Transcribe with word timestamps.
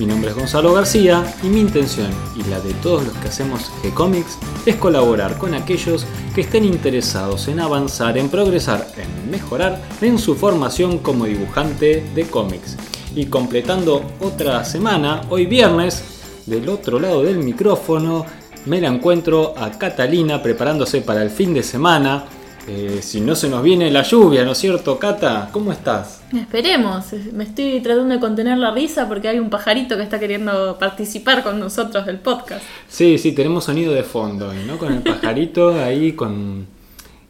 Mi 0.00 0.06
nombre 0.06 0.30
es 0.30 0.36
Gonzalo 0.36 0.72
García 0.72 1.22
y 1.42 1.48
mi 1.48 1.60
intención 1.60 2.08
y 2.34 2.42
la 2.48 2.58
de 2.58 2.72
todos 2.72 3.04
los 3.04 3.12
que 3.18 3.28
hacemos 3.28 3.70
G-Comics 3.82 4.38
es 4.64 4.76
colaborar 4.76 5.36
con 5.36 5.52
aquellos 5.52 6.06
que 6.34 6.40
estén 6.40 6.64
interesados 6.64 7.48
en 7.48 7.60
avanzar, 7.60 8.16
en 8.16 8.30
progresar, 8.30 8.90
en 8.96 9.30
mejorar 9.30 9.78
en 10.00 10.18
su 10.18 10.36
formación 10.36 11.00
como 11.00 11.26
dibujante 11.26 12.02
de 12.14 12.24
cómics. 12.24 12.78
Y 13.14 13.26
completando 13.26 14.02
otra 14.20 14.64
semana, 14.64 15.20
hoy 15.28 15.44
viernes, 15.44 16.02
del 16.46 16.70
otro 16.70 16.98
lado 16.98 17.22
del 17.22 17.36
micrófono, 17.36 18.24
me 18.64 18.80
la 18.80 18.88
encuentro 18.88 19.52
a 19.54 19.70
Catalina 19.72 20.42
preparándose 20.42 21.02
para 21.02 21.22
el 21.22 21.28
fin 21.28 21.52
de 21.52 21.62
semana. 21.62 22.24
Eh, 22.68 23.00
si 23.02 23.20
no 23.20 23.34
se 23.34 23.48
nos 23.48 23.62
viene 23.62 23.90
la 23.90 24.02
lluvia, 24.02 24.44
¿no 24.44 24.52
es 24.52 24.58
cierto, 24.58 24.98
Cata? 24.98 25.48
¿Cómo 25.52 25.72
estás? 25.72 26.22
Esperemos, 26.32 27.12
me 27.32 27.44
estoy 27.44 27.80
tratando 27.80 28.14
de 28.14 28.20
contener 28.20 28.58
la 28.58 28.70
risa 28.70 29.08
porque 29.08 29.28
hay 29.28 29.38
un 29.38 29.50
pajarito 29.50 29.96
que 29.96 30.02
está 30.02 30.20
queriendo 30.20 30.78
participar 30.78 31.42
con 31.42 31.58
nosotros 31.58 32.06
del 32.06 32.18
podcast. 32.18 32.62
Sí, 32.88 33.18
sí, 33.18 33.32
tenemos 33.32 33.64
sonido 33.64 33.92
de 33.92 34.02
fondo, 34.02 34.52
¿no? 34.66 34.78
Con 34.78 34.92
el 34.92 35.02
pajarito 35.02 35.72
ahí 35.82 36.12
con 36.12 36.66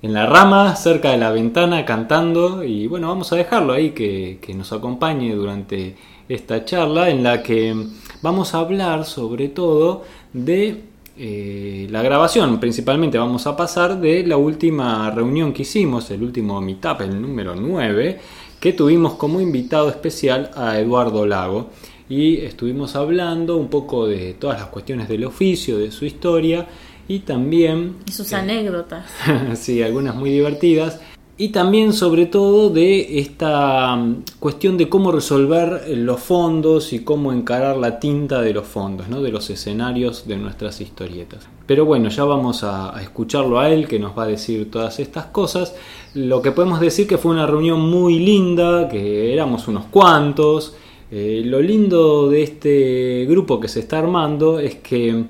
en 0.02 0.14
la 0.14 0.27
rama, 0.27 0.77
cerca 0.77 1.10
de 1.10 1.18
la 1.18 1.30
ventana, 1.30 1.84
cantando. 1.84 2.64
Y 2.64 2.86
bueno, 2.86 3.08
vamos 3.08 3.33
a 3.33 3.36
dejarlo 3.36 3.72
ahí 3.72 3.90
que, 3.90 4.38
que 4.40 4.55
nos 4.55 4.72
acompañe 4.72 5.34
durante 5.34 5.96
esta 6.28 6.64
charla 6.64 7.10
en 7.10 7.22
la 7.22 7.42
que 7.42 7.74
vamos 8.22 8.55
a 8.55 8.58
hablar 8.58 9.05
sobre 9.05 9.48
todo 9.48 10.05
de 10.33 10.89
eh, 11.22 11.86
la 11.90 12.00
grabación. 12.00 12.58
Principalmente 12.58 13.18
vamos 13.18 13.46
a 13.46 13.54
pasar 13.54 14.00
de 14.00 14.26
la 14.26 14.38
última 14.38 15.10
reunión 15.10 15.52
que 15.52 15.62
hicimos, 15.62 16.10
el 16.10 16.22
último 16.22 16.58
meetup, 16.62 17.02
el 17.02 17.20
número 17.20 17.54
9 17.54 18.18
que 18.60 18.74
tuvimos 18.74 19.14
como 19.14 19.40
invitado 19.40 19.88
especial 19.88 20.50
a 20.54 20.78
Eduardo 20.78 21.27
Lago 21.27 21.70
y 22.08 22.38
estuvimos 22.38 22.94
hablando 22.94 23.56
un 23.56 23.68
poco 23.68 24.06
de 24.06 24.34
todas 24.34 24.60
las 24.60 24.68
cuestiones 24.68 25.08
del 25.08 25.24
oficio, 25.24 25.78
de 25.78 25.90
su 25.90 26.04
historia 26.04 26.66
y 27.08 27.20
también... 27.20 27.96
Y 28.06 28.12
sus 28.12 28.32
anécdotas. 28.32 29.06
sí, 29.55 29.82
algunas 29.82 30.14
muy 30.14 30.30
divertidas. 30.30 31.00
Y 31.41 31.48
también 31.48 31.94
sobre 31.94 32.27
todo 32.27 32.69
de 32.69 33.19
esta 33.19 33.96
mm, 33.96 34.24
cuestión 34.38 34.77
de 34.77 34.91
cómo 34.91 35.10
resolver 35.10 35.84
los 35.88 36.20
fondos 36.20 36.92
y 36.92 37.02
cómo 37.02 37.33
encarar 37.33 37.78
la 37.78 37.98
tinta 37.98 38.42
de 38.42 38.52
los 38.52 38.66
fondos, 38.66 39.08
¿no? 39.08 39.22
de 39.22 39.30
los 39.30 39.48
escenarios 39.48 40.28
de 40.28 40.36
nuestras 40.36 40.83
historietas. 40.83 41.48
Pero 41.64 41.86
bueno, 41.86 42.11
ya 42.11 42.24
vamos 42.24 42.62
a, 42.62 42.94
escucharlo 43.00 43.58
a 43.58 43.70
él 43.70 43.88
que 43.88 43.98
nos 43.98 44.18
va 44.18 44.24
a 44.24 44.27
decir 44.27 44.70
todas 44.70 45.00
estas 45.00 45.24
cosas. 45.28 45.74
Lo 46.12 46.42
que 46.42 46.52
podemos 46.52 46.78
decir 46.78 47.06
que 47.06 47.16
fue 47.16 47.33
una 47.33 47.46
reunión 47.46 47.80
muy 47.80 48.18
linda, 48.18 48.86
que 48.91 49.33
éramos 49.33 49.66
unos 49.66 49.86
cuantos. 49.86 50.74
Eh, 51.11 51.41
lo 51.42 51.62
lindo 51.62 52.28
de 52.28 52.42
este 52.42 53.24
grupo 53.27 53.58
que 53.58 53.68
se 53.68 53.80
está 53.80 53.98
armando 53.98 54.58
es 54.58 54.74
que 54.74 55.24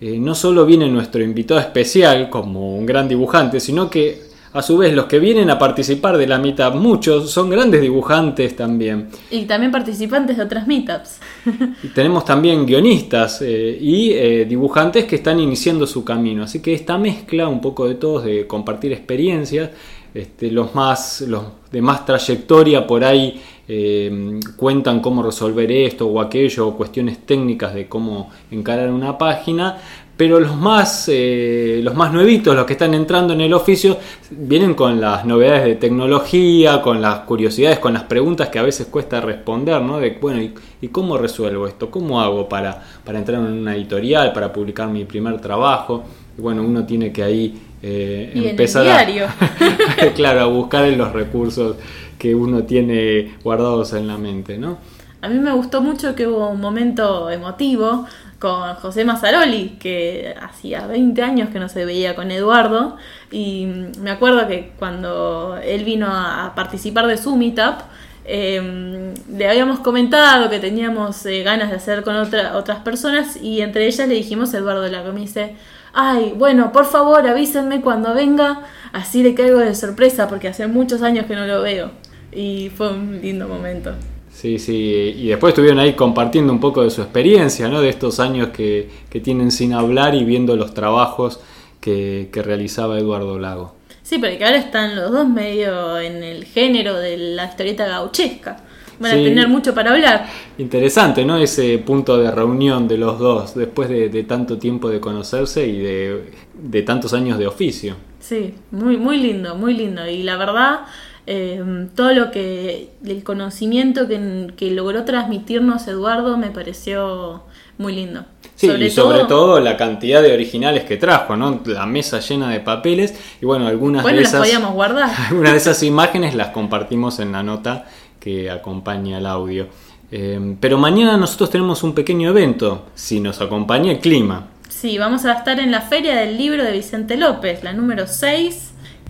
eh, 0.00 0.18
no 0.18 0.34
solo 0.34 0.66
viene 0.66 0.88
nuestro 0.88 1.22
invitado 1.22 1.60
especial 1.60 2.30
como 2.30 2.76
un 2.76 2.84
gran 2.84 3.06
dibujante, 3.06 3.60
sino 3.60 3.88
que 3.88 4.25
a 4.56 4.62
su 4.62 4.78
vez, 4.78 4.94
los 4.94 5.04
que 5.04 5.18
vienen 5.18 5.50
a 5.50 5.58
participar 5.58 6.16
de 6.16 6.26
la 6.26 6.38
meetup, 6.38 6.74
muchos 6.74 7.30
son 7.30 7.50
grandes 7.50 7.82
dibujantes 7.82 8.56
también. 8.56 9.08
Y 9.30 9.44
también 9.44 9.70
participantes 9.70 10.38
de 10.38 10.42
otras 10.42 10.66
meetups. 10.66 11.20
y 11.82 11.88
tenemos 11.88 12.24
también 12.24 12.64
guionistas 12.64 13.42
eh, 13.42 13.78
y 13.78 14.12
eh, 14.12 14.46
dibujantes 14.46 15.04
que 15.04 15.16
están 15.16 15.40
iniciando 15.40 15.86
su 15.86 16.02
camino. 16.04 16.44
Así 16.44 16.60
que 16.60 16.72
esta 16.72 16.96
mezcla 16.96 17.48
un 17.48 17.60
poco 17.60 17.86
de 17.86 17.96
todos, 17.96 18.24
de 18.24 18.46
compartir 18.46 18.92
experiencias, 18.92 19.70
este, 20.14 20.50
los 20.50 20.74
más 20.74 21.20
los 21.20 21.44
de 21.70 21.82
más 21.82 22.06
trayectoria 22.06 22.86
por 22.86 23.04
ahí 23.04 23.38
eh, 23.68 24.40
cuentan 24.56 25.00
cómo 25.00 25.22
resolver 25.22 25.70
esto 25.70 26.06
o 26.06 26.20
aquello, 26.20 26.68
o 26.68 26.76
cuestiones 26.76 27.26
técnicas 27.26 27.74
de 27.74 27.88
cómo 27.88 28.30
encarar 28.50 28.90
una 28.90 29.18
página, 29.18 29.78
pero 30.16 30.40
los 30.40 30.56
más, 30.56 31.10
eh, 31.12 31.80
los 31.82 31.94
más 31.94 32.12
nuevitos, 32.12 32.56
los 32.56 32.64
que 32.64 32.72
están 32.72 32.94
entrando 32.94 33.34
en 33.34 33.42
el 33.42 33.52
oficio, 33.52 33.98
vienen 34.30 34.74
con 34.74 34.98
las 34.98 35.26
novedades 35.26 35.64
de 35.64 35.74
tecnología, 35.74 36.80
con 36.80 37.02
las 37.02 37.20
curiosidades, 37.20 37.78
con 37.78 37.92
las 37.92 38.04
preguntas 38.04 38.48
que 38.48 38.58
a 38.58 38.62
veces 38.62 38.86
cuesta 38.86 39.20
responder, 39.20 39.82
¿no? 39.82 39.98
De, 39.98 40.16
bueno, 40.18 40.40
¿y, 40.80 40.88
cómo 40.88 41.18
resuelvo 41.18 41.66
esto? 41.66 41.90
¿Cómo 41.90 42.20
hago 42.20 42.48
para, 42.48 42.82
para, 43.04 43.18
entrar 43.18 43.40
en 43.40 43.52
una 43.52 43.76
editorial, 43.76 44.32
para 44.32 44.52
publicar 44.52 44.88
mi 44.88 45.04
primer 45.04 45.38
trabajo? 45.40 46.04
Y 46.38 46.40
bueno, 46.40 46.62
uno 46.62 46.86
tiene 46.86 47.12
que 47.12 47.22
ahí 47.22 47.60
eh, 47.82 48.32
empezar 48.34 48.88
a, 48.88 49.04
claro, 50.14 50.40
a 50.40 50.46
buscar 50.46 50.86
en 50.86 50.96
los 50.96 51.12
recursos 51.12 51.76
que 52.18 52.34
uno 52.34 52.62
tiene 52.62 53.34
guardados 53.44 53.92
en 53.92 54.06
la 54.06 54.16
mente, 54.16 54.56
¿no? 54.56 54.78
A 55.20 55.28
mí 55.28 55.38
me 55.38 55.52
gustó 55.52 55.82
mucho 55.82 56.14
que 56.14 56.26
hubo 56.26 56.48
un 56.50 56.60
momento 56.60 57.30
emotivo 57.30 58.06
con 58.38 58.74
José 58.74 59.04
Mazzaroli, 59.04 59.76
que 59.80 60.34
hacía 60.40 60.86
20 60.86 61.22
años 61.22 61.48
que 61.50 61.58
no 61.58 61.68
se 61.68 61.84
veía 61.84 62.14
con 62.14 62.30
Eduardo, 62.30 62.96
y 63.30 63.66
me 64.00 64.10
acuerdo 64.10 64.46
que 64.46 64.72
cuando 64.78 65.58
él 65.62 65.84
vino 65.84 66.06
a 66.08 66.52
participar 66.54 67.06
de 67.06 67.16
su 67.16 67.36
meetup, 67.36 67.80
em, 68.24 69.14
le 69.36 69.48
habíamos 69.48 69.80
comentado 69.80 70.50
que 70.50 70.58
teníamos 70.58 71.24
eh, 71.26 71.42
ganas 71.42 71.70
de 71.70 71.76
hacer 71.76 72.02
con 72.02 72.16
otras 72.16 72.80
personas 72.80 73.36
y 73.40 73.60
entre 73.60 73.86
ellas 73.86 74.08
le 74.08 74.14
dijimos 74.14 74.52
a 74.52 74.58
Eduardo 74.58 74.86
Lago, 74.88 75.12
me 75.12 75.20
dice, 75.20 75.54
ay, 75.94 76.34
bueno, 76.36 76.72
por 76.72 76.86
favor 76.86 77.26
avísenme 77.26 77.80
cuando 77.80 78.14
venga, 78.14 78.62
así 78.92 79.22
le 79.22 79.34
caigo 79.34 79.58
de 79.60 79.74
sorpresa 79.74 80.28
porque 80.28 80.48
hace 80.48 80.66
muchos 80.66 81.02
años 81.02 81.26
que 81.26 81.36
no 81.36 81.46
lo 81.46 81.62
veo. 81.62 81.90
Y 82.32 82.70
fue 82.76 82.92
un 82.92 83.20
lindo 83.22 83.48
momento. 83.48 83.94
Sí, 84.36 84.58
sí, 84.58 85.14
y 85.16 85.28
después 85.28 85.52
estuvieron 85.52 85.78
ahí 85.78 85.94
compartiendo 85.94 86.52
un 86.52 86.60
poco 86.60 86.84
de 86.84 86.90
su 86.90 87.00
experiencia, 87.00 87.68
¿no? 87.68 87.80
De 87.80 87.88
estos 87.88 88.20
años 88.20 88.50
que, 88.50 88.86
tienen 89.22 89.50
sin 89.50 89.72
hablar 89.72 90.14
y 90.14 90.24
viendo 90.24 90.56
los 90.56 90.74
trabajos 90.74 91.40
que, 91.80 92.28
realizaba 92.34 92.98
Eduardo 92.98 93.38
Lago. 93.38 93.76
Sí, 94.02 94.18
porque 94.18 94.44
ahora 94.44 94.58
están 94.58 94.94
los 94.94 95.10
dos 95.10 95.26
medio 95.26 95.98
en 95.98 96.22
el 96.22 96.44
género 96.44 96.96
de 96.96 97.16
la 97.16 97.46
historieta 97.46 97.86
gauchesca. 97.86 98.58
Van 99.00 99.12
a 99.12 99.14
tener 99.14 99.48
mucho 99.48 99.74
para 99.74 99.92
hablar. 99.92 100.26
Interesante, 100.58 101.24
¿no? 101.24 101.38
Ese 101.38 101.78
punto 101.78 102.18
de 102.18 102.30
reunión 102.30 102.86
de 102.86 102.98
los 102.98 103.18
dos, 103.18 103.54
después 103.54 103.88
de, 103.88 104.22
tanto 104.24 104.58
tiempo 104.58 104.90
de 104.90 105.00
conocerse 105.00 105.66
y 105.66 105.78
de, 105.78 106.30
de, 106.52 106.82
tantos 106.82 107.14
años 107.14 107.38
de 107.38 107.46
oficio. 107.46 107.96
Sí, 108.20 108.52
muy, 108.70 108.98
muy 108.98 109.16
lindo, 109.16 109.54
muy 109.54 109.72
lindo. 109.72 110.06
Y 110.06 110.22
la 110.24 110.36
verdad, 110.36 110.80
Em, 111.28 111.88
todo 111.88 112.12
lo 112.14 112.30
que, 112.30 112.90
el 113.04 113.24
conocimiento 113.24 114.06
que, 114.06 114.70
logró 114.70 115.04
transmitirnos 115.04 115.88
Eduardo 115.88 116.36
me 116.36 116.50
pareció 116.50 117.42
muy 117.78 117.96
lindo. 117.96 118.24
Sí, 118.54 118.70
y 118.70 118.90
sobre 118.90 119.24
todo, 119.24 119.60
la 119.60 119.76
cantidad 119.76 120.22
de 120.22 120.32
originales 120.32 120.84
que 120.84 120.96
trajo, 120.96 121.36
¿no? 121.36 121.60
La 121.66 121.84
mesa 121.84 122.20
llena 122.20 122.48
de 122.48 122.60
papeles 122.60 123.12
y 123.42 123.44
bueno, 123.44 123.66
algunas 123.66 124.04
de 124.04 124.22
esas... 124.22 124.40
podíamos 124.40 124.72
guardar. 124.72 125.10
Algunas 125.28 125.52
de 125.52 125.58
esas 125.58 125.82
imágenes 125.82 126.34
las 126.34 126.48
compartimos 126.48 127.18
en 127.18 127.32
la 127.32 127.42
nota 127.42 127.86
que 128.20 128.48
acompaña 128.48 129.18
el 129.18 129.26
audio. 129.26 129.66
Em, 130.12 130.56
pero 130.56 130.78
mañana 130.78 131.16
nosotros 131.16 131.50
tenemos 131.50 131.82
un 131.82 131.92
pequeño 131.92 132.30
evento, 132.30 132.86
si 132.94 133.18
nos 133.18 133.40
acompaña 133.40 133.90
el 133.90 133.98
clima. 133.98 134.46
Sí, 134.68 134.96
vamos 134.96 135.24
a 135.24 135.32
estar 135.32 135.58
en 135.58 135.72
la 135.72 135.80
Feria 135.80 136.14
del 136.14 136.38
Libro 136.38 136.62
de 136.62 136.70
Vicente 136.70 137.16
López, 137.16 137.64
la 137.64 137.72
número 137.72 138.06
6 138.06 138.65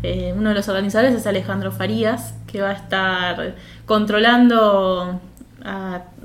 eh, 0.07 0.33
uno 0.37 0.51
de 0.51 0.55
los 0.55 0.69
organizadores 0.69 1.15
es 1.15 1.27
Alejandro 1.27 1.73
Farías, 1.73 2.35
que 2.47 2.61
va 2.61 2.71
a 2.71 2.75
estar 2.75 3.57
controlando, 3.87 5.21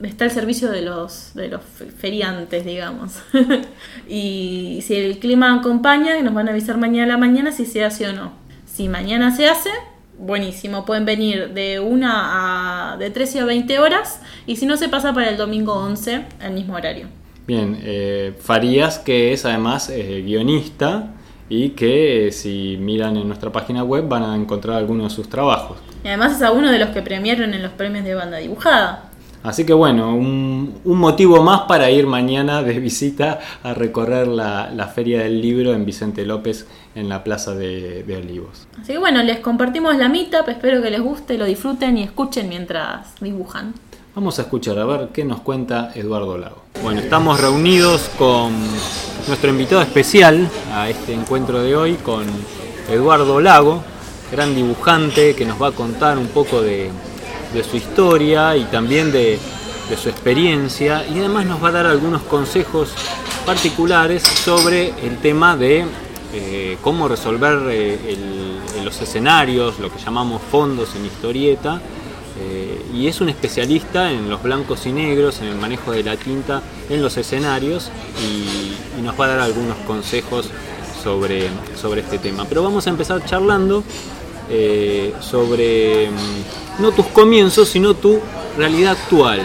está 0.03 0.25
el 0.25 0.31
servicio 0.31 0.69
de 0.69 0.83
los, 0.83 1.31
de 1.33 1.47
los 1.47 1.61
feriantes, 1.97 2.63
digamos. 2.63 3.23
y 4.07 4.83
si 4.83 4.95
el 4.95 5.17
clima 5.17 5.55
acompaña, 5.55 6.21
nos 6.21 6.33
van 6.33 6.47
a 6.47 6.51
avisar 6.51 6.77
mañana 6.77 7.05
a 7.05 7.07
la 7.07 7.17
mañana 7.17 7.51
si 7.51 7.65
se 7.65 7.83
hace 7.83 8.07
o 8.07 8.13
no. 8.13 8.33
Si 8.67 8.87
mañana 8.87 9.35
se 9.35 9.47
hace, 9.47 9.71
buenísimo, 10.19 10.85
pueden 10.85 11.05
venir 11.05 11.49
de 11.49 11.79
una 11.79 12.93
a 12.93 12.97
de 12.97 13.09
13 13.09 13.39
a 13.39 13.45
20 13.45 13.79
horas 13.79 14.21
y 14.45 14.57
si 14.57 14.67
no 14.67 14.77
se 14.77 14.89
pasa 14.89 15.11
para 15.11 15.29
el 15.29 15.37
domingo 15.37 15.73
11 15.73 16.25
al 16.39 16.53
mismo 16.53 16.75
horario. 16.75 17.07
Bien, 17.47 17.79
eh, 17.81 18.35
Farías 18.39 18.99
que 18.99 19.33
es 19.33 19.43
además 19.43 19.89
eh, 19.89 20.21
guionista 20.23 21.15
y 21.51 21.71
que 21.71 22.27
eh, 22.27 22.31
si 22.31 22.77
miran 22.79 23.17
en 23.17 23.27
nuestra 23.27 23.51
página 23.51 23.83
web 23.83 24.07
van 24.07 24.23
a 24.23 24.35
encontrar 24.37 24.77
algunos 24.77 25.11
de 25.11 25.15
sus 25.17 25.27
trabajos. 25.27 25.77
Y 26.01 26.07
además 26.07 26.37
es 26.37 26.41
a 26.43 26.53
uno 26.53 26.71
de 26.71 26.79
los 26.79 26.91
que 26.91 27.01
premiaron 27.01 27.53
en 27.53 27.61
los 27.61 27.73
premios 27.73 28.05
de 28.05 28.15
banda 28.15 28.37
dibujada. 28.37 29.09
Así 29.43 29.65
que 29.65 29.73
bueno, 29.73 30.15
un, 30.15 30.81
motivo 30.85 31.43
más 31.43 31.61
para 31.61 31.91
ir 31.91 32.07
mañana 32.07 32.63
de 32.63 32.79
visita 32.79 33.39
a 33.63 33.73
recorrer 33.73 34.27
la, 34.27 34.91
Feria 34.95 35.23
del 35.23 35.41
Libro 35.41 35.73
en 35.73 35.83
Vicente 35.83 36.25
López 36.25 36.67
en 36.95 37.09
la 37.09 37.21
Plaza 37.21 37.53
de, 37.53 38.05
Olivos. 38.15 38.67
Así 38.79 38.93
que 38.93 38.99
bueno, 38.99 39.21
les 39.21 39.39
compartimos 39.39 39.97
la 39.97 40.07
meetup, 40.07 40.47
espero 40.47 40.81
que 40.81 40.89
les 40.89 41.01
guste, 41.01 41.37
lo 41.37 41.43
disfruten 41.43 41.97
y 41.97 42.03
escuchen 42.03 42.47
mientras 42.47 43.15
dibujan. 43.19 43.73
Vamos 44.13 44.39
a 44.39 44.41
escuchar 44.41 44.77
a 44.77 44.83
ver 44.83 45.09
qué 45.13 45.23
nos 45.23 45.39
cuenta 45.39 45.93
Eduardo 45.95 46.37
Lago. 46.37 46.57
Bueno, 46.83 46.99
estamos 46.99 47.39
reunidos 47.39 48.09
con 48.19 48.51
nuestro 49.25 49.49
invitado 49.49 49.81
especial 49.81 50.49
a 50.73 50.89
este 50.89 51.13
encuentro 51.13 51.63
de 51.63 51.77
hoy, 51.77 51.93
con 51.93 52.25
Eduardo 52.89 53.39
Lago, 53.39 53.81
gran 54.29 54.53
dibujante 54.53 55.33
que 55.33 55.45
nos 55.45 55.61
va 55.61 55.67
a 55.67 55.71
contar 55.71 56.17
un 56.17 56.27
poco 56.27 56.61
de, 56.61 56.91
su 57.69 57.77
historia 57.77 58.57
y 58.57 58.65
también 58.65 59.13
de, 59.13 59.39
su 59.95 60.09
experiencia 60.09 61.05
y 61.07 61.19
además 61.19 61.45
nos 61.45 61.63
va 61.63 61.69
a 61.69 61.71
dar 61.71 61.85
algunos 61.85 62.21
consejos 62.23 62.93
particulares 63.45 64.23
sobre 64.23 64.89
el 65.05 65.19
tema 65.19 65.55
de 65.55 65.85
eh, 66.33 66.77
cómo 66.81 67.07
resolver 67.07 67.59
eh, 67.69 68.17
los 68.83 69.01
escenarios, 69.01 69.79
lo 69.79 69.89
que 69.89 69.99
llamamos 69.99 70.41
fondos 70.51 70.95
en 70.95 71.05
historieta. 71.05 71.81
Eh, 72.39 72.81
y 72.93 73.07
es 73.07 73.19
un 73.21 73.29
especialista 73.29 74.11
en 74.11 74.29
los 74.29 74.41
blancos 74.41 74.85
y 74.85 74.91
negros, 74.91 75.41
en 75.41 75.47
el 75.47 75.55
manejo 75.55 75.91
de 75.91 76.03
la 76.03 76.15
tinta 76.15 76.61
en 76.89 77.01
los 77.01 77.17
escenarios 77.17 77.91
y, 78.21 78.99
y 78.99 79.01
nos 79.01 79.19
va 79.19 79.25
a 79.25 79.27
dar 79.29 79.39
algunos 79.39 79.77
consejos 79.85 80.49
sobre, 81.03 81.49
sobre 81.79 82.01
este 82.01 82.19
tema. 82.19 82.45
Pero 82.47 82.63
vamos 82.63 82.87
a 82.87 82.89
empezar 82.89 83.23
charlando 83.25 83.83
sobre 85.21 86.09
mm, 86.09 86.81
no 86.81 86.91
tus 86.91 87.05
comienzos, 87.07 87.69
sino 87.69 87.93
tu 87.93 88.19
realidad 88.57 88.93
actual. 88.93 89.41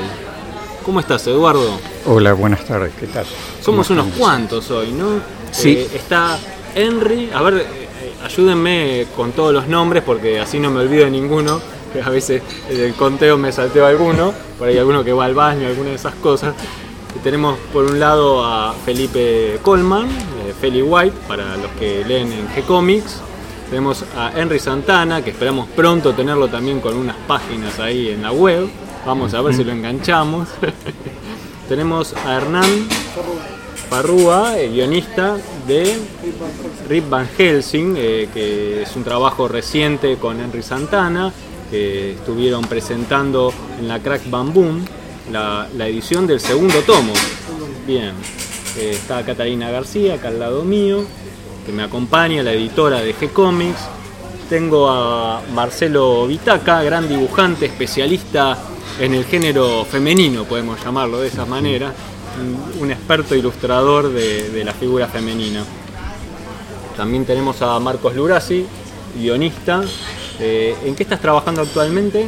¿Cómo 0.84 1.00
estás, 1.00 1.26
Eduardo? 1.26 1.78
Hola, 2.06 2.32
buenas 2.32 2.64
tardes, 2.64 2.92
¿qué 2.98 3.06
tal? 3.06 3.26
Somos 3.60 3.90
unos 3.90 4.06
cuantos 4.16 4.70
hoy, 4.70 4.92
¿no? 4.92 5.20
Sí. 5.50 5.72
Eh, 5.72 5.90
está 5.94 6.38
Henry, 6.74 7.30
a 7.34 7.42
ver, 7.42 7.54
eh, 7.54 7.64
ayúdenme 8.24 9.06
con 9.16 9.32
todos 9.32 9.52
los 9.52 9.66
nombres 9.66 10.02
porque 10.04 10.38
así 10.38 10.60
no 10.60 10.70
me 10.70 10.80
olvido 10.80 11.04
de 11.04 11.10
ninguno. 11.10 11.60
A 12.04 12.10
veces 12.10 12.42
el 12.70 12.94
conteo 12.94 13.38
me 13.38 13.52
salteo 13.52 13.86
alguno, 13.86 14.32
por 14.58 14.68
ahí 14.68 14.78
alguno 14.78 15.04
que 15.04 15.12
va 15.12 15.24
al 15.24 15.34
baño, 15.34 15.66
alguna 15.66 15.90
de 15.90 15.96
esas 15.96 16.14
cosas. 16.16 16.54
tenemos 17.22 17.58
por 17.72 17.84
un 17.84 17.98
lado 17.98 18.44
a 18.44 18.74
Felipe 18.84 19.58
Colman, 19.62 20.06
eh, 20.06 20.54
Feli 20.60 20.82
White, 20.82 21.16
para 21.26 21.56
los 21.56 21.70
que 21.78 22.04
leen 22.04 22.32
en 22.32 22.48
G-Comics. 22.48 23.22
Tenemos 23.70 24.04
a 24.16 24.30
Henry 24.36 24.60
Santana, 24.60 25.22
que 25.22 25.30
esperamos 25.30 25.68
pronto 25.74 26.12
tenerlo 26.12 26.48
también 26.48 26.80
con 26.80 26.96
unas 26.96 27.16
páginas 27.26 27.80
ahí 27.80 28.10
en 28.10 28.22
la 28.22 28.30
web. 28.30 28.68
Vamos 29.04 29.34
a 29.34 29.42
ver 29.42 29.54
si 29.54 29.64
lo 29.64 29.72
enganchamos. 29.72 30.48
Tenemos 31.68 32.14
a 32.24 32.36
Hernán 32.36 32.88
Parrúa, 33.90 34.54
guionista 34.70 35.36
de 35.66 35.96
Rip 36.88 37.08
Van 37.08 37.28
Helsing, 37.28 37.94
eh, 37.96 38.28
que 38.32 38.82
es 38.82 38.96
un 38.96 39.04
trabajo 39.04 39.48
reciente 39.48 40.16
con 40.16 40.40
Henry 40.40 40.62
Santana, 40.62 41.32
que 41.70 42.12
estuvieron 42.12 42.64
presentando 42.64 43.52
en 43.78 43.88
la 43.88 44.00
Crack 44.00 44.28
Bamboo 44.30 44.78
la, 45.32 45.68
la 45.76 45.86
edición 45.88 46.26
del 46.26 46.40
segundo 46.40 46.80
tomo. 46.82 47.12
Bien, 47.86 48.12
eh, 48.78 48.90
está 48.92 49.24
Catalina 49.24 49.70
García 49.70 50.14
acá 50.14 50.28
al 50.28 50.38
lado 50.38 50.64
mío 50.64 51.04
que 51.66 51.72
me 51.72 51.82
acompaña, 51.82 52.44
la 52.44 52.52
editora 52.52 53.00
de 53.00 53.12
G-Comics. 53.14 53.88
Tengo 54.48 54.88
a 54.88 55.42
Marcelo 55.52 56.26
Vitaca, 56.28 56.80
gran 56.84 57.08
dibujante, 57.08 57.66
especialista 57.66 58.56
en 59.00 59.14
el 59.14 59.24
género 59.24 59.84
femenino, 59.84 60.44
podemos 60.44 60.82
llamarlo 60.82 61.20
de 61.20 61.28
esa 61.28 61.44
manera, 61.44 61.92
un 62.80 62.90
experto 62.90 63.34
ilustrador 63.34 64.12
de, 64.12 64.62
la 64.64 64.72
figura 64.72 65.08
femenina. 65.08 65.64
También 66.96 67.24
tenemos 67.24 67.60
a 67.62 67.78
Marcos 67.80 68.14
Lurasi, 68.14 68.64
guionista. 69.18 69.82
Eh, 70.40 70.74
¿En 70.84 70.94
qué 70.94 71.02
estás 71.02 71.20
trabajando 71.20 71.62
actualmente? 71.62 72.26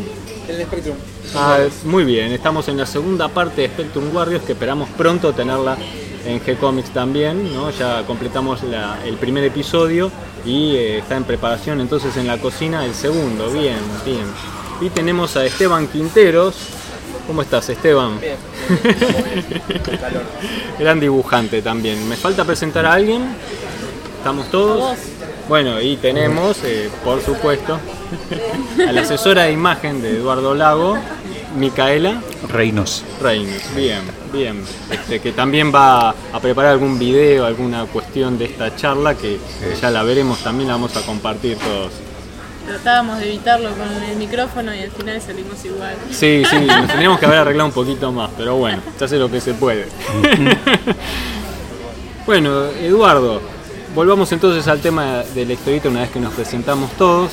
En 0.48 0.54
el 0.54 0.66
Spectrum. 0.66 0.96
Ah, 1.34 1.58
muy 1.84 2.04
bien, 2.04 2.32
estamos 2.32 2.68
en 2.68 2.78
la 2.78 2.86
segunda 2.86 3.28
parte 3.28 3.62
de 3.62 3.68
Spectrum 3.68 4.14
Warriors 4.14 4.44
que 4.44 4.52
esperamos 4.52 4.88
pronto 4.96 5.34
tenerla 5.34 5.76
en 6.24 6.40
G-Comics 6.40 6.90
también, 6.90 7.54
¿no? 7.54 7.70
ya 7.70 8.04
completamos 8.06 8.60
el 9.04 9.14
primer 9.16 9.44
episodio 9.44 10.10
y 10.44 10.76
eh, 10.76 10.98
está 10.98 11.16
en 11.16 11.24
preparación 11.24 11.80
entonces 11.80 12.16
en 12.16 12.26
la 12.26 12.38
cocina 12.38 12.84
el 12.84 12.94
segundo, 12.94 13.50
bien, 13.50 13.78
bien. 14.04 14.24
Y 14.80 14.90
tenemos 14.90 15.36
a 15.36 15.44
Esteban 15.44 15.88
Quinteros. 15.88 16.54
¿Cómo 17.26 17.42
estás, 17.42 17.68
Esteban? 17.68 18.20
Bien. 18.20 18.36
Gran 20.78 21.00
dibujante 21.00 21.62
también. 21.62 22.08
¿Me 22.08 22.16
falta 22.16 22.44
presentar 22.44 22.86
a 22.86 22.94
alguien? 22.94 23.22
¿Estamos 24.18 24.50
todos? 24.50 24.96
Bueno, 25.48 25.80
y 25.80 25.96
tenemos, 25.96 26.58
eh, 26.64 26.90
por 27.04 27.22
supuesto, 27.22 27.78
a 28.88 28.92
la 28.92 29.02
asesora 29.02 29.44
de 29.44 29.52
imagen 29.52 30.02
de 30.02 30.10
Eduardo 30.10 30.54
Lago, 30.54 30.98
Micaela 31.56 32.20
Reinos. 32.48 33.04
Reinos, 33.20 33.62
bien, 33.74 34.00
bien. 34.32 34.62
Este, 34.90 35.20
que 35.20 35.32
también 35.32 35.72
va 35.74 36.10
a 36.10 36.40
preparar 36.40 36.72
algún 36.72 36.98
video, 36.98 37.46
alguna 37.46 37.84
cuestión 37.86 38.38
de 38.38 38.46
esta 38.46 38.74
charla 38.76 39.14
que 39.14 39.38
ya 39.80 39.90
la 39.90 40.02
veremos, 40.02 40.38
también 40.38 40.68
la 40.68 40.74
vamos 40.74 40.96
a 40.96 41.02
compartir 41.02 41.56
todos. 41.58 41.92
Tratábamos 42.66 43.18
de 43.18 43.28
evitarlo 43.28 43.70
con 43.70 44.02
el 44.02 44.16
micrófono 44.16 44.74
y 44.74 44.80
al 44.80 44.90
final 44.90 45.20
salimos 45.22 45.64
igual. 45.64 45.94
Sí, 46.10 46.42
sí, 46.48 46.56
nos 46.60 46.86
tendríamos 46.86 47.18
que 47.18 47.24
haber 47.24 47.38
arreglado 47.38 47.68
un 47.68 47.74
poquito 47.74 48.12
más, 48.12 48.30
pero 48.36 48.56
bueno, 48.56 48.82
se 48.98 49.06
hace 49.06 49.16
lo 49.16 49.30
que 49.30 49.40
se 49.40 49.54
puede. 49.54 49.88
bueno, 52.26 52.66
Eduardo, 52.66 53.40
volvamos 53.94 54.30
entonces 54.32 54.68
al 54.68 54.80
tema 54.80 55.22
de 55.34 55.46
la 55.46 55.54
historieta 55.54 55.88
una 55.88 56.00
vez 56.00 56.10
que 56.10 56.20
nos 56.20 56.34
presentamos 56.34 56.90
todos. 56.92 57.32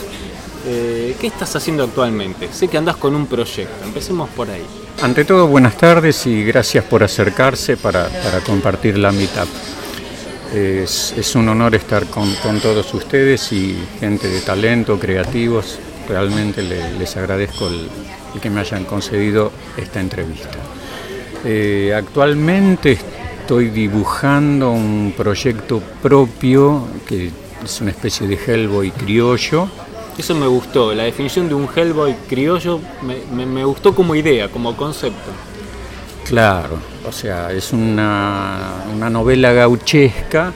Eh, 0.68 1.16
¿Qué 1.22 1.28
estás 1.28 1.56
haciendo 1.56 1.84
actualmente? 1.84 2.50
Sé 2.52 2.68
que 2.68 2.78
andás 2.78 2.96
con 2.96 3.14
un 3.14 3.28
proyecto, 3.28 3.86
empecemos 3.86 4.30
por 4.30 4.50
ahí. 4.50 4.66
Ante 5.02 5.24
todo, 5.24 5.46
buenas 5.48 5.78
tardes 5.78 6.26
y 6.26 6.44
gracias 6.44 6.84
por 6.86 7.04
acercarse 7.04 7.78
para, 7.78 8.10
compartir 8.44 8.98
la 8.98 9.12
mitad. 9.12 9.46
Es, 10.52 11.36
un 11.36 11.50
honor 11.50 11.76
estar 11.76 12.08
con, 12.08 12.34
todos 12.62 12.92
ustedes 12.96 13.52
y 13.52 13.78
gente 14.00 14.28
de 14.28 14.42
talento, 14.42 14.98
creativos. 14.98 15.78
Realmente 16.10 16.64
les 16.64 17.16
agradezco 17.16 17.68
el, 17.68 17.88
que 18.42 18.50
me 18.50 18.62
hayan 18.62 18.86
concedido 18.86 19.52
esta 19.78 20.00
entrevista. 20.00 20.50
Eh, 21.44 21.94
actualmente 21.96 22.98
estoy 23.42 23.70
dibujando 23.70 24.72
un 24.72 25.14
proyecto 25.16 25.80
propio 26.02 26.88
que 27.08 27.30
es 27.64 27.82
una 27.82 27.92
especie 27.92 28.28
de 28.28 28.36
Hellboy 28.36 28.90
criollo 28.92 29.70
eso 30.18 30.36
me 30.36 30.48
gustó, 30.48 30.94
la 30.94 31.04
definición 31.04 31.48
de 31.50 31.56
un 31.56 31.68
Hellboy 31.74 32.16
criollo 32.28 32.80
me, 33.02 33.64
gustó 33.66 33.94
como 33.94 34.16
idea, 34.16 34.50
como 34.50 34.76
concepto. 34.76 35.32
Claro, 36.26 36.80
o 37.08 37.12
sea, 37.12 37.52
es 37.52 37.72
una, 37.74 38.84
una, 38.96 39.10
novela 39.10 39.54
gauchesca, 39.54 40.52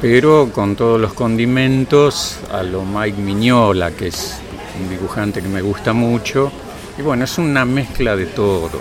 pero 0.00 0.50
con 0.52 0.74
todos 0.74 1.00
los 1.00 1.12
condimentos 1.12 2.38
a 2.50 2.62
lo 2.62 2.84
Mike 2.84 3.20
Miñola, 3.20 3.92
que 3.92 4.08
es 4.08 4.40
un 4.80 4.88
dibujante 4.88 5.40
que 5.40 5.48
me 5.48 5.62
gusta 5.62 5.92
mucho. 5.92 6.50
Y 6.98 7.02
bueno, 7.02 7.24
es 7.24 7.38
una 7.38 7.64
mezcla 7.64 8.16
de 8.16 8.26
todo. 8.26 8.80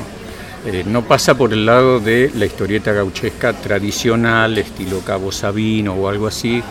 Eh, 0.65 0.83
no 0.85 1.03
pasa 1.03 1.37
por 1.37 1.53
el 1.53 1.65
lado 1.65 1.99
de 1.99 2.31
la 2.35 2.45
historieta 2.45 2.91
gauchesca 2.91 3.53
tradicional, 3.53 4.57
estilo 4.57 4.99
Cabo 4.99 5.31
Sabino 5.31 5.93
o 5.93 6.09
algo 6.09 6.27
así, 6.27 6.61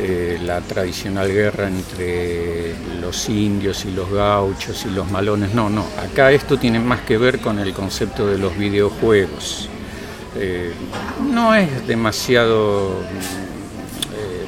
eh, 0.00 0.40
la 0.42 0.60
tradicional 0.60 1.32
guerra 1.32 1.68
entre 1.68 2.74
los 3.00 3.28
indios 3.28 3.84
y 3.84 3.92
los 3.92 4.10
gauchos 4.10 4.84
y 4.86 4.90
los 4.90 5.08
malones. 5.08 5.54
No, 5.54 5.70
no, 5.70 5.86
acá 6.02 6.32
esto 6.32 6.58
tiene 6.58 6.80
más 6.80 7.02
que 7.02 7.16
ver 7.16 7.38
con 7.38 7.60
el 7.60 7.72
concepto 7.72 8.26
de 8.26 8.38
los 8.38 8.58
videojuegos. 8.58 9.68
Eh, 10.36 10.72
no 11.30 11.54
es 11.54 11.86
demasiado 11.86 13.02
eh, 14.14 14.46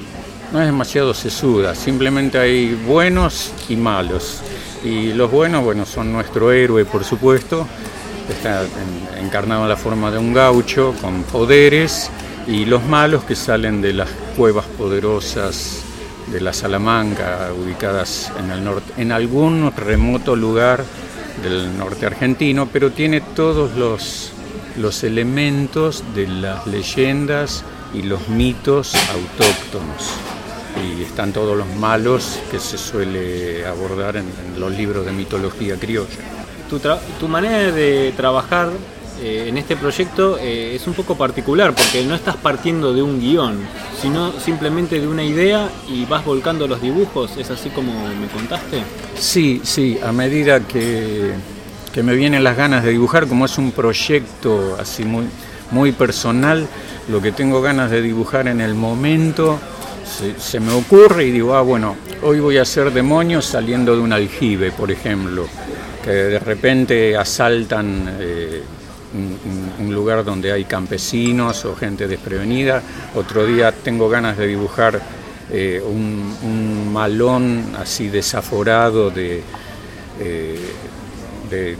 no 0.52 0.60
es 0.60 0.66
demasiado 0.66 1.14
sesuda, 1.14 1.76
simplemente 1.76 2.38
hay 2.38 2.74
buenos 2.74 3.52
y 3.68 3.76
malos. 3.76 4.40
Y 4.82 5.12
los 5.12 5.30
buenos, 5.30 5.62
bueno, 5.62 5.86
son 5.86 6.12
nuestro 6.12 6.50
héroe, 6.50 6.84
por 6.84 7.04
supuesto, 7.04 7.68
está 8.28 8.64
encarnado 9.16 9.62
en 9.62 9.68
la 9.68 9.76
forma 9.76 10.10
de 10.10 10.18
un 10.18 10.32
gaucho 10.32 10.92
con 11.00 11.22
poderes 11.22 12.10
y 12.46 12.64
los 12.64 12.84
malos 12.84 13.24
que 13.24 13.34
salen 13.34 13.82
de 13.82 13.92
las 13.92 14.08
cuevas 14.36 14.66
poderosas 14.66 15.82
de 16.30 16.40
la 16.40 16.52
Salamanca, 16.52 17.50
ubicadas 17.56 18.32
en 18.38 18.52
en 18.96 19.12
algún 19.12 19.72
remoto 19.76 20.34
lugar 20.36 20.84
del 21.42 21.76
norte 21.76 22.06
argentino, 22.06 22.68
pero 22.72 22.90
tiene 22.90 23.20
todos 23.20 23.76
los, 23.76 24.32
los 24.76 25.04
elementos 25.04 26.02
de 26.14 26.26
las 26.28 26.66
leyendas 26.66 27.64
y 27.94 28.02
los 28.02 28.28
mitos 28.28 28.94
autóctonos. 28.94 30.10
Y 30.84 31.02
están 31.02 31.32
todos 31.32 31.56
los 31.56 31.68
malos 31.76 32.38
que 32.50 32.60
se 32.60 32.76
suele 32.76 33.66
abordar 33.66 34.16
en, 34.16 34.26
los 34.58 34.72
libros 34.72 35.06
de 35.06 35.12
mitología 35.12 35.76
criolla. 35.76 36.08
tu, 36.68 36.80
tu 37.18 37.28
manera 37.28 37.72
de 37.72 38.12
trabajar 38.16 38.70
eh, 39.20 39.46
en 39.48 39.56
este 39.56 39.76
proyecto 39.76 40.38
eh, 40.38 40.74
es 40.74 40.86
un 40.86 40.94
poco 40.94 41.16
particular 41.16 41.74
porque 41.74 42.04
no 42.04 42.14
estás 42.14 42.36
partiendo 42.36 42.92
de 42.92 43.02
un 43.02 43.18
guion, 43.18 43.58
sino 44.00 44.32
simplemente 44.38 45.00
de 45.00 45.08
una 45.08 45.24
idea 45.24 45.70
y 45.88 46.04
vas 46.04 46.24
volcando 46.24 46.66
los 46.68 46.82
dibujos, 46.82 47.36
¿es 47.38 47.50
así 47.50 47.70
como 47.70 47.92
me 48.08 48.26
contaste? 48.28 48.82
Sí, 49.18 49.62
sí, 49.64 49.98
a 50.04 50.12
medida 50.12 50.60
que, 50.60 51.32
que 51.96 52.02
me 52.02 52.14
vienen 52.14 52.44
las 52.44 52.58
ganas 52.58 52.84
de 52.84 52.90
dibujar, 52.90 53.26
como 53.26 53.46
es 53.46 53.56
un 53.56 53.72
proyecto 53.72 54.76
así 54.78 55.02
muy, 55.04 55.92
personal, 55.92 56.66
lo 57.08 57.22
que 57.22 57.32
tengo 57.32 57.62
ganas 57.62 57.90
de 57.90 58.02
dibujar 58.02 58.48
en 58.48 58.60
el 58.60 58.74
momento, 58.74 59.58
se, 60.38 60.60
me 60.60 60.74
ocurre 60.74 61.24
y 61.24 61.30
digo, 61.30 61.54
ah, 61.54 61.62
bueno, 61.62 61.96
hoy 62.22 62.40
voy 62.40 62.58
a 62.58 62.62
hacer 62.62 62.92
demonios 62.92 63.46
saliendo 63.46 63.96
de 63.96 64.02
un 64.02 64.12
aljibe, 64.12 64.72
por 64.72 64.90
ejemplo, 64.90 65.46
que 66.04 66.10
de 66.10 66.38
repente 66.38 67.16
asaltan... 67.16 68.16
Eh, 68.20 68.62
un, 69.14 69.94
lugar 69.94 70.24
donde 70.24 70.52
hay 70.52 70.64
campesinos 70.64 71.64
o 71.64 71.74
gente 71.74 72.06
desprevenida. 72.06 72.82
Otro 73.14 73.46
día 73.46 73.72
tengo 73.72 74.08
ganas 74.08 74.36
de 74.36 74.46
dibujar 74.46 75.00
eh, 75.50 75.82
un, 75.84 76.92
malón 76.92 77.74
así 77.78 78.08
desaforado 78.08 79.10
de, 79.10 79.42
eh, 80.20 80.72
eh, 81.50 81.76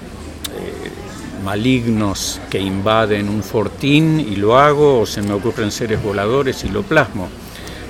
malignos 1.42 2.40
que 2.50 2.58
invaden 2.58 3.28
un 3.28 3.42
fortín 3.42 4.20
y 4.20 4.36
lo 4.36 4.58
hago, 4.58 5.00
o 5.00 5.06
se 5.06 5.22
me 5.22 5.32
ocurren 5.32 5.70
seres 5.70 6.02
voladores 6.02 6.64
y 6.64 6.68
lo 6.68 6.82
plasmo. 6.82 7.28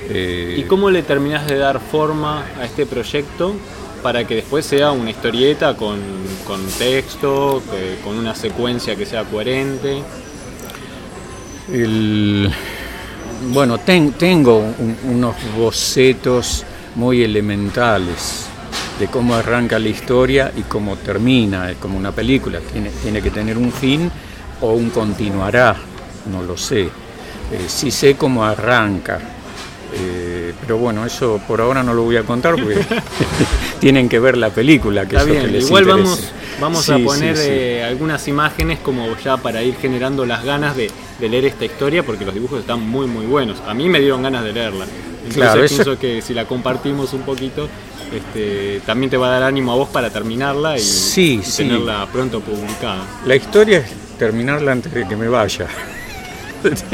¿Y 0.08 0.62
cómo 0.64 0.88
le 0.88 1.02
terminas 1.02 1.48
de 1.48 1.56
dar 1.56 1.80
forma 1.80 2.44
a 2.60 2.64
este 2.64 2.86
proyecto 2.86 3.56
para 4.06 4.24
que 4.24 4.36
después 4.36 4.64
sea 4.64 4.92
una 4.92 5.10
historieta 5.10 5.74
con, 5.74 5.98
texto, 6.78 7.60
con 8.04 8.16
una 8.16 8.36
secuencia 8.36 8.94
que 8.94 9.04
sea 9.04 9.24
coherente. 9.24 10.00
bueno, 13.52 13.78
tengo 13.78 14.62
unos 15.10 15.34
bocetos 15.58 16.64
muy 16.94 17.24
elementales 17.24 18.46
de 19.00 19.08
cómo 19.08 19.34
arranca 19.34 19.76
la 19.80 19.88
historia 19.88 20.52
y 20.56 20.62
cómo 20.62 20.94
termina, 20.94 21.72
es 21.72 21.78
como 21.78 21.98
una 21.98 22.12
película, 22.12 22.60
tiene, 22.60 22.90
tiene 23.02 23.20
que 23.20 23.30
tener 23.30 23.58
un 23.58 23.72
fin 23.72 24.08
o 24.60 24.74
un 24.74 24.90
continuará, 24.90 25.74
no 26.30 26.44
lo 26.44 26.56
sé. 26.56 26.82
Eh, 26.82 26.90
sí 27.66 27.90
sé 27.90 28.14
cómo 28.14 28.44
arranca, 28.44 29.18
eh, 29.92 30.52
pero 30.60 30.78
bueno, 30.78 31.06
eso 31.06 31.40
por 31.46 31.60
ahora 31.60 31.82
no 31.82 31.94
lo 31.94 32.02
voy 32.02 32.16
a 32.16 32.22
contar 32.22 32.54
porque 32.56 32.74
tienen 33.78 34.08
que 34.08 34.18
ver 34.18 34.36
la 34.36 34.50
película. 34.50 35.06
Que 35.06 35.16
Está 35.16 35.30
bien, 35.30 35.54
igual 35.54 35.84
vamos, 35.84 36.32
vamos 36.60 36.88
a 36.90 36.98
poner 36.98 37.36
eh, 37.38 37.84
algunas 37.84 38.26
imágenes 38.28 38.78
como 38.80 39.16
ya 39.18 39.36
para 39.36 39.62
ir 39.62 39.76
generando 39.76 40.26
las 40.26 40.44
ganas 40.44 40.76
de, 40.76 40.90
leer 41.20 41.46
esta 41.46 41.64
historia 41.64 42.02
porque 42.02 42.24
los 42.24 42.34
dibujos 42.34 42.60
están 42.60 42.80
muy 42.80 43.06
muy 43.06 43.26
buenos. 43.26 43.58
A 43.66 43.74
mí 43.74 43.88
me 43.88 44.00
dieron 44.00 44.22
ganas 44.22 44.44
de 44.44 44.52
leerla. 44.52 44.84
Entonces 44.84 45.36
claro, 45.36 45.66
pienso 45.66 45.98
que 45.98 46.22
si 46.22 46.34
la 46.34 46.44
compartimos 46.44 47.12
un 47.12 47.22
poquito, 47.22 47.68
este, 48.12 48.80
también 48.86 49.10
te 49.10 49.16
va 49.16 49.28
a 49.28 49.30
dar 49.32 49.42
ánimo 49.42 49.72
a 49.72 49.76
vos 49.76 49.88
para 49.88 50.10
terminarla 50.10 50.78
y, 50.78 51.40
tenerla 51.56 52.06
pronto 52.12 52.40
publicada. 52.40 53.04
La 53.26 53.34
historia 53.34 53.78
es 53.78 53.90
terminarla 54.18 54.72
antes 54.72 54.92
de 54.92 55.06
que 55.06 55.16
me 55.16 55.28
vaya. 55.28 55.66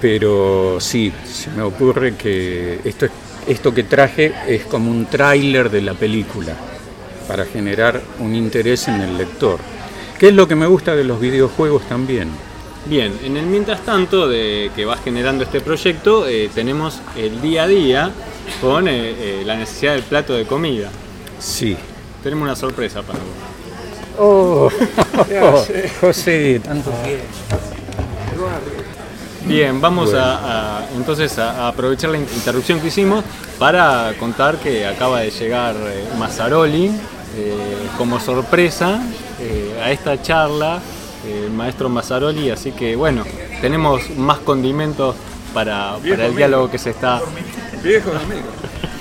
pero 0.00 0.78
sí, 0.80 1.12
se 1.24 1.50
me 1.50 1.62
ocurre 1.62 2.14
que 2.16 2.80
esto, 2.84 3.06
esto 3.48 3.72
que 3.72 3.82
traje 3.82 4.34
es 4.46 4.64
como 4.64 4.90
un 4.90 5.06
tráiler 5.06 5.70
de 5.70 5.82
la 5.82 5.94
película 5.94 6.54
para 7.26 7.44
generar 7.44 8.00
un 8.20 8.34
interés 8.34 8.88
en 8.88 9.00
el 9.00 9.16
lector, 9.16 9.58
que 10.18 10.28
es 10.28 10.34
lo 10.34 10.46
que 10.46 10.54
me 10.54 10.66
gusta 10.66 10.94
de 10.94 11.04
los 11.04 11.20
videojuegos 11.20 11.82
también. 11.88 12.28
Bien, 12.86 13.12
en 13.22 13.36
el 13.36 13.46
mientras 13.46 13.80
tanto 13.80 14.28
de 14.28 14.70
que 14.74 14.84
vas 14.84 15.00
generando 15.02 15.44
este 15.44 15.60
proyecto, 15.60 16.26
eh, 16.26 16.50
tenemos 16.54 17.00
el 17.16 17.40
día 17.42 17.64
a 17.64 17.68
día 17.68 18.10
con 18.60 18.88
eh, 18.88 18.92
eh, 18.94 19.42
la 19.44 19.56
necesidad 19.56 19.92
del 19.94 20.04
plato 20.04 20.34
de 20.34 20.46
comida. 20.46 20.90
Sí. 21.38 21.76
Tenemos 22.22 22.44
una 22.44 22.56
sorpresa 22.56 23.02
para 23.02 23.18
vos. 23.18 23.48
Oh, 24.18 24.70
José, 26.00 26.60
tanto 26.64 26.90
que. 27.04 27.20
Bien, 29.46 29.80
vamos 29.80 30.12
a, 30.14 30.86
entonces 30.96 31.38
a, 31.38 31.68
aprovechar 31.68 32.10
la 32.10 32.18
interrupción 32.18 32.80
que 32.80 32.88
hicimos 32.88 33.24
para 33.58 34.12
contar 34.18 34.56
que 34.56 34.86
acaba 34.86 35.20
de 35.20 35.30
llegar 35.30 35.74
eh, 35.76 36.08
Mazzaroli 36.18 36.86
eh, 37.36 37.88
como 37.96 38.20
sorpresa 38.20 39.00
eh, 39.40 39.80
a 39.82 39.90
esta 39.90 40.20
charla, 40.20 40.80
el 41.26 41.50
maestro 41.50 41.88
Mazzaroli, 41.88 42.50
así 42.50 42.72
que 42.72 42.96
bueno, 42.96 43.24
tenemos 43.60 44.10
más 44.16 44.38
condimentos 44.38 45.14
para, 45.54 45.96
el 45.96 46.36
diálogo 46.36 46.70
que 46.70 46.78
se 46.78 46.90
está... 46.90 47.20
Viejo 47.82 48.10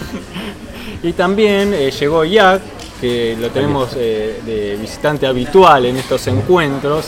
y 1.04 1.14
también 1.14 1.72
llegó 1.72 2.24
Jack, 2.24 2.62
que 3.02 3.36
lo 3.40 3.50
tenemos 3.50 3.96
de 3.96 4.78
visitante 4.80 5.26
habitual 5.26 5.86
en 5.86 5.98
estos 5.98 6.26
encuentros. 6.28 7.08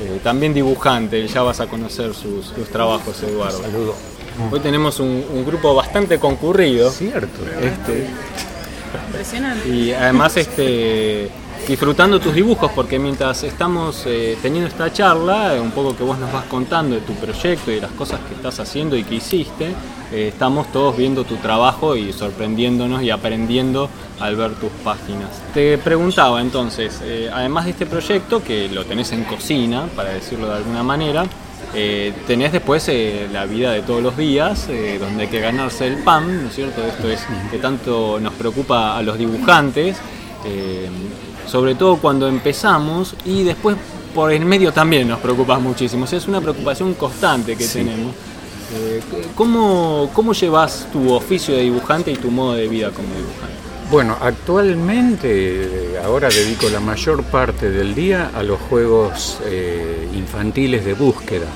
Eh, 0.00 0.20
también 0.22 0.54
dibujante, 0.54 1.26
ya 1.28 1.42
vas 1.42 1.60
a 1.60 1.66
conocer 1.66 2.14
sus, 2.14 2.54
trabajos, 2.72 3.22
Eduardo. 3.22 3.60
Saludo. 3.60 3.94
Hoy 4.50 4.60
tenemos 4.60 4.98
un, 4.98 5.44
grupo 5.44 5.74
bastante 5.74 6.18
concurrido. 6.18 6.90
Cierto. 6.90 7.42
Este, 7.60 8.08
Impresionante. 9.08 9.68
Y 9.68 9.92
además 9.92 10.36
este, 10.38 11.30
disfrutando 11.68 12.20
tus 12.20 12.34
dibujos, 12.34 12.70
porque 12.72 12.98
mientras 12.98 13.42
estamos 13.42 14.04
eh, 14.06 14.36
teniendo 14.42 14.68
esta 14.68 14.92
charla, 14.92 15.54
un 15.60 15.70
poco 15.70 15.96
que 15.96 16.02
vos 16.02 16.18
nos 16.18 16.32
vas 16.32 16.44
contando 16.46 16.94
de 16.94 17.02
tu 17.02 17.14
proyecto 17.14 17.70
y 17.70 17.76
de 17.76 17.80
las 17.82 17.92
cosas 17.92 18.20
que 18.28 18.34
estás 18.34 18.58
haciendo 18.60 18.96
y 18.96 19.04
que 19.04 19.16
hiciste, 19.16 19.74
eh, 20.12 20.28
estamos 20.28 20.72
todos 20.72 20.96
viendo 20.96 21.22
tu 21.22 21.36
trabajo 21.36 21.94
y 21.94 22.12
sorprendiéndonos 22.12 23.02
y 23.02 23.10
aprendiendo 23.10 23.88
al 24.18 24.34
ver 24.34 24.54
tus 24.54 24.70
páginas. 24.82 25.30
Te 25.54 25.78
preguntaba 25.78 26.40
entonces, 26.40 27.00
eh, 27.04 27.30
además 27.32 27.66
de 27.66 27.70
este 27.70 27.86
proyecto, 27.86 28.42
que 28.42 28.68
lo 28.68 28.84
tenés 28.84 29.12
en 29.12 29.22
cocina, 29.24 29.84
para 29.94 30.10
decirlo 30.10 30.48
de 30.48 30.56
alguna 30.56 30.82
manera, 30.82 31.26
eh, 31.74 32.12
tenés 32.26 32.50
después 32.50 32.90
la 33.32 33.44
vida 33.44 33.70
de 33.70 33.82
todos 33.82 34.02
los 34.02 34.16
días, 34.16 34.66
donde 34.98 35.22
hay 35.22 35.28
que 35.28 35.38
ganarse 35.38 35.86
el 35.86 35.98
pan, 35.98 36.42
¿no 36.42 36.48
es 36.48 36.54
cierto? 36.56 36.84
Esto 36.84 37.08
es 37.08 37.20
que 37.48 37.58
tanto 37.58 38.18
nos 38.18 38.32
preocupa 38.34 38.98
a 38.98 39.02
los 39.02 39.16
dibujantes, 39.16 39.96
sobre 41.50 41.74
todo 41.74 41.96
cuando 41.96 42.28
empezamos 42.28 43.14
y 43.24 43.42
después 43.42 43.76
por 44.14 44.32
el 44.32 44.44
medio 44.44 44.72
también 44.72 45.08
nos 45.08 45.18
preocupa 45.18 45.58
muchísimo. 45.58 46.04
O 46.04 46.06
sea, 46.06 46.18
es 46.18 46.28
una 46.28 46.40
preocupación 46.40 46.94
constante 46.94 47.56
que 47.56 47.66
tenemos. 47.66 48.14
Eh, 48.72 49.00
¿cómo, 49.34 50.10
¿Cómo 50.12 50.32
llevas 50.32 50.86
tu 50.92 51.12
oficio 51.12 51.56
de 51.56 51.62
dibujante 51.62 52.12
y 52.12 52.16
tu 52.16 52.30
modo 52.30 52.54
de 52.54 52.68
vida 52.68 52.90
como 52.90 53.08
dibujante? 53.08 53.56
Bueno, 53.90 54.16
actualmente 54.20 55.98
ahora 56.04 56.28
dedico 56.28 56.68
la 56.68 56.78
mayor 56.78 57.24
parte 57.24 57.70
del 57.70 57.96
día 57.96 58.30
a 58.32 58.44
los 58.44 58.60
juegos 58.60 59.38
eh, 59.46 60.08
infantiles 60.14 60.84
de 60.84 60.94
búsqueda, 60.94 61.46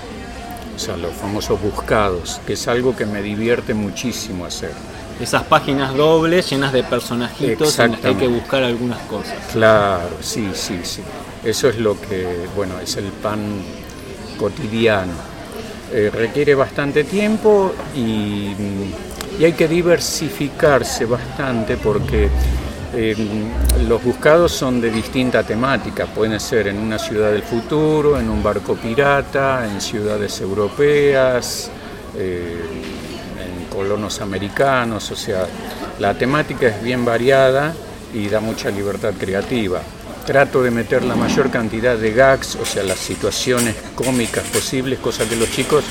o 0.74 0.78
sea, 0.78 0.96
los 0.96 1.14
famosos 1.14 1.60
buscados, 1.60 2.40
que 2.46 2.54
es 2.54 2.68
algo 2.68 2.96
que 2.96 3.06
me 3.06 3.22
divierte 3.22 3.74
muchísimo 3.74 4.44
hacer. 4.44 4.72
Esas 5.20 5.44
páginas 5.44 5.94
dobles 5.94 6.50
llenas 6.50 6.72
de 6.72 6.82
personajitos 6.82 7.78
en 7.78 7.92
las 7.92 8.00
que 8.00 8.08
hay 8.08 8.14
que 8.16 8.26
buscar 8.26 8.64
algunas 8.64 8.98
cosas. 9.02 9.36
Claro, 9.52 10.10
sí, 10.20 10.50
sí, 10.54 10.80
sí. 10.82 11.02
Eso 11.44 11.68
es 11.68 11.78
lo 11.78 12.00
que, 12.00 12.46
bueno, 12.56 12.80
es 12.80 12.96
el 12.96 13.06
pan 13.06 13.40
cotidiano 14.36 15.34
eh, 15.96 16.10
requiere 16.12 16.56
bastante 16.56 17.04
tiempo 17.04 17.72
y, 17.94 18.52
hay 19.40 19.52
que 19.52 19.68
diversificarse 19.68 21.04
bastante 21.04 21.76
porque 21.76 22.28
eh, 22.96 23.16
los 23.88 24.02
buscados 24.04 24.52
son 24.52 24.80
de 24.80 24.88
distinta 24.90 25.42
temática, 25.42 26.06
pueden 26.06 26.38
ser 26.38 26.68
en 26.68 26.78
una 26.78 26.98
ciudad 26.98 27.32
del 27.32 27.42
futuro, 27.42 28.18
en 28.18 28.30
un 28.30 28.42
barco 28.42 28.76
pirata, 28.76 29.66
en 29.66 29.80
ciudades 29.80 30.40
europeas, 30.40 31.70
eh, 32.16 32.56
en 33.40 33.64
colonos 33.66 34.20
americanos, 34.20 35.10
o 35.10 35.16
sea, 35.16 35.46
la 35.98 36.14
temática 36.14 36.68
es 36.68 36.82
bien 36.82 37.04
variada 37.04 37.74
y 38.12 38.28
da 38.28 38.38
mucha 38.38 38.70
libertad 38.70 39.12
creativa. 39.18 39.80
Trato 40.24 40.62
de 40.62 40.70
meter 40.70 41.02
la 41.02 41.16
mayor 41.16 41.50
cantidad 41.50 41.96
de 41.96 42.12
gags, 42.12 42.56
o 42.56 42.64
sea, 42.64 42.84
las 42.84 42.98
situaciones 42.98 43.74
cómicas 43.96 44.44
posibles, 44.44 45.00
cosa 45.00 45.28
que 45.28 45.34
los 45.34 45.50
chicos 45.50 45.84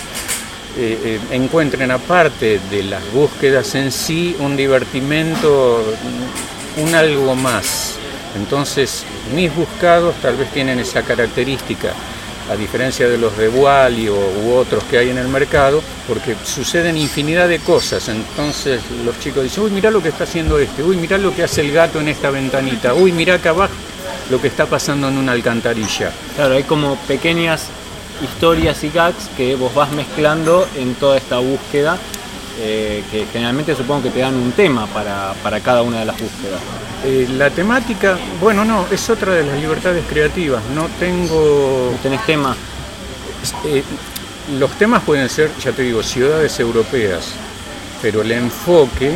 eh, 0.77 1.19
encuentren 1.31 1.91
aparte 1.91 2.59
de 2.71 2.83
las 2.83 3.11
búsquedas 3.11 3.75
en 3.75 3.91
sí 3.91 4.35
un 4.39 4.55
divertimento, 4.55 5.83
un 6.77 6.95
algo 6.95 7.35
más. 7.35 7.95
Entonces, 8.35 9.03
mis 9.35 9.53
buscados 9.55 10.15
tal 10.21 10.35
vez 10.35 10.51
tienen 10.51 10.79
esa 10.79 11.03
característica 11.03 11.93
a 12.51 12.55
diferencia 12.55 13.07
de 13.07 13.17
los 13.17 13.37
de 13.37 13.47
Wally 13.47 14.09
o, 14.09 14.15
u 14.15 14.53
otros 14.55 14.83
que 14.85 14.97
hay 14.97 15.09
en 15.09 15.17
el 15.17 15.27
mercado, 15.27 15.81
porque 16.07 16.35
suceden 16.43 16.97
infinidad 16.97 17.47
de 17.47 17.59
cosas. 17.59 18.09
Entonces 18.09 18.81
los 19.05 19.19
chicos 19.19 19.43
dicen, 19.43 19.63
uy, 19.63 19.71
mirá 19.71 19.91
lo 19.91 20.01
que 20.01 20.09
está 20.09 20.25
haciendo 20.25 20.59
este, 20.59 20.83
uy, 20.83 20.97
mirá 20.97 21.17
lo 21.17 21.33
que 21.33 21.43
hace 21.43 21.61
el 21.61 21.71
gato 21.71 22.01
en 22.01 22.09
esta 22.09 22.29
ventanita, 22.31 22.93
uy, 22.93 23.11
mirá 23.11 23.35
acá 23.35 23.51
abajo 23.51 23.73
lo 24.29 24.41
que 24.41 24.47
está 24.47 24.65
pasando 24.65 25.07
en 25.07 25.17
una 25.17 25.31
alcantarilla. 25.31 26.11
Claro, 26.35 26.55
hay 26.55 26.63
como 26.63 26.95
pequeñas 27.07 27.67
historias 28.21 28.83
y 28.83 28.89
gags 28.89 29.29
que 29.35 29.55
vos 29.55 29.73
vas 29.73 29.91
mezclando 29.91 30.67
en 30.77 30.95
toda 30.95 31.17
esta 31.17 31.39
búsqueda, 31.39 31.97
eh, 32.59 33.03
que 33.11 33.25
generalmente 33.31 33.75
supongo 33.75 34.03
que 34.03 34.09
te 34.11 34.19
dan 34.19 34.35
un 34.35 34.51
tema 34.51 34.85
para, 34.87 35.33
para 35.41 35.59
cada 35.59 35.81
una 35.81 35.99
de 35.99 36.05
las 36.05 36.19
búsquedas. 36.19 36.61
Eh, 37.03 37.27
la 37.35 37.49
temática, 37.49 38.17
bueno, 38.39 38.63
no, 38.63 38.85
es 38.91 39.09
otra 39.09 39.33
de 39.33 39.43
las 39.43 39.59
libertades 39.59 40.05
creativas. 40.07 40.63
No 40.75 40.87
tengo. 40.99 41.89
¿No 41.91 41.97
¿Tenés 41.97 42.23
tema? 42.25 42.55
Eh, 43.65 43.83
los 44.59 44.71
temas 44.71 45.01
pueden 45.03 45.27
ser, 45.29 45.49
ya 45.59 45.71
te 45.71 45.81
digo, 45.81 46.03
ciudades 46.03 46.59
europeas, 46.59 47.25
pero 48.01 48.21
el 48.21 48.31
enfoque 48.31 49.11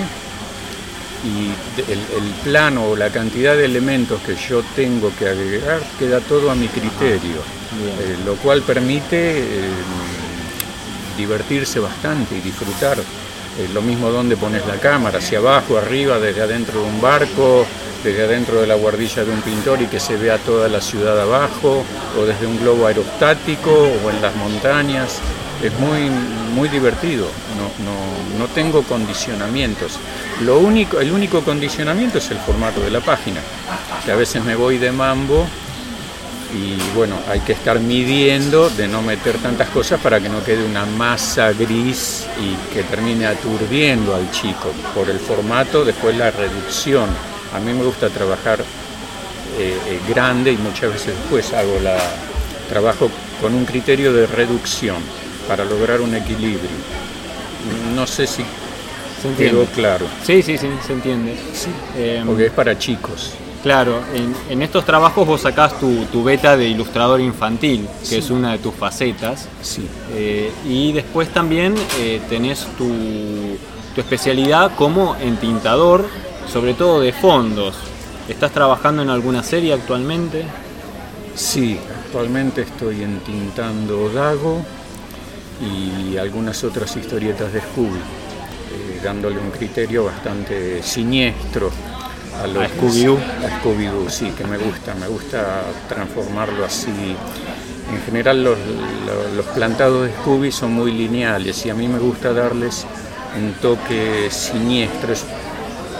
y 1.24 1.82
el, 1.92 2.00
el 2.00 2.34
plano 2.44 2.86
o 2.86 2.96
la 2.96 3.10
cantidad 3.10 3.56
de 3.56 3.66
elementos 3.66 4.20
que 4.22 4.36
yo 4.36 4.64
tengo 4.76 5.12
que 5.18 5.28
agregar 5.28 5.82
queda 6.00 6.20
todo 6.22 6.50
a 6.50 6.56
mi 6.56 6.68
criterio, 6.68 7.38
eh, 7.38 8.18
lo 8.26 8.36
cual 8.36 8.64
permite 8.64 9.44
divertirse 11.18 11.80
bastante 11.80 12.38
y 12.38 12.42
disfrutar. 12.42 12.98
Eh, 13.58 13.70
lo 13.74 13.82
mismo 13.82 14.12
donde 14.12 14.38
pones 14.38 14.66
la 14.68 14.76
cámara, 14.76 15.18
hacia 15.18 15.40
abajo, 15.40 15.78
arriba, 15.78 16.20
desde 16.20 16.42
adentro 16.42 16.82
de 16.82 16.86
un 16.88 17.02
barco, 17.02 17.66
desde 18.04 18.24
adentro 18.24 18.62
de 18.62 18.68
la 18.68 18.76
guardilla 18.76 19.26
de 19.26 19.32
un 19.32 19.42
pintor 19.42 19.82
y 19.82 19.88
que 19.88 20.00
se 20.00 20.16
vea 20.16 20.38
toda 20.38 20.68
la 20.68 20.80
ciudad 20.80 21.20
abajo, 21.20 21.84
o 22.20 22.26
desde 22.26 22.46
un 22.46 22.60
globo 22.60 22.86
aerostático 22.86 23.72
o 23.72 24.10
en 24.12 24.22
las 24.22 24.36
montañas. 24.36 25.20
Es 25.64 25.74
muy, 25.80 26.12
muy 26.54 26.70
divertido, 26.70 27.28
no, 27.58 27.84
no, 27.84 28.38
no 28.38 28.54
tengo 28.54 28.84
condicionamientos. 28.84 30.00
Lo 30.42 30.60
único, 30.60 31.00
el 31.00 31.12
único 31.12 31.42
condicionamiento 31.42 32.20
es 32.20 32.30
el 32.30 32.38
formato 32.38 32.80
de 32.82 32.92
la 32.92 33.00
página, 33.00 33.42
que 34.06 34.12
a 34.12 34.16
veces 34.16 34.44
me 34.44 34.54
voy 34.54 34.78
de 34.78 34.92
mambo 34.92 35.48
y 36.54 36.78
bueno, 36.96 37.18
hay 37.30 37.42
que 37.42 37.54
estar 37.54 37.80
midiendo 37.80 38.70
de 38.70 38.88
no 38.88 39.02
meter 39.02 39.38
tantas 39.38 39.70
cosas 39.70 40.00
para 40.00 40.20
que 40.20 40.30
no 40.30 40.44
quede 40.44 40.66
una 40.66 40.86
masa 40.86 41.52
gris 41.52 42.26
y 42.40 42.74
que 42.74 42.84
termine 42.84 43.26
aturdiendo 43.28 44.16
al 44.16 44.32
chico. 44.32 44.72
Por 44.96 45.10
el 45.10 45.20
formato, 45.20 45.84
después 45.84 46.16
la 46.16 46.32
reducción. 46.32 47.10
A 47.54 47.60
mí 47.60 47.74
me 47.74 47.84
gusta 47.84 48.10
trabajar 48.10 48.60
eh, 49.60 49.78
eh, 49.88 50.00
grande 50.08 50.52
y 50.52 50.58
muchas 50.58 50.94
veces 50.94 51.16
después 51.18 51.54
hago 51.54 51.80
la 51.82 51.98
trabajo 52.70 53.10
con 53.42 53.54
un 53.54 53.66
criterio 53.66 54.14
de 54.14 54.28
reducción 54.28 54.98
para 55.48 55.66
lograr 55.66 56.02
un 56.02 56.16
equilibrio. 56.16 56.70
No 57.96 58.08
sé 58.08 58.28
si 58.28 58.44
¿Se 59.22 59.34
quedó 59.34 59.66
claro, 59.66 60.06
Sí, 60.24 60.44
sí, 60.44 60.58
sí, 60.58 60.68
se 60.86 60.94
entiende. 60.94 61.36
Eh, 61.96 62.24
porque 62.26 62.46
es 62.48 62.52
para 62.52 62.78
chicos. 62.78 63.34
Claro, 63.64 64.00
en, 64.14 64.34
en 64.50 64.62
estos 64.62 64.86
trabajos 64.86 65.28
vos 65.28 65.42
sacás 65.42 65.80
tu, 65.80 66.06
tu 66.06 66.24
beta 66.24 66.56
de 66.56 66.68
ilustrador 66.70 67.20
infantil, 67.20 67.88
que 68.08 68.20
es 68.20 68.30
una 68.30 68.52
de 68.54 68.60
tus 68.60 68.74
facetas, 68.74 69.50
Sí. 69.62 69.86
eh, 70.14 70.52
y 70.66 70.94
después 70.94 71.30
también 71.30 71.76
eh, 72.00 72.22
tenés 72.30 72.66
tu, 72.78 72.88
tu 73.96 74.02
especialidad 74.02 74.72
como 74.76 75.16
entintador, 75.18 76.06
sobre 76.52 76.76
todo 76.76 77.02
de 77.02 77.12
fondos. 77.12 77.76
¿Estás 78.30 78.52
trabajando 78.52 79.02
en 79.02 79.10
alguna 79.10 79.44
serie 79.44 79.74
actualmente? 79.74 80.46
Sí, 81.36 81.78
actualmente 82.06 82.62
estoy 82.62 83.04
entintando 83.04 84.10
Dago 84.10 84.62
y 85.62 86.16
algunas 86.18 86.64
otras 86.64 86.96
historietas 86.96 87.52
de 87.52 87.62
Scooby, 87.62 87.98
eh, 87.98 89.02
dándole 89.04 89.40
un 89.40 89.50
criterio 89.52 90.06
bastante 90.06 90.82
siniestro 90.84 91.72
a, 92.44 92.48
lo 92.48 92.62
A 92.62 92.68
Scooby-Doo. 92.70 93.18
A 93.18 93.60
Scooby-Doo, 93.62 94.10
sí, 94.10 94.32
que 94.38 94.44
me 94.46 94.58
gusta, 94.58 94.94
me 94.96 95.08
gusta 95.08 95.64
transformarlo 95.90 96.66
así. 96.66 97.16
En 97.92 98.02
general 98.06 98.44
los, 98.44 98.58
lo- 99.06 99.36
los 99.36 99.46
plantados 99.48 100.06
de 100.08 100.14
Scooby 100.14 100.52
son 100.52 100.74
muy 100.74 100.92
lineales 100.92 101.66
y 101.66 101.70
a 101.70 101.74
mí 101.74 101.88
me 101.88 102.00
gusta 102.00 102.34
darles 102.34 102.86
un 103.38 103.54
toque 103.62 104.28
siniestro. 104.30 105.14
Es- 105.14 105.26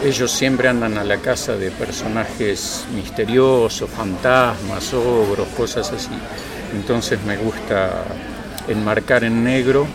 ellos 0.04 0.32
siempre 0.32 0.68
andan 0.68 0.98
a 0.98 1.04
la 1.04 1.18
casa 1.18 1.56
de 1.56 1.72
personajes 1.72 2.86
misteriosos, 2.94 3.90
fantasmas, 3.90 4.94
ogros, 4.94 5.48
cosas 5.58 5.92
así. 5.92 6.10
Entonces 6.74 7.20
me 7.26 7.36
gusta 7.38 8.04
enmarcar 8.68 9.24
en 9.24 9.44
negro 9.44 9.88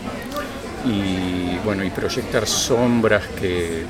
y 0.85 1.42
bueno 1.63 1.83
y 1.83 1.89
proyectar 1.89 2.45
sombras 2.45 3.23
que 3.39 3.83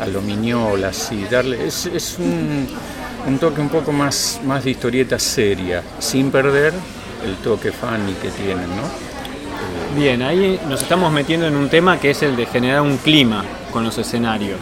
a 0.00 0.06
lo 0.06 0.20
miñola, 0.22 0.88
así, 0.88 1.24
darle 1.30 1.66
es, 1.66 1.86
es 1.86 2.16
un, 2.18 2.66
un 3.26 3.38
toque 3.38 3.60
un 3.60 3.68
poco 3.68 3.92
más, 3.92 4.40
más 4.44 4.64
de 4.64 4.70
historieta 4.70 5.18
seria, 5.18 5.82
sin 5.98 6.30
perder 6.30 6.72
el 7.24 7.36
toque 7.36 7.72
funny 7.72 8.12
que 8.14 8.30
tienen, 8.30 8.68
¿no? 8.68 9.14
Bien, 9.96 10.22
ahí 10.22 10.60
nos 10.68 10.82
estamos 10.82 11.12
metiendo 11.12 11.46
en 11.46 11.56
un 11.56 11.68
tema 11.68 12.00
que 12.00 12.10
es 12.10 12.22
el 12.22 12.36
de 12.36 12.46
generar 12.46 12.82
un 12.82 12.96
clima 12.96 13.44
con 13.70 13.84
los 13.84 13.96
escenarios. 13.96 14.58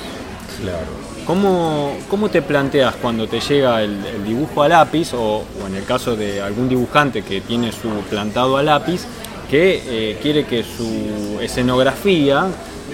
Claro. 0.61 1.03
¿Cómo, 1.27 1.97
cómo 2.11 2.29
te 2.29 2.43
planteas 2.43 2.97
cuando 2.97 3.29
te 3.29 3.41
llega 3.41 3.83
el, 3.83 4.05
el 4.05 4.25
dibujo 4.25 4.63
a 4.63 4.69
lápiz 4.69 5.15
o, 5.15 5.39
o 5.39 5.67
en 5.67 5.77
el 5.77 5.85
caso 5.85 6.17
de 6.17 6.43
algún 6.43 6.69
dibujante 6.69 7.23
que 7.23 7.41
tiene 7.41 7.73
su 7.73 7.89
plantado 8.11 8.57
a 8.57 8.63
lápiz 8.63 9.07
que 9.53 9.83
eh, 9.85 10.19
quiere 10.23 10.47
que 10.47 10.65
su 10.65 11.39
escenografía, 11.39 12.47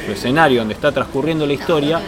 su 0.04 0.10
escenario 0.10 0.58
donde 0.58 0.74
está 0.74 0.90
transcurriendo 0.90 1.46
la 1.46 1.52
historia, 1.52 2.00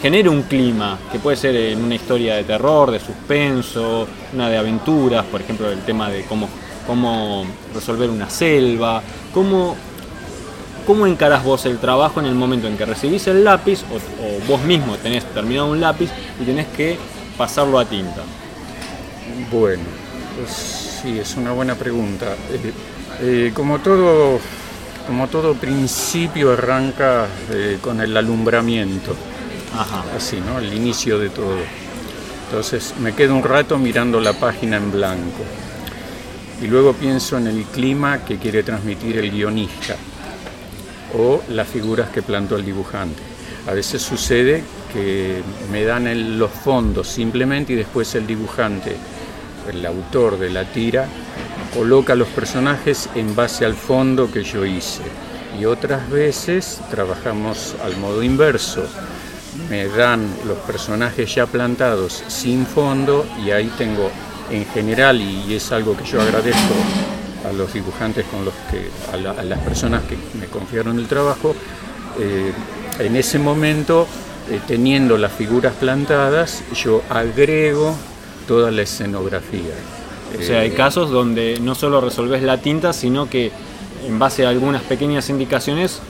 genere 0.00 0.28
un 0.28 0.42
clima, 0.42 0.96
que 1.10 1.18
puede 1.18 1.36
ser 1.36 1.56
en 1.56 1.82
una 1.82 1.96
historia 1.96 2.36
de 2.36 2.44
terror, 2.44 2.92
de 2.92 3.00
suspenso, 3.00 4.06
una 4.32 4.48
de 4.48 4.58
aventuras, 4.58 5.24
por 5.24 5.40
ejemplo 5.40 5.68
el 5.72 5.80
tema 5.80 6.08
de 6.08 6.22
cómo, 6.22 6.48
cómo 6.86 7.44
resolver 7.74 8.08
una 8.08 8.30
selva, 8.30 9.02
cómo, 9.34 9.74
¿Cómo 10.86 11.04
encarás 11.08 11.42
vos 11.42 11.66
el 11.66 11.78
trabajo 11.78 12.20
en 12.20 12.26
el 12.26 12.36
momento 12.36 12.68
en 12.68 12.76
que 12.76 12.84
recibís 12.84 13.26
el 13.26 13.42
lápiz 13.42 13.82
o, 13.90 13.96
o 13.96 14.46
vos 14.46 14.62
mismo 14.62 14.94
tenés 14.98 15.24
terminado 15.24 15.68
un 15.68 15.80
lápiz 15.80 16.10
y 16.40 16.44
tenés 16.44 16.68
que 16.68 16.96
pasarlo 17.36 17.76
a 17.80 17.84
tinta? 17.84 18.22
Bueno, 19.50 19.82
pues 20.36 21.00
sí, 21.02 21.18
es 21.18 21.34
una 21.34 21.50
buena 21.50 21.74
pregunta. 21.74 22.36
Eh, 23.20 23.52
como, 23.54 23.78
todo, 23.78 24.38
como 25.06 25.28
todo 25.28 25.54
principio 25.54 26.52
arranca 26.52 27.26
eh, 27.50 27.78
con 27.80 28.00
el 28.00 28.16
alumbramiento, 28.16 29.14
Ajá. 29.74 30.04
así, 30.16 30.38
¿no? 30.40 30.58
El 30.58 30.72
inicio 30.74 31.18
de 31.18 31.30
todo. 31.30 31.56
Entonces 32.48 32.94
me 33.00 33.12
quedo 33.14 33.34
un 33.34 33.42
rato 33.42 33.78
mirando 33.78 34.20
la 34.20 34.32
página 34.34 34.76
en 34.76 34.92
blanco 34.92 35.42
y 36.62 36.66
luego 36.68 36.92
pienso 36.92 37.36
en 37.38 37.48
el 37.48 37.64
clima 37.64 38.24
que 38.24 38.36
quiere 38.38 38.62
transmitir 38.62 39.18
el 39.18 39.30
guionista 39.30 39.96
o 41.18 41.42
las 41.50 41.66
figuras 41.66 42.10
que 42.10 42.22
plantó 42.22 42.56
el 42.56 42.64
dibujante. 42.64 43.20
A 43.68 43.72
veces 43.72 44.00
sucede 44.02 44.62
que 44.92 45.42
me 45.72 45.82
dan 45.84 46.06
el- 46.06 46.38
los 46.38 46.50
fondos 46.52 47.08
simplemente 47.08 47.72
y 47.72 47.76
después 47.76 48.14
el 48.14 48.26
dibujante, 48.26 48.94
el 49.72 49.84
autor 49.84 50.38
de 50.38 50.50
la 50.50 50.64
tira, 50.64 51.06
coloca 51.74 52.14
los 52.14 52.28
personajes 52.28 53.08
en 53.14 53.34
base 53.36 53.64
al 53.64 53.74
fondo 53.74 54.30
que 54.30 54.42
yo 54.44 54.64
hice. 54.64 55.02
Y 55.60 55.64
otras 55.64 56.08
veces 56.10 56.80
trabajamos 56.90 57.74
al 57.84 57.96
modo 57.96 58.22
inverso. 58.22 58.84
Me 59.70 59.86
dan 59.88 60.28
los 60.46 60.58
personajes 60.58 61.34
ya 61.34 61.46
plantados 61.46 62.22
sin 62.28 62.66
fondo 62.66 63.26
y 63.44 63.50
ahí 63.50 63.70
tengo 63.78 64.10
en 64.50 64.64
general, 64.66 65.20
y 65.20 65.54
es 65.54 65.72
algo 65.72 65.96
que 65.96 66.04
yo 66.04 66.20
agradezco 66.20 66.74
a 67.48 67.52
los 67.52 67.72
dibujantes 67.72 68.24
con 68.26 68.44
los 68.44 68.54
que, 68.70 68.88
a, 69.12 69.16
la- 69.16 69.32
a 69.32 69.42
las 69.42 69.58
personas 69.60 70.02
que 70.04 70.16
me 70.38 70.46
confiaron 70.46 70.98
el 70.98 71.06
trabajo, 71.08 71.54
eh, 72.20 72.52
en 73.00 73.16
ese 73.16 73.38
momento, 73.38 74.06
eh, 74.50 74.60
teniendo 74.68 75.18
las 75.18 75.32
figuras 75.32 75.72
plantadas, 75.74 76.62
yo 76.74 77.02
agrego 77.10 77.96
toda 78.46 78.70
la 78.70 78.82
escenografía. 78.82 79.74
O 80.38 80.42
sea, 80.42 80.60
hay 80.60 80.70
Eh, 80.70 80.74
casos 80.74 81.10
donde 81.10 81.58
no 81.60 81.74
solo 81.74 82.00
resolvés 82.00 82.42
la 82.42 82.58
tinta, 82.58 82.92
sino 82.92 83.28
que 83.28 83.50
en 84.06 84.18
base 84.18 84.46
a 84.46 84.50
algunas 84.50 84.82
pequeñas 84.82 85.30
indicaciones 85.30 86.00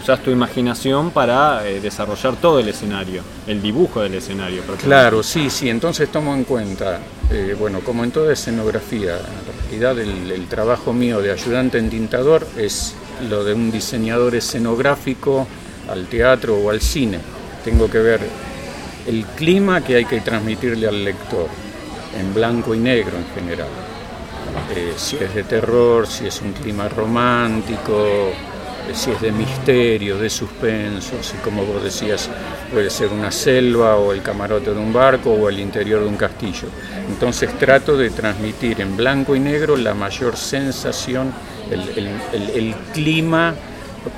usás 0.00 0.22
tu 0.22 0.30
imaginación 0.30 1.10
para 1.10 1.66
eh, 1.66 1.80
desarrollar 1.80 2.36
todo 2.36 2.60
el 2.60 2.68
escenario, 2.68 3.22
el 3.46 3.60
dibujo 3.60 4.00
del 4.02 4.14
escenario. 4.14 4.62
Claro, 4.82 5.22
sí, 5.22 5.50
sí, 5.50 5.68
entonces 5.68 6.10
tomo 6.12 6.32
en 6.34 6.44
cuenta, 6.44 7.00
eh, 7.30 7.56
bueno, 7.58 7.80
como 7.80 8.04
en 8.04 8.12
toda 8.12 8.32
escenografía, 8.32 9.16
en 9.16 9.62
realidad 9.68 9.98
el, 9.98 10.30
el 10.30 10.46
trabajo 10.46 10.92
mío 10.92 11.20
de 11.20 11.32
ayudante 11.32 11.78
entintador 11.78 12.46
es 12.56 12.94
lo 13.28 13.42
de 13.42 13.52
un 13.52 13.72
diseñador 13.72 14.36
escenográfico 14.36 15.46
al 15.90 16.06
teatro 16.06 16.56
o 16.56 16.70
al 16.70 16.80
cine. 16.80 17.18
Tengo 17.64 17.90
que 17.90 17.98
ver 17.98 18.20
el 19.08 19.24
clima 19.36 19.82
que 19.82 19.96
hay 19.96 20.04
que 20.04 20.20
transmitirle 20.20 20.86
al 20.86 21.04
lector, 21.04 21.48
en 22.18 22.34
blanco 22.34 22.74
y 22.74 22.78
negro 22.78 23.16
en 23.16 23.26
general. 23.34 23.68
eh, 24.74 24.94
si 24.96 25.16
es 25.16 25.34
de 25.34 25.44
terror, 25.44 26.06
si 26.06 26.26
es 26.26 26.40
un 26.40 26.52
clima 26.52 26.88
romántico, 26.88 28.32
eh, 28.88 28.94
si 28.94 29.10
es 29.10 29.20
de 29.20 29.30
misterio, 29.30 30.18
de 30.18 30.30
suspenso, 30.30 31.22
si 31.22 31.36
como 31.38 31.64
vos 31.64 31.82
decías 31.82 32.28
puede 32.72 32.90
ser 32.90 33.08
una 33.08 33.30
selva 33.30 33.96
o 33.96 34.12
el 34.12 34.22
camarote 34.22 34.72
de 34.72 34.78
un 34.78 34.92
barco 34.92 35.30
o 35.30 35.48
el 35.48 35.60
interior 35.60 36.02
de 36.02 36.08
un 36.08 36.16
castillo. 36.16 36.68
Entonces 37.08 37.56
trato 37.58 37.96
de 37.96 38.10
transmitir 38.10 38.80
en 38.80 38.96
blanco 38.96 39.36
y 39.36 39.40
negro 39.40 39.76
la 39.76 39.94
mayor 39.94 40.36
sensación, 40.36 41.32
el, 41.70 42.74
clima 42.92 43.54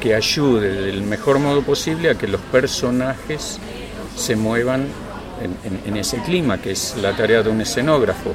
que 0.00 0.14
ayude 0.14 0.82
del 0.82 1.02
mejor 1.02 1.38
modo 1.38 1.62
posible 1.62 2.10
a 2.10 2.14
que 2.14 2.28
los 2.28 2.40
personajes 2.40 3.58
se 4.16 4.36
muevan 4.36 4.86
en 5.42 5.96
ese 5.96 6.18
clima, 6.22 6.58
que 6.58 6.72
es 6.72 6.96
la 7.00 7.16
tarea 7.16 7.42
de 7.42 7.50
un 7.50 7.60
escenógrafo. 7.60 8.32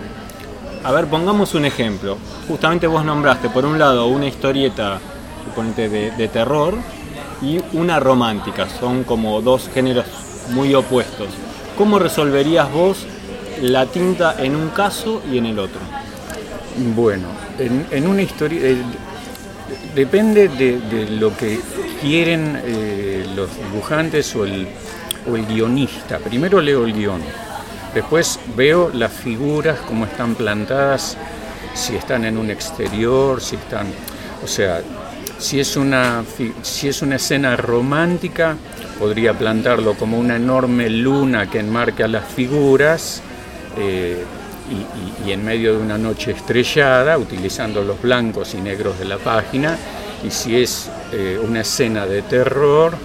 A 0.87 0.91
ver, 0.93 1.07
pongamos 1.07 1.53
un 1.53 1.65
ejemplo. 1.65 2.17
Justamente 2.47 2.87
vos 2.87 3.03
nombraste, 3.03 3.49
por 3.49 3.65
un 3.65 3.77
lado, 3.77 4.07
una 4.07 4.25
historieta, 4.25 4.99
suponete, 5.43 5.89
de, 5.89 6.27
terror 6.29 6.75
y 7.41 7.59
una 7.73 7.99
romántica. 7.99 8.69
Son 8.69 9.03
como 9.03 9.41
dos 9.41 9.69
géneros 9.73 10.05
muy 10.51 10.73
opuestos. 10.73 11.27
¿Cómo 11.77 11.99
resolverías 11.99 12.71
vos 12.71 13.05
la 13.61 13.85
tinta 13.85 14.35
en 14.41 14.55
un 14.55 14.69
caso 14.69 15.21
y 15.29 15.37
en 15.37 15.47
el 15.47 15.59
otro? 15.59 15.81
Bueno, 16.95 17.27
en, 17.59 18.07
una 18.07 18.21
historia... 18.21 18.61
Eh, 18.63 18.77
depende 19.93 20.47
de, 20.47 21.09
lo 21.19 21.35
que 21.35 21.59
quieren 21.99 22.61
eh, 22.63 23.25
los 23.35 23.49
dibujantes 23.57 24.33
o 24.37 24.45
el, 24.45 24.69
o 25.29 25.35
el 25.35 25.45
guionista. 25.45 26.19
Primero 26.19 26.61
leo 26.61 26.85
el 26.85 26.93
guion 26.93 27.21
Después 27.93 28.39
veo 28.55 28.91
las 28.93 29.11
figuras 29.11 29.79
como 29.79 30.05
están 30.05 30.35
plantadas, 30.35 31.17
si 31.73 31.95
están 31.95 32.25
en 32.25 32.37
un 32.37 32.51
exterior, 32.51 33.41
si 33.41 33.55
están, 33.55 33.87
o 34.43 34.47
sea, 34.47 34.81
si 35.39 35.59
es 35.59 35.75
una, 35.77 36.23
si 36.61 36.87
es 36.87 37.01
una 37.01 37.15
escena 37.15 37.55
romántica, 37.55 38.55
podría 38.99 39.33
plantarlo 39.33 39.93
como 39.93 40.19
una 40.19 40.35
enorme 40.35 40.89
luna 40.89 41.49
que 41.49 41.59
enmarca 41.59 42.07
las 42.07 42.25
figuras 42.25 43.21
eh, 43.77 44.23
y, 45.25 45.31
en 45.31 45.45
medio 45.45 45.73
de 45.73 45.83
una 45.83 45.97
noche 45.97 46.31
estrellada, 46.31 47.17
utilizando 47.17 47.83
los 47.83 48.01
blancos 48.01 48.53
y 48.53 48.57
negros 48.57 48.99
de 48.99 49.05
la 49.05 49.17
página. 49.17 49.77
Y 50.23 50.31
si 50.31 50.61
es 50.61 50.89
eh, 51.13 51.39
una 51.41 51.61
escena 51.61 52.05
de 52.05 52.21
terror, 52.23 52.95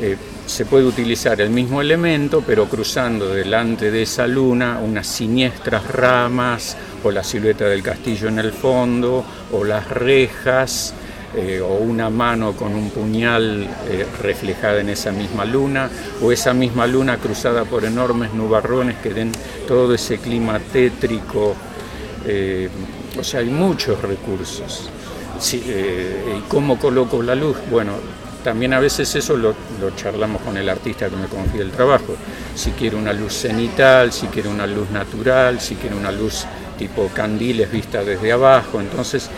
eh, 0.00 0.16
se 0.50 0.66
puede 0.66 0.84
utilizar 0.84 1.40
el 1.40 1.50
mismo 1.50 1.80
elemento, 1.80 2.42
pero 2.44 2.68
cruzando 2.68 3.28
delante 3.28 3.92
de 3.92 4.02
esa 4.02 4.26
luna 4.26 4.80
unas 4.82 5.06
siniestras 5.06 5.86
ramas, 5.86 6.76
o 7.04 7.12
la 7.12 7.22
silueta 7.22 7.66
del 7.66 7.84
castillo 7.84 8.26
en 8.26 8.40
el 8.40 8.52
fondo, 8.52 9.24
o 9.52 9.62
las 9.64 9.88
rejas, 9.88 10.92
eh, 11.36 11.60
o 11.60 11.74
una 11.74 12.10
mano 12.10 12.54
con 12.54 12.74
un 12.74 12.90
puñal 12.90 13.62
eh, 13.88 14.04
reflejada 14.20 14.80
en 14.80 14.88
esa 14.88 15.12
misma 15.12 15.44
luna, 15.44 15.88
o 16.20 16.32
esa 16.32 16.52
misma 16.52 16.88
luna 16.88 17.18
cruzada 17.18 17.64
por 17.64 17.84
enormes 17.84 18.34
nubarrones 18.34 18.96
que 18.96 19.10
den 19.10 19.30
todo 19.68 19.94
ese 19.94 20.18
clima 20.18 20.58
tétrico. 20.58 21.54
Eh, 22.26 22.68
o 23.16 23.22
sea, 23.22 23.38
hay 23.38 23.50
muchos 23.50 24.02
recursos. 24.02 24.90
¿Y 25.52 26.40
cómo 26.48 26.78
coloco 26.78 27.22
la 27.22 27.34
luz? 27.34 27.56
Bueno, 27.70 27.92
también 28.42 28.72
a 28.72 28.80
veces 28.80 29.14
eso 29.14 29.36
lo, 29.36 29.54
charlamos 29.96 30.42
con 30.42 30.56
el 30.56 30.68
artista 30.68 31.08
que 31.08 31.16
me 31.16 31.26
confía 31.26 31.62
el 31.62 31.70
trabajo. 31.70 32.16
Si 32.54 32.72
quiere 32.72 32.96
una 32.96 33.12
luz 33.12 33.32
cenital, 33.34 34.12
si 34.12 34.26
quiere 34.26 34.48
una 34.48 34.66
luz 34.66 34.90
natural, 34.90 35.60
si 35.60 35.74
quiere 35.76 35.96
una 35.96 36.12
luz 36.12 36.44
tipo 36.78 37.08
candiles 37.08 37.70
vista 37.70 38.02
desde 38.02 38.32
abajo. 38.32 38.80
Entonces, 38.80 39.30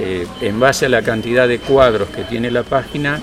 eh, 0.00 0.26
en 0.40 0.60
base 0.60 0.86
a 0.86 0.88
la 0.88 1.02
cantidad 1.02 1.48
de 1.48 1.58
cuadros 1.58 2.08
que 2.08 2.24
tiene 2.24 2.50
la 2.50 2.62
página, 2.62 3.20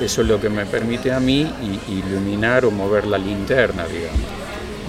eso 0.00 0.22
es 0.22 0.28
lo 0.28 0.40
que 0.40 0.48
me 0.48 0.66
permite 0.66 1.12
a 1.12 1.20
mí 1.20 1.50
iluminar 1.88 2.64
o 2.64 2.70
mover 2.70 3.06
la 3.06 3.18
linterna, 3.18 3.84
digamos. 3.86 4.20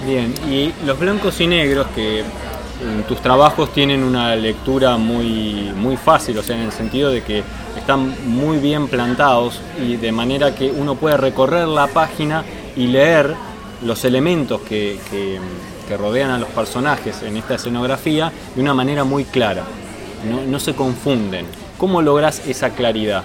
Bien, 0.06 0.34
y 0.50 0.72
los 0.84 0.98
blancos 0.98 1.40
y 1.40 1.46
negros 1.46 1.86
que 1.94 2.22
tus 3.08 3.20
trabajos 3.20 3.72
tienen 3.72 4.02
una 4.02 4.34
lectura 4.36 4.96
muy, 4.96 5.72
muy 5.76 5.96
fácil, 5.96 6.38
o 6.38 6.42
sea, 6.42 6.56
en 6.56 6.62
el 6.62 6.72
sentido 6.72 7.10
de 7.10 7.22
que 7.22 7.42
están 7.76 8.14
muy 8.26 8.58
bien 8.58 8.88
plantados 8.88 9.60
y 9.80 9.96
de 9.96 10.12
manera 10.12 10.54
que 10.54 10.70
uno 10.70 10.94
puede 10.94 11.16
recorrer 11.16 11.68
la 11.68 11.86
página 11.86 12.44
y 12.76 12.86
leer 12.86 13.34
los 13.82 14.04
elementos 14.04 14.60
que, 14.62 14.98
rodean 15.98 16.30
a 16.30 16.38
los 16.38 16.48
personajes 16.48 17.22
en 17.22 17.36
esta 17.36 17.54
escenografía 17.54 18.32
de 18.54 18.60
una 18.60 18.74
manera 18.74 19.04
muy 19.04 19.24
clara. 19.24 19.62
No, 20.48 20.58
se 20.58 20.74
confunden. 20.74 21.46
¿Cómo 21.78 22.00
logras 22.02 22.48
esa 22.48 22.70
claridad? 22.70 23.22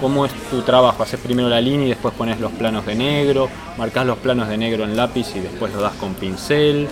¿Cómo 0.00 0.26
es 0.26 0.32
tu 0.50 0.60
trabajo? 0.60 1.02
¿Haces 1.02 1.18
primero 1.18 1.48
la 1.48 1.60
línea 1.60 1.86
y 1.86 1.88
después 1.88 2.14
pones 2.14 2.38
los 2.38 2.52
planos 2.52 2.84
de 2.84 2.94
negro? 2.94 3.48
¿Marcas 3.78 4.06
los 4.06 4.18
planos 4.18 4.48
de 4.48 4.58
negro 4.58 4.84
en 4.84 4.96
lápiz 4.96 5.34
y 5.34 5.40
después 5.40 5.72
los 5.72 5.82
das 5.82 5.94
con 5.94 6.14
pincel? 6.14 6.86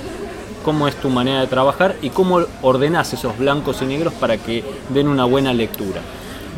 ¿Cómo 0.64 0.86
es 0.88 0.96
tu 0.96 1.08
manera 1.08 1.40
de 1.40 1.46
trabajar 1.46 1.96
y 2.02 2.10
cómo 2.10 2.40
ordenás 2.62 3.12
esos 3.12 3.36
blancos 3.38 3.80
y 3.82 3.86
negros 3.86 4.12
para 4.14 4.36
que 4.36 4.62
den 4.90 5.08
una 5.08 5.24
buena 5.24 5.54
lectura? 5.54 6.02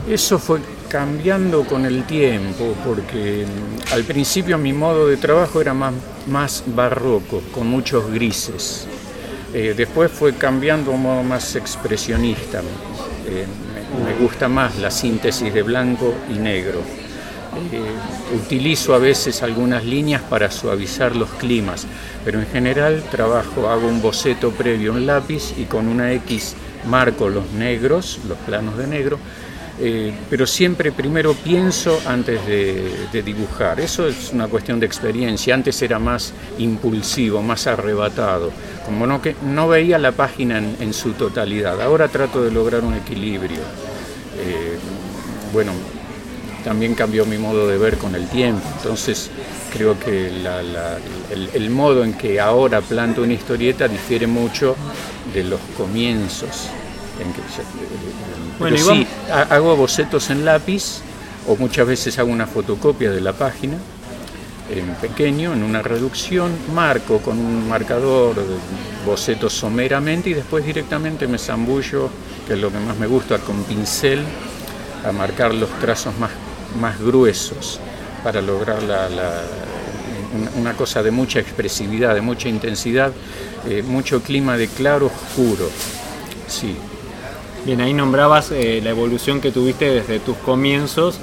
Eso 0.09 0.39
fue 0.39 0.61
cambiando 0.89 1.65
con 1.65 1.87
el 1.87 2.05
tiempo, 2.05 2.75
porque 2.85 3.47
mm, 3.47 3.95
al 3.95 4.05
principio 4.05 4.59
mi 4.59 4.73
modo 4.73 5.07
de 5.07 5.17
trabajo 5.17 5.61
era 5.61 5.73
más, 5.73 5.95
más 6.27 6.65
barroco, 6.67 7.41
con 7.53 7.69
muchos 7.69 8.11
grises. 8.11 8.87
Eh, 9.55 9.75
después 9.77 10.11
fue 10.11 10.35
cambiando 10.35 10.91
a 10.91 10.95
un 10.95 11.03
modo 11.03 11.23
más 11.23 11.55
expresionista. 11.57 12.61
Eh, 13.27 13.47
me, 14.05 14.15
gusta 14.23 14.49
más 14.49 14.79
la 14.79 14.91
síntesis 14.91 15.53
de 15.53 15.63
blanco 15.63 16.13
y 16.29 16.39
negro. 16.39 16.81
Eh, 17.71 17.83
utilizo 18.35 18.95
a 18.95 18.99
veces 18.99 19.43
algunas 19.43 19.85
líneas 19.85 20.23
para 20.23 20.51
suavizar 20.51 21.15
los 21.15 21.29
climas, 21.31 21.87
pero 22.25 22.41
en 22.41 22.47
general 22.47 23.03
trabajo, 23.11 23.69
hago 23.69 23.89
un 23.89 24.01
boceto 24.01 24.51
previo 24.53 24.97
en 24.97 25.07
lápiz 25.07 25.53
y 25.59 25.65
con 25.65 25.87
una 25.87 26.13
X 26.13 26.55
marco 26.89 27.29
los 27.29 27.51
negros, 27.53 28.21
los 28.27 28.39
planos 28.39 28.79
de 28.79 28.87
negro, 28.87 29.19
eh, 29.81 30.13
pero 30.31 30.47
siempre 30.47 30.93
primero 30.93 31.35
pienso 31.35 32.01
antes 32.07 32.47
de, 32.47 33.23
dibujar. 33.23 33.81
Eso 33.81 34.07
es 34.07 34.31
una 34.33 34.49
cuestión 34.49 34.81
de 34.81 34.87
experiencia. 34.87 35.55
Antes 35.55 35.81
era 35.83 35.99
más 35.99 36.33
impulsivo, 36.59 37.43
más 37.43 37.67
arrebatado, 37.67 38.51
como 38.87 39.07
no, 39.07 39.21
que, 39.21 39.35
no 39.45 39.69
veía 39.69 39.99
la 39.99 40.13
página 40.13 40.59
en, 40.59 40.93
su 40.95 41.13
totalidad. 41.13 41.81
Ahora 41.83 42.09
trato 42.09 42.43
de 42.43 42.51
lograr 42.51 42.83
un 42.85 42.95
equilibrio. 42.95 43.61
Eh, 44.39 44.79
bueno, 45.53 45.73
también 46.65 46.95
cambió 46.95 47.25
mi 47.27 47.39
modo 47.39 47.67
de 47.69 47.79
ver 47.79 47.99
con 47.99 48.15
el 48.15 48.27
tiempo, 48.29 48.63
entonces 48.77 49.31
creo 49.73 49.99
que 49.99 50.29
el, 51.55 51.71
modo 51.71 52.05
en 52.05 52.15
que 52.15 52.41
ahora 52.41 52.81
planto 52.81 53.23
una 53.23 53.33
historieta 53.33 53.89
difiere 53.89 54.27
mucho 54.27 54.77
de 55.33 55.45
los 55.45 55.61
comienzos. 55.77 56.69
Bueno, 58.59 58.77
sí, 58.77 59.07
hago 59.31 59.77
bocetos 59.77 60.31
en 60.31 60.45
lápiz 60.45 61.01
o 61.47 61.57
muchas 61.57 61.87
veces 61.87 62.19
hago 62.19 62.31
una 62.31 62.47
fotocopia 62.47 63.11
de 63.11 63.21
la 63.21 63.33
página 63.33 63.77
en 64.71 64.95
pequeño, 64.95 65.53
en 65.53 65.63
una 65.63 65.83
reducción, 65.83 66.53
marco 66.75 67.19
con 67.19 67.39
un 67.39 67.69
marcador 67.69 68.37
boceto 69.05 69.51
someramente 69.51 70.31
y 70.31 70.35
después 70.35 70.65
directamente 70.65 71.27
me 71.27 71.39
zambullo, 71.39 72.09
que 72.47 72.55
es 72.55 72.59
lo 72.59 72.71
que 72.71 72.79
más 72.79 72.97
me 72.97 73.07
gusta, 73.07 73.39
con 73.39 73.65
pincel 73.65 74.21
a 75.05 75.13
marcar 75.13 75.53
los 75.53 75.69
trazos 75.81 76.17
más, 76.19 76.31
más 76.81 77.01
gruesos 77.01 77.81
para 78.23 78.41
lograr 78.41 78.79
una 80.57 80.75
cosa 80.75 81.03
de 81.03 81.11
mucha 81.11 81.41
expresividad, 81.41 82.15
de 82.15 82.21
mucha 82.21 82.49
intensidad, 82.49 83.13
eh, 83.69 83.83
mucho 83.83 84.23
clima 84.23 84.57
de 84.57 84.69
claro 84.69 85.07
oscuro. 85.07 85.69
Sí, 86.47 86.77
Bien, 87.65 87.81
ahí 87.81 87.95
nombrabas 87.95 88.51
eh, 88.51 88.81
la 88.83 88.91
evolución 88.91 89.41
que 89.41 89.53
tuviste 89.53 89.89
desde 89.89 90.19
tus 90.19 90.37
comienzos 90.39 91.21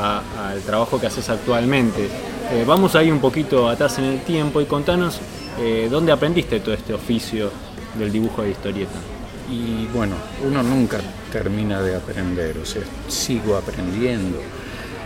al 0.00 0.62
trabajo 0.62 0.98
que 0.98 1.06
haces 1.06 1.28
actualmente. 1.28 2.08
Eh, 2.50 2.64
vamos 2.66 2.94
ahí 2.94 3.10
un 3.10 3.20
poquito 3.20 3.68
atrás 3.68 3.98
en 3.98 4.04
el 4.04 4.22
tiempo 4.22 4.62
y 4.62 4.64
contanos 4.64 5.20
eh, 5.60 5.88
dónde 5.90 6.10
aprendiste 6.10 6.60
todo 6.60 6.74
este 6.74 6.94
oficio 6.94 7.50
del 7.98 8.10
dibujo 8.10 8.40
de 8.40 8.52
historieta. 8.52 8.94
Y 9.50 9.84
bueno, 9.94 10.14
uno 10.46 10.62
nunca 10.62 10.98
termina 11.30 11.82
de 11.82 11.94
aprender, 11.94 12.56
o 12.56 12.64
sea, 12.64 12.82
sigo 13.08 13.54
aprendiendo. 13.54 14.38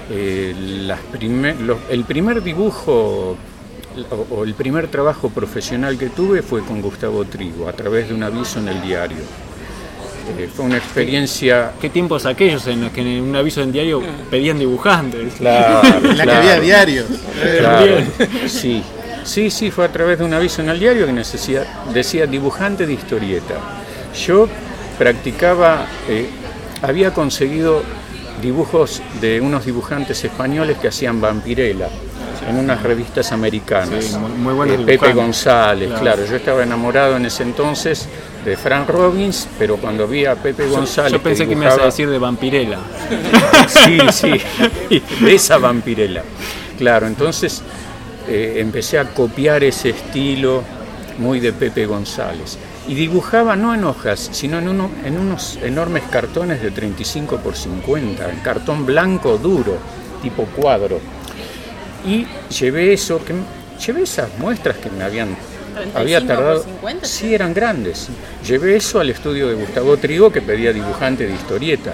Las 0.09 1.01
el 1.91 2.05
primer 2.05 2.43
dibujo 2.43 3.37
o 4.31 4.45
el 4.45 4.55
primer 4.55 4.89
trabajo 4.89 5.31
profesional 5.31 5.99
que 5.99 6.11
tuve 6.11 6.43
fue 6.43 6.63
con 6.63 6.83
Gustavo 6.83 7.25
Trigo, 7.25 7.69
a 7.69 7.73
través 7.73 8.09
de 8.09 8.15
un 8.15 8.23
aviso 8.23 8.59
en 8.61 8.69
el 8.69 8.83
diario 8.83 9.25
eh, 10.39 10.49
fue 10.53 10.65
una 10.65 10.77
experiencia. 10.77 11.73
¿Qué 11.81 11.89
tiempos 11.89 12.27
aquellos 12.27 12.67
en 12.67 12.83
los 12.83 12.93
que 12.93 13.01
en 13.01 13.23
un 13.23 13.37
aviso 13.37 13.63
en 13.63 13.73
diario 13.73 14.03
pedían 14.31 14.59
dibujantes? 14.59 15.35
Claro, 15.35 15.83
la 16.15 16.25
que 16.25 16.33
había 16.33 16.61
diarios. 16.61 17.07
sí, 18.47 18.83
sí, 19.25 19.51
sí, 19.51 19.71
fue 19.71 19.85
a 19.85 19.93
través 19.93 20.19
de 20.19 20.25
un 20.25 20.35
aviso 20.35 20.63
en 20.63 20.69
el 20.71 20.81
diario 20.81 21.07
que 21.07 21.13
decía 21.93 22.27
dibujante 22.27 22.87
de 22.87 22.93
historieta. 22.93 23.55
Yo 24.27 24.49
practicaba, 24.99 25.87
eh, 26.09 26.29
había 26.83 27.13
conseguido 27.15 27.83
dibujos 28.43 29.03
de 29.21 29.41
unos 29.41 29.65
dibujantes 29.65 30.23
españoles 30.25 30.79
que 30.79 30.89
hacían 30.89 31.21
vampirela 31.21 31.89
en 32.49 32.57
unas 32.57 32.83
revistas 32.83 33.33
americanas. 33.33 34.05
Sí, 34.05 34.17
muy- 34.17 34.31
muy 34.31 34.55
buenos 34.55 34.81
Eh, 34.81 34.85
Pepe. 34.85 35.13
González, 35.13 35.89
Claro. 35.89 36.03
claro. 36.03 36.27
Yo 36.27 36.37
estaba 36.37 36.63
enamorado 36.63 37.17
en 37.17 37.27
ese 37.27 37.43
entonces 37.43 38.09
de 38.45 38.57
Frank 38.57 38.89
Robbins, 38.89 39.49
pero 39.59 39.77
cuando 39.79 40.07
vi 40.07 40.27
a 40.27 40.35
Pepe 40.37 40.67
González. 40.69 41.13
Yo 41.13 41.23
pensé 41.23 41.49
que, 41.49 41.57
me 41.57 41.65
ibas 41.65 41.79
a 41.79 41.87
decir 41.87 42.09
de 42.09 42.19
Vampirella. 42.19 42.79
Sí, 43.69 43.99
sí, 44.13 45.03
de 45.25 45.35
esa 45.35 45.59
vampirela. 45.59 46.23
Claro, 46.79 47.07
entonces 47.07 47.63
eh, 48.29 48.57
empecé 48.59 48.99
a 48.99 49.05
copiar 49.07 49.65
ese 49.65 49.91
estilo 49.91 50.63
muy 51.19 51.41
de 51.41 51.53
Pepe 51.53 51.87
González. 51.87 52.59
Y 52.89 52.95
dibujaba 52.95 53.57
no 53.57 53.75
en 53.75 53.85
hojas, 53.85 54.29
sino 54.33 54.59
en, 54.59 54.69
uno- 54.69 54.91
en 55.05 55.19
unos 55.19 55.59
enormes 55.63 56.05
cartones 56.11 56.63
de 56.63 56.71
35 56.71 57.39
por 57.39 57.57
50, 57.57 58.31
en 58.31 58.39
cartón 58.41 58.87
blanco 58.87 59.39
duro, 59.39 59.77
tipo 60.23 60.45
cuadro. 60.45 61.01
Y 62.07 62.27
llevé 62.59 62.93
eso, 62.93 63.21
que, 63.25 63.35
llevé 63.85 64.03
esas 64.03 64.29
muestras 64.39 64.77
que 64.77 64.91
me 64.91 65.03
habían... 65.05 65.37
35 65.75 65.99
había 65.99 66.19
por 66.21 66.29
tardado. 66.29 66.63
50, 66.63 67.07
sí, 67.07 67.35
eran 67.35 67.53
grandes. 67.53 68.09
Llevé 68.47 68.77
eso 68.77 69.01
al 69.01 69.11
estudio 69.11 69.49
de 69.49 69.55
Gustavo 69.55 69.97
Trigo, 69.97 70.31
que 70.33 70.41
pedía 70.41 70.73
dibujante 70.73 71.27
de 71.27 71.35
historieta. 71.35 71.93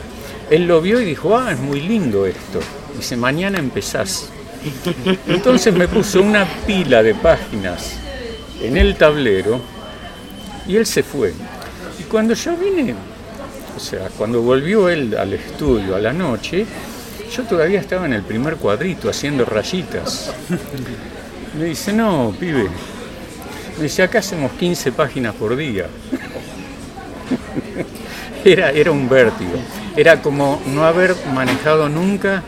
Él 0.51 0.67
lo 0.67 0.81
vio 0.83 1.01
y 1.01 1.05
dijo, 1.07 1.37
ah, 1.37 1.53
es 1.53 1.59
muy 1.59 1.81
lindo 1.81 2.27
esto. 2.27 2.61
Dice, 2.97 3.17
mañana 3.17 3.59
empezás. 3.59 4.29
Entonces 5.27 5.75
me 5.75 5.89
puso 5.89 6.21
una 6.21 6.45
pila 6.67 7.03
de 7.03 7.15
páginas 7.15 7.95
en 8.61 8.77
el 8.77 8.95
tablero 8.97 9.61
y 10.67 10.77
él 10.77 10.87
se 10.87 11.03
fue. 11.03 11.33
Y 11.99 12.05
cuando 12.05 12.35
yo 12.35 12.57
vine, 12.57 12.95
o 13.77 13.81
sea, 13.81 14.09
cuando 14.17 14.43
volvió 14.43 14.89
él 14.89 15.17
al 15.19 15.33
estudio 15.33 15.97
a 15.97 15.99
la 15.99 16.13
noche, 16.13 16.67
yo 17.35 17.43
todavía 17.45 17.81
estaba 17.81 18.07
en 18.07 18.13
el 18.13 18.23
primer 18.23 18.57
cuadrito 18.57 19.09
haciendo 19.09 19.45
rayitas. 19.45 20.33
Me 21.59 21.65
dice, 21.67 21.93
no, 21.93 22.35
pibe. 22.39 22.69
Me 23.77 23.85
dice, 23.85 24.03
acá 24.03 24.19
hacemos 24.19 24.53
15 24.53 24.93
páginas 24.93 25.35
por 25.35 25.57
día. 25.57 25.87
Era, 28.45 28.71
era 28.73 28.91
un 28.91 29.09
vértigo. 29.09 29.53
Era 29.97 30.21
como 30.21 30.61
no 30.67 30.85
haber 30.85 31.15
manejado 31.33 31.89
nunca 31.89 32.43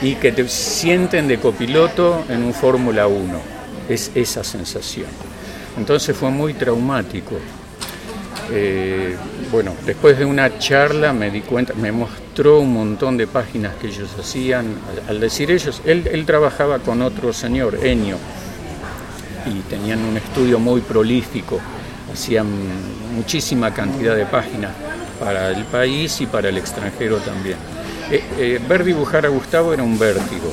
y 0.00 0.14
que 0.14 0.30
te 0.30 0.48
sienten 0.48 1.26
de 1.26 1.38
copiloto 1.38 2.24
en 2.28 2.44
un 2.44 2.54
Fórmula 2.54 3.08
1. 3.08 3.40
Es 3.88 4.12
esa 4.14 4.44
sensación. 4.44 5.08
Entonces 5.76 6.16
fue 6.16 6.30
muy 6.30 6.54
traumático. 6.54 7.36
Eh, 8.50 9.16
bueno, 9.50 9.74
después 9.86 10.18
de 10.18 10.24
una 10.24 10.58
charla 10.58 11.12
me 11.12 11.30
di 11.30 11.40
cuenta, 11.40 11.74
me 11.74 11.92
mostró 11.92 12.60
un 12.60 12.72
montón 12.72 13.16
de 13.16 13.26
páginas 13.26 13.74
que 13.76 13.86
ellos 13.86 14.10
hacían. 14.18 14.74
Al, 15.08 15.20
decir 15.20 15.50
ellos, 15.50 15.80
él, 15.84 16.24
trabajaba 16.26 16.78
con 16.80 17.02
otro 17.02 17.32
señor, 17.32 17.78
Enio, 17.82 18.16
y 19.46 19.60
tenían 19.70 20.00
un 20.04 20.16
estudio 20.16 20.58
muy 20.58 20.80
prolífico, 20.80 21.60
hacían 22.12 22.46
muchísima 23.14 23.72
cantidad 23.72 24.16
de 24.16 24.26
páginas 24.26 24.72
para 25.18 25.50
el 25.50 25.64
país 25.64 26.20
y 26.20 26.26
para 26.26 26.48
el 26.48 26.58
extranjero 26.58 27.18
también. 27.18 27.56
Eh, 28.10 28.22
eh, 28.38 28.60
ver 28.68 28.84
dibujar 28.84 29.24
a 29.24 29.28
Gustavo 29.28 29.72
era 29.72 29.82
un 29.82 29.98
vértigo, 29.98 30.52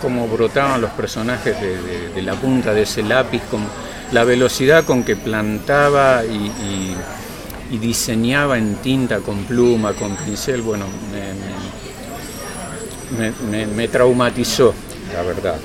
como 0.00 0.26
brotaban 0.28 0.80
los 0.80 0.90
personajes 0.92 1.60
de, 1.60 1.80
de- 1.82 2.08
de 2.10 2.22
la 2.22 2.34
punta 2.34 2.72
de 2.72 2.82
ese 2.82 3.02
lápiz, 3.02 3.42
como 3.50 3.66
la 4.12 4.24
velocidad 4.24 4.84
con 4.84 5.02
que 5.04 5.16
plantaba 5.16 6.22
y, 6.24 6.36
y- 6.36 6.96
y 7.72 7.78
diseñaba 7.78 8.58
en 8.58 8.76
tinta, 8.76 9.18
con 9.18 9.44
pluma, 9.44 9.92
con 9.92 10.14
pincel, 10.16 10.62
bueno, 10.62 10.86
me- 11.12 11.34
me- 13.18 13.30
me- 13.50 13.66
me- 13.66 13.66
me 13.74 13.88
traumatizó, 13.88 14.72
la 15.12 15.22
verdad. 15.22 15.56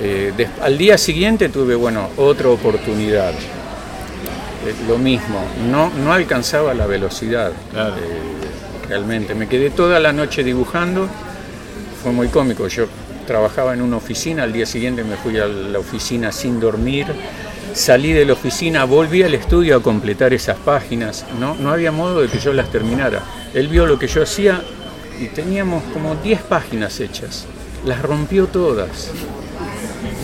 Eh, 0.00 0.32
al 0.62 0.76
día 0.78 0.98
siguiente 0.98 1.48
tuve, 1.48 1.74
bueno, 1.74 2.08
otra 2.16 2.48
oportunidad. 2.50 3.30
Eh, 3.32 4.74
lo 4.88 4.98
mismo, 4.98 5.40
no, 5.70 5.90
no 5.90 6.12
alcanzaba 6.12 6.74
la 6.74 6.86
velocidad. 6.86 7.52
Claro. 7.72 7.96
eh, 7.96 8.88
realmente, 8.88 9.34
me 9.34 9.48
quedé 9.48 9.70
toda 9.70 9.98
la 10.00 10.12
noche 10.12 10.44
dibujando. 10.44 11.08
Fue 12.02 12.12
muy 12.12 12.28
cómico. 12.28 12.68
Yo 12.68 12.86
trabajaba 13.26 13.74
en 13.74 13.82
una 13.82 13.96
oficina, 13.96 14.44
al 14.44 14.52
día 14.52 14.64
siguiente 14.64 15.04
me 15.04 15.16
fui 15.16 15.38
a 15.38 15.46
la 15.46 15.78
oficina 15.78 16.32
sin 16.32 16.58
dormir. 16.60 17.06
Salí 17.74 18.12
de 18.12 18.24
la 18.24 18.32
oficina, 18.32 18.84
volví 18.84 19.22
al 19.22 19.34
estudio 19.34 19.76
a 19.76 19.82
completar 19.82 20.32
esas 20.32 20.56
páginas. 20.56 21.26
No, 21.38 21.54
no 21.56 21.70
había 21.70 21.92
modo 21.92 22.22
de 22.22 22.28
que 22.28 22.38
yo 22.38 22.54
las 22.54 22.70
terminara. 22.70 23.22
Él 23.52 23.68
vio 23.68 23.84
lo 23.84 23.98
que 23.98 24.06
yo 24.06 24.22
hacía 24.22 24.62
y 25.20 25.26
teníamos 25.26 25.82
como 25.92 26.14
10 26.14 26.42
páginas 26.42 27.00
hechas. 27.00 27.46
Las 27.84 28.00
rompió 28.00 28.46
todas. 28.46 29.10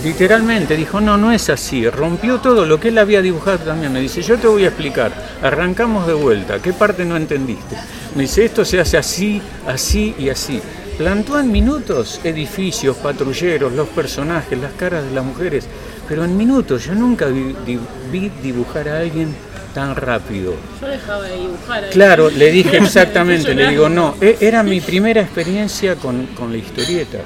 Literalmente 0.03 0.77
dijo, 0.77 1.01
no, 1.01 1.17
no 1.17 1.31
es 1.31 1.49
así, 1.49 1.89
rompió 1.89 2.39
todo 2.39 2.67
lo 2.67 2.81
que 2.81 2.89
él 2.89 2.99
había 2.99 3.23
dibujado 3.23 3.59
también. 3.59 3.93
Me 3.93 4.01
dice, 4.01 4.21
yo 4.23 4.37
te 4.37 4.49
voy 4.49 4.65
a 4.65 4.69
explicar, 4.69 5.13
arrancamos 5.41 6.07
de 6.09 6.15
vuelta, 6.15 6.59
¿qué 6.61 6.73
parte 6.73 7.05
no 7.05 7.17
entendiste? 7.17 7.77
Me 8.17 8.23
dice, 8.23 8.45
esto 8.45 8.65
se 8.65 8.81
hace 8.81 8.99
así, 8.99 9.41
así 9.67 10.15
y 10.19 10.29
así. 10.29 10.61
Plantó 10.99 11.39
en 11.41 11.51
minutos 11.51 12.21
edificios, 12.23 12.97
patrulleros, 12.97 13.73
los 13.73 13.89
personajes, 13.89 14.59
las 14.59 14.73
caras 14.73 15.05
de 15.05 15.11
las 15.13 15.25
mujeres, 15.25 15.67
pero 16.09 16.25
en 16.25 16.37
minutos 16.37 16.85
yo 16.85 16.95
nunca 16.95 17.27
vi, 17.27 17.55
di- 17.67 17.79
vi 18.11 18.31
dibujar 18.43 18.89
a 18.89 18.99
alguien 19.01 19.35
tan 19.75 19.97
rápido. 19.97 20.55
Yo 20.81 20.87
dejaba 20.87 21.23
de 21.25 21.37
dibujar 21.39 21.85
ahí. 21.85 21.91
Claro, 21.91 22.31
le 22.31 22.51
dije 22.53 22.77
exactamente, 22.77 23.55
le 23.55 23.69
digo, 23.69 23.89
no, 23.89 24.15
e- 24.21 24.37
era 24.41 24.63
mi 24.63 24.81
primera 24.81 25.23
experiencia 25.23 25.97
con, 25.97 26.27
con 26.39 26.53
la 26.53 26.59
historieta. 26.59 27.19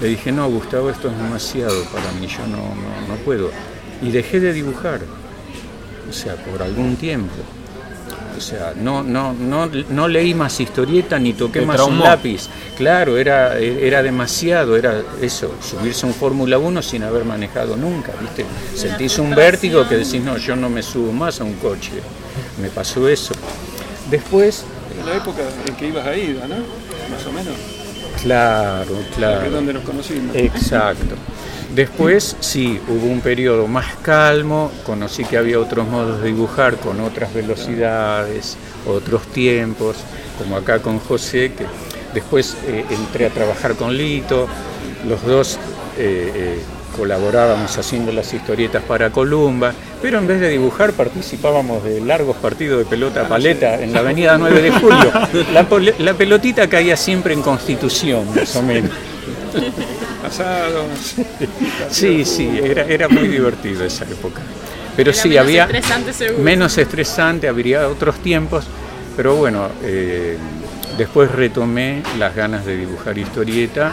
Le 0.00 0.08
dije, 0.08 0.32
no, 0.32 0.48
Gustavo, 0.50 0.90
esto 0.90 1.08
es 1.08 1.16
demasiado 1.16 1.84
para 1.84 2.10
mí, 2.20 2.26
yo 2.26 2.44
no, 2.48 2.56
no, 2.58 3.08
no 3.08 3.14
puedo. 3.24 3.50
Y 4.02 4.10
dejé 4.10 4.40
de 4.40 4.52
dibujar, 4.52 5.00
o 6.10 6.12
sea, 6.12 6.34
por 6.34 6.62
algún 6.62 6.96
tiempo. 6.96 7.32
O 8.36 8.40
sea, 8.40 8.74
no, 8.76 9.02
no, 9.02 9.32
no, 9.32 9.66
no 9.66 10.08
leí 10.08 10.34
más 10.34 10.58
historieta 10.60 11.18
ni 11.18 11.32
toqué 11.32 11.60
más 11.62 11.80
un 11.80 12.00
lápiz. 12.00 12.48
Claro, 12.76 13.16
era, 13.16 13.58
era 13.58 14.02
demasiado, 14.02 14.76
era 14.76 15.02
eso, 15.20 15.54
subirse 15.62 16.04
a 16.06 16.08
un 16.08 16.14
Fórmula 16.14 16.58
1 16.58 16.82
sin 16.82 17.02
haber 17.04 17.24
manejado 17.24 17.76
nunca, 17.76 18.12
¿viste? 18.20 18.44
Sentís 18.74 19.18
un 19.18 19.34
vértigo 19.34 19.88
que 19.88 19.96
decís, 19.96 20.22
no, 20.22 20.36
yo 20.36 20.56
no 20.56 20.68
me 20.68 20.82
subo 20.82 21.12
más 21.12 21.40
a 21.40 21.44
un 21.44 21.54
coche. 21.54 21.92
Me 22.60 22.68
pasó 22.68 23.08
eso. 23.08 23.34
Después, 24.10 24.64
En 25.00 25.06
la 25.06 25.16
época 25.16 25.42
en 25.66 25.74
que 25.76 25.88
ibas 25.88 26.06
a 26.06 26.16
IDA, 26.16 26.46
¿no? 26.46 26.56
Más 26.56 27.26
o 27.26 27.32
menos. 27.32 27.54
claro, 28.22 28.94
Que 28.94 29.00
es 29.00 29.16
claro. 29.16 29.50
donde 29.50 29.72
nos 29.72 29.82
conocimos. 29.84 30.34
Exacto. 30.36 31.14
Después 31.74 32.36
sí, 32.38 32.80
hubo 32.86 33.06
un 33.06 33.20
periodo 33.20 33.66
más 33.66 33.96
calmo, 34.02 34.70
conocí 34.86 35.24
que 35.24 35.36
había 35.36 35.58
otros 35.58 35.88
modos 35.88 36.20
de 36.20 36.28
dibujar 36.28 36.76
con 36.76 37.00
otras 37.00 37.34
velocidades, 37.34 38.56
otros 38.86 39.26
tiempos, 39.26 39.96
como 40.38 40.56
acá 40.56 40.78
con 40.78 41.00
José, 41.00 41.52
que 41.52 41.66
después 42.12 42.56
eh, 42.68 42.84
entré 42.90 43.26
a 43.26 43.30
trabajar 43.30 43.74
con 43.74 43.96
Lito, 43.96 44.46
los 45.08 45.24
dos 45.24 45.58
eh, 45.98 46.30
eh, 46.34 46.58
colaborábamos 46.96 47.76
haciendo 47.76 48.12
las 48.12 48.32
historietas 48.32 48.84
para 48.84 49.10
Columba, 49.10 49.72
pero 50.00 50.18
en 50.18 50.28
vez 50.28 50.38
de 50.38 50.50
dibujar 50.50 50.92
participábamos 50.92 51.82
de 51.82 52.00
largos 52.00 52.36
partidos 52.36 52.78
de 52.78 52.84
pelota 52.84 53.26
paleta 53.26 53.82
en 53.82 53.92
la 53.92 53.98
avenida 53.98 54.38
9 54.38 54.62
de 54.62 54.70
Julio. 54.70 55.12
La, 55.52 55.66
la 55.98 56.14
pelotita 56.14 56.68
caía 56.68 56.96
siempre 56.96 57.34
en 57.34 57.42
Constitución, 57.42 58.32
más 58.32 58.54
o 58.54 58.62
menos. 58.62 58.92
Asados. 60.26 61.14
Sí, 61.90 62.24
sí, 62.24 62.58
era, 62.62 62.82
era 62.84 63.08
muy 63.08 63.28
divertido 63.28 63.84
esa 63.84 64.04
época. 64.04 64.40
Pero 64.96 65.10
Era 65.10 65.20
sí, 65.20 65.28
menos 65.30 65.42
había 65.44 65.64
estresante, 65.64 66.12
seguro. 66.12 66.42
menos 66.42 66.78
estresante, 66.78 67.48
habría 67.48 67.88
otros 67.88 68.16
tiempos, 68.20 68.64
pero 69.16 69.34
bueno, 69.36 69.68
eh, 69.82 70.38
después 70.96 71.30
retomé 71.32 72.02
las 72.18 72.34
ganas 72.34 72.64
de 72.64 72.76
dibujar 72.76 73.18
historieta 73.18 73.92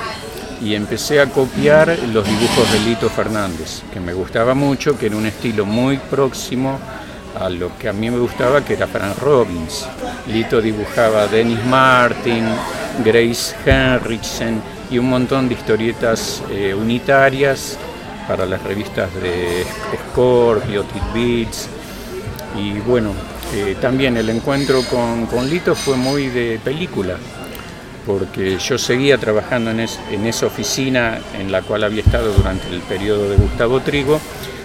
y 0.62 0.76
empecé 0.76 1.20
a 1.20 1.26
copiar 1.26 1.98
los 2.14 2.24
dibujos 2.28 2.72
de 2.72 2.80
Lito 2.82 3.10
Fernández, 3.10 3.82
que 3.92 4.00
me 4.00 4.14
gustaba 4.14 4.54
mucho, 4.54 4.96
que 4.98 5.08
era 5.08 5.16
un 5.18 5.26
estilo 5.26 5.66
muy 5.66 5.98
próximo 5.98 6.80
a 7.40 7.50
lo 7.50 7.76
que 7.80 7.90
a 7.90 7.94
mí 7.94 8.12
me 8.12 8.20
gustaba, 8.20 8.64
que 8.64 8.74
era 8.74 8.86
Frank 8.86 9.18
Robbins. 9.18 9.88
Lito 10.28 10.62
dibujaba 10.62 11.24
a 11.24 11.28
Dennis 11.28 11.66
Martin, 11.66 12.46
Grace 13.04 13.56
Henriksen 13.66 14.62
y 14.92 15.00
un 15.00 15.10
montón 15.10 15.48
de 15.48 15.56
historietas 15.56 16.44
eh, 16.52 16.76
unitarias 16.76 17.78
para 18.28 18.46
las 18.46 18.62
revistas 18.62 19.10
de 19.16 19.66
Scorpio, 20.12 20.86
Beats 21.14 21.68
y 22.56 22.74
bueno, 22.80 23.14
eh, 23.56 23.76
también 23.82 24.18
el 24.18 24.30
encuentro 24.30 24.84
con, 24.84 25.26
con 25.26 25.50
Lito 25.50 25.74
fue 25.74 25.96
muy 25.96 26.28
de 26.28 26.60
película, 26.64 27.16
porque 28.06 28.58
yo 28.58 28.78
seguía 28.78 29.18
trabajando 29.18 29.72
en, 29.72 29.80
en 29.80 30.26
esa 30.26 30.46
oficina 30.46 31.20
en 31.40 31.52
la 31.52 31.62
cual 31.62 31.84
había 31.86 32.02
estado 32.02 32.34
durante 32.34 32.68
el 32.70 32.82
periodo 32.82 33.30
de 33.30 33.38
Gustavo 33.38 33.80
Trigo, 33.80 34.20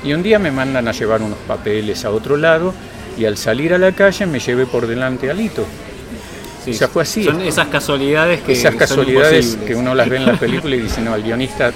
y 0.04 0.12
un 0.12 0.22
día 0.22 0.38
me 0.38 0.50
mandan 0.50 0.88
a 0.88 0.92
llevar 0.92 1.22
unos 1.22 1.38
papeles 1.46 2.04
a 2.04 2.10
otro 2.10 2.36
lado, 2.36 2.74
Y 3.18 3.24
al 3.24 3.36
salir 3.36 3.72
a 3.72 3.78
la 3.78 3.92
calle 3.92 4.26
me 4.26 4.40
llevé 4.40 4.66
por 4.66 4.86
delante 4.86 5.30
a 5.30 5.34
Lito. 5.34 5.64
Sí, 6.66 6.72
o 6.72 6.74
sea, 6.74 6.88
fue 6.88 7.02
así. 7.04 7.24
Son 7.24 7.40
esas 7.40 7.68
casualidades 7.68 8.40
que 8.42 8.52
Esas 8.52 8.74
casualidades 8.74 9.56
que 9.66 9.74
uno 9.74 9.94
las 9.94 10.08
ve 10.08 10.16
en 10.16 10.26
la 10.26 10.38
película 10.38 10.74
y 10.74 10.80
dice, 10.80 11.00
no, 11.00 11.14
el 11.14 11.22
guionista 11.22 11.72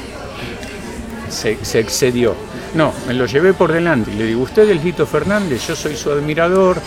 se, 1.28 1.58
se 1.64 1.78
excedió. 1.78 2.34
No, 2.74 2.92
me 3.06 3.14
lo 3.14 3.26
llevé 3.26 3.52
por 3.52 3.72
delante 3.72 4.10
y 4.12 4.14
le 4.16 4.26
digo, 4.26 4.42
usted 4.42 4.68
es 4.68 4.82
Lito 4.82 5.06
Fernández, 5.06 5.66
yo 5.66 5.76
soy 5.76 5.96
su 5.96 6.10
admirador, 6.10 6.80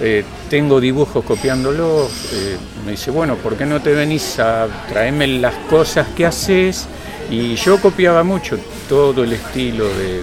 eh, 0.00 0.24
tengo 0.48 0.80
dibujos 0.80 1.24
copiándolos. 1.24 2.10
eh, 2.32 2.56
me 2.84 2.92
dice, 2.92 3.10
bueno, 3.10 3.36
¿por 3.36 3.56
qué 3.56 3.66
no 3.66 3.80
te 3.80 3.92
venís 3.92 4.38
a 4.40 4.66
traerme 4.88 5.26
las 5.26 5.54
cosas 5.68 6.08
que 6.16 6.26
haces? 6.26 6.86
Y 7.30 7.54
yo 7.54 7.80
copiaba 7.80 8.24
mucho 8.24 8.58
todo 8.88 9.22
el 9.22 9.32
estilo 9.34 9.86
de, 9.88 10.14
de 10.14 10.22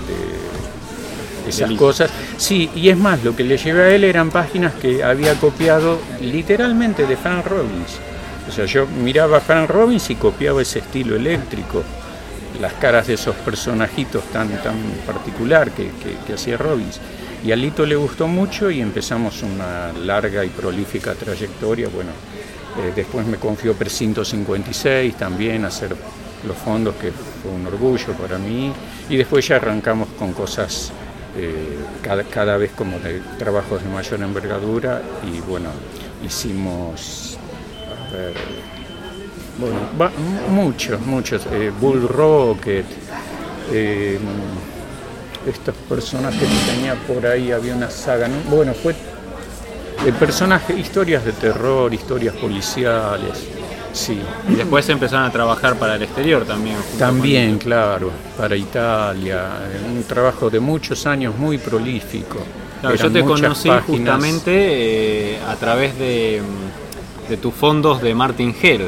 esas 1.50 1.72
cosas. 1.74 2.10
Sí, 2.38 2.70
y 2.76 2.90
es 2.90 2.98
más, 2.98 3.24
lo 3.24 3.36
que 3.36 3.44
le 3.44 3.58
llevé 3.58 3.84
a 3.84 3.90
él 3.96 4.04
eran 4.04 4.30
páginas 4.32 4.74
que 4.76 5.04
había 5.04 5.34
copiado 5.36 6.00
literalmente 6.22 7.06
de 7.06 7.18
Frank 7.18 7.46
Robbins. 7.46 7.98
O 8.48 8.52
sea, 8.52 8.66
yo 8.66 8.86
miraba 8.88 9.38
a 9.38 9.42
Frank 9.42 9.70
Robbins 9.70 10.10
y 10.10 10.16
copiaba 10.16 10.62
ese 10.62 10.80
estilo 10.80 11.16
eléctrico, 11.16 11.84
las 12.62 12.74
caras 12.74 13.08
de 13.08 13.16
esos 13.16 13.36
personajitos 13.36 14.24
tan, 14.32 14.50
tan 14.64 14.76
particular 15.06 15.72
que, 15.72 15.84
que- 16.02 16.18
que 16.26 16.34
hacía 16.34 16.58
Robbins. 16.58 17.00
Y 17.44 17.52
a 17.52 17.56
Lito 17.56 17.86
le 17.86 17.96
gustó 17.96 18.28
mucho 18.28 18.72
y 18.72 18.82
empezamos 18.82 19.44
una 19.44 19.92
larga 19.94 20.44
y 20.44 20.50
prolífica 20.50 21.14
trayectoria. 21.14 21.88
Bueno, 21.94 22.10
eh, 22.80 22.92
después 22.96 23.28
me 23.28 23.38
confió 23.38 23.74
Precinto 23.76 24.26
56 24.26 25.16
también 25.16 25.64
hacer 25.66 25.96
los 26.48 26.58
fondos, 26.58 26.96
que 26.96 27.12
fue 27.12 27.52
un 27.52 27.68
orgullo 27.68 28.14
para 28.14 28.38
mí. 28.40 28.72
Y 29.10 29.18
después 29.18 29.48
ya 29.48 29.58
arrancamos 29.58 30.08
con 30.18 30.34
cosas 30.34 30.92
eh, 31.36 31.78
cada, 32.02 32.24
cada 32.24 32.58
vez 32.58 32.72
como 32.76 33.00
de 33.00 33.22
trabajos 33.38 33.84
de 33.84 33.90
mayor 33.90 34.22
envergadura 34.22 35.02
y 35.24 35.40
bueno, 35.42 35.70
hicimos, 36.26 37.38
a 38.10 38.14
ver, 38.14 38.34
bueno, 39.60 39.76
va- 40.00 40.12
muchos, 40.50 41.00
muchos, 41.02 41.46
eh, 41.52 41.72
Bull 41.80 42.08
Rocket, 42.08 42.86
eh, 43.72 44.18
estos 45.48 45.76
personajes 45.90 46.40
que 46.42 46.72
tenía 46.74 46.96
por 46.96 47.26
ahí, 47.26 47.52
había 47.52 47.76
una 47.76 47.90
saga, 47.90 48.28
¿no? 48.28 48.36
bueno, 48.56 48.74
fue 48.74 48.96
personajes, 50.20 50.78
historias 50.78 51.26
de 51.26 51.32
terror, 51.34 51.94
historias 51.94 52.36
policiales, 52.36 53.48
sí. 53.98 54.20
Y 54.50 54.56
después 54.56 54.88
empezaron 54.90 55.26
a 55.26 55.32
trabajar 55.32 55.76
para 55.78 55.96
el 55.96 56.04
exterior 56.04 56.46
también. 56.46 56.78
También, 56.98 57.52
con- 57.52 57.60
claro, 57.60 58.12
para 58.38 58.56
Italia, 58.56 59.44
eh, 59.72 59.82
un 59.96 60.04
trabajo 60.04 60.50
de 60.50 60.60
muchos 60.60 61.06
años 61.06 61.36
muy 61.38 61.58
prolífico. 61.58 62.38
Claro, 62.82 62.96
yo 62.96 63.12
te 63.12 63.24
conocí 63.24 63.70
páginas. 63.70 63.86
justamente 63.88 65.34
eh, 65.36 65.40
a 65.48 65.56
través 65.56 65.98
de, 65.98 66.42
de 67.28 67.38
tus 67.38 67.54
fondos 67.54 68.02
de 68.02 68.14
Martin 68.14 68.56
Hell. 68.62 68.88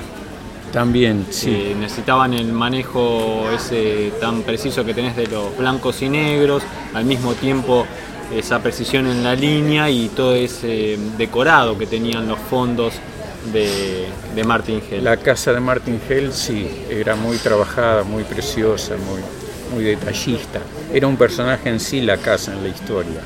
También, 0.71 1.25
sí. 1.31 1.49
que 1.51 1.75
necesitaban 1.75 2.33
el 2.35 2.51
manejo 2.53 3.49
ese 3.55 4.11
tan 4.21 4.43
preciso 4.43 4.85
que 4.85 4.93
tenés 4.93 5.15
de 5.15 5.25
los 5.25 5.57
blancos 5.57 6.01
y 6.03 6.09
negros, 6.09 6.61
al 6.93 7.05
mismo 7.05 7.33
tiempo 7.33 7.87
esa 8.35 8.59
precisión 8.61 9.07
en 9.07 9.23
la 9.23 9.33
línea 9.33 9.89
y 9.89 10.09
todo 10.09 10.35
ese 10.35 10.99
decorado 11.17 11.75
que 11.75 11.87
tenían 11.87 12.27
los 12.27 12.37
fondos 12.37 12.93
de, 13.51 14.05
de 14.35 14.43
Martin 14.43 14.81
Hell. 14.89 15.03
La 15.03 15.17
casa 15.17 15.53
de 15.53 15.59
Martin 15.59 15.99
Hell, 16.09 16.31
sí, 16.33 16.67
era 16.89 17.15
muy 17.15 17.37
trabajada, 17.37 18.03
muy 18.03 18.23
preciosa, 18.23 18.95
muy, 18.97 19.21
muy 19.73 19.83
detallista. 19.83 20.59
Era 20.93 21.07
un 21.07 21.17
personaje 21.17 21.69
en 21.69 21.79
sí 21.79 22.01
la 22.01 22.17
casa 22.17 22.53
en 22.53 22.63
la 22.63 22.69
historia, 22.69 23.21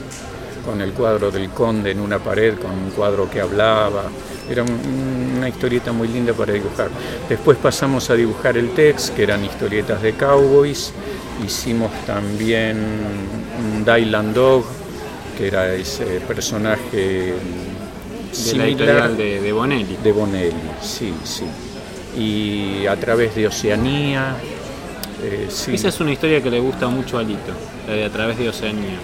con 0.66 0.82
el 0.82 0.92
cuadro 0.94 1.32
del 1.32 1.50
conde 1.50 1.92
en 1.92 2.00
una 2.00 2.20
pared, 2.20 2.56
con 2.58 2.72
un 2.72 2.90
cuadro 2.92 3.30
que 3.30 3.42
hablaba. 3.42 4.04
Era 4.50 4.64
un- 4.64 5.34
una 5.38 5.48
historieta 5.50 5.92
muy 5.92 6.08
linda 6.08 6.34
para 6.34 6.54
dibujar. 6.54 6.90
Después 7.30 7.58
pasamos 7.58 8.10
a 8.10 8.16
dibujar 8.16 8.58
el 8.58 8.70
text, 8.74 9.14
que 9.16 9.24
eran 9.24 9.44
historietas 9.44 10.02
de 10.02 10.14
cowboys. 10.14 10.92
Hicimos 11.46 11.92
también 12.06 12.78
un 12.78 13.84
Dylan 13.86 14.34
Dog, 14.34 14.64
que 15.38 15.48
era 15.48 15.74
ese 15.74 16.06
personaje 16.28 17.34
de 18.34 18.56
la 18.56 18.66
editorial 18.68 19.18
de, 19.18 19.42
de 19.42 19.52
Bonelli. 19.54 19.98
de 20.04 20.12
Bonelli, 20.12 20.54
sí, 20.82 21.14
sí. 21.24 21.46
Y 22.18 22.86
a 22.88 22.96
través 22.96 23.36
de 23.36 23.48
Oceanía, 23.48 24.36
eh, 25.24 25.48
sí. 25.50 25.74
Esa 25.74 25.90
es 25.90 26.00
una 26.00 26.12
historia 26.12 26.42
que 26.42 26.50
le 26.50 26.60
gusta 26.60 26.88
mucho 26.88 27.18
a 27.18 27.24
Lito, 27.24 27.54
la 27.88 27.94
de 27.94 28.06
A 28.06 28.10
través 28.10 28.38
de 28.38 28.50
Oceanía. 28.50 29.00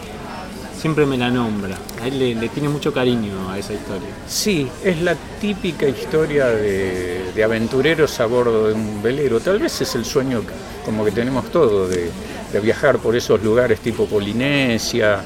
Siempre 0.79 1.05
me 1.05 1.17
la 1.17 1.29
nombra. 1.29 1.77
A 2.01 2.07
él 2.07 2.19
le, 2.19 2.35
le 2.35 2.47
tiene 2.49 2.69
mucho 2.69 2.93
cariño 2.93 3.49
a 3.49 3.57
esa 3.57 3.73
historia. 3.73 4.07
Sí, 4.27 4.65
es 4.83 5.01
la 5.01 5.13
típica 5.41 5.85
historia 5.87 6.47
de, 6.47 7.31
de 7.35 7.43
aventureros 7.43 8.17
a 8.21 8.25
bordo 8.25 8.69
de 8.69 8.75
un 8.75 9.03
velero. 9.03 9.41
Tal 9.41 9.59
vez 9.59 9.81
es 9.81 9.93
el 9.95 10.05
sueño 10.05 10.41
como 10.85 11.03
que 11.03 11.11
tenemos 11.11 11.51
todos, 11.51 11.89
de, 11.89 12.09
de 12.53 12.59
viajar 12.61 12.99
por 12.99 13.13
esos 13.15 13.43
lugares 13.43 13.81
tipo 13.81 14.05
Polinesia, 14.05 15.21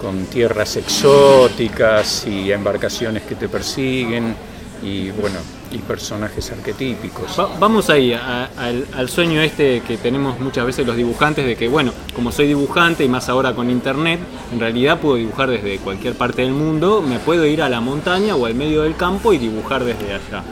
con 0.00 0.26
tierras 0.26 0.76
exóticas 0.76 2.26
y 2.26 2.52
embarcaciones 2.52 3.22
que 3.24 3.34
te 3.34 3.48
persiguen 3.48 4.34
y 4.82 5.10
bueno, 5.10 5.38
y 5.72 5.78
personajes 5.78 6.52
arquetípicos. 6.52 7.38
Va- 7.38 7.50
vamos 7.58 7.90
ahí, 7.90 8.12
a- 8.12 8.48
al, 8.56 8.86
al 8.96 9.08
sueño 9.08 9.40
este 9.42 9.80
que 9.80 9.96
tenemos 9.96 10.38
muchas 10.38 10.64
veces 10.64 10.86
los 10.86 10.94
dibujantes 10.96 11.44
de 11.44 11.56
que, 11.56 11.66
bueno, 11.68 11.92
como 12.14 12.30
soy 12.30 12.46
dibujante 12.46 13.04
y 13.04 13.08
más 13.08 13.28
ahora 13.28 13.54
con 13.54 13.70
internet, 13.70 14.20
en 14.52 14.60
realidad 14.60 15.00
puedo 15.00 15.16
dibujar 15.16 15.50
desde 15.50 15.78
cualquier 15.78 16.14
parte 16.14 16.42
del 16.42 16.52
mundo, 16.52 17.02
me 17.02 17.18
puedo 17.18 17.44
ir 17.44 17.60
a 17.60 17.68
la 17.68 17.80
montaña 17.80 18.36
o 18.36 18.46
al 18.46 18.54
medio 18.54 18.82
del 18.82 18.94
campo 18.94 19.32
y 19.32 19.38
dibujar 19.38 19.82
desde 19.84 20.14
allá. 20.14 20.44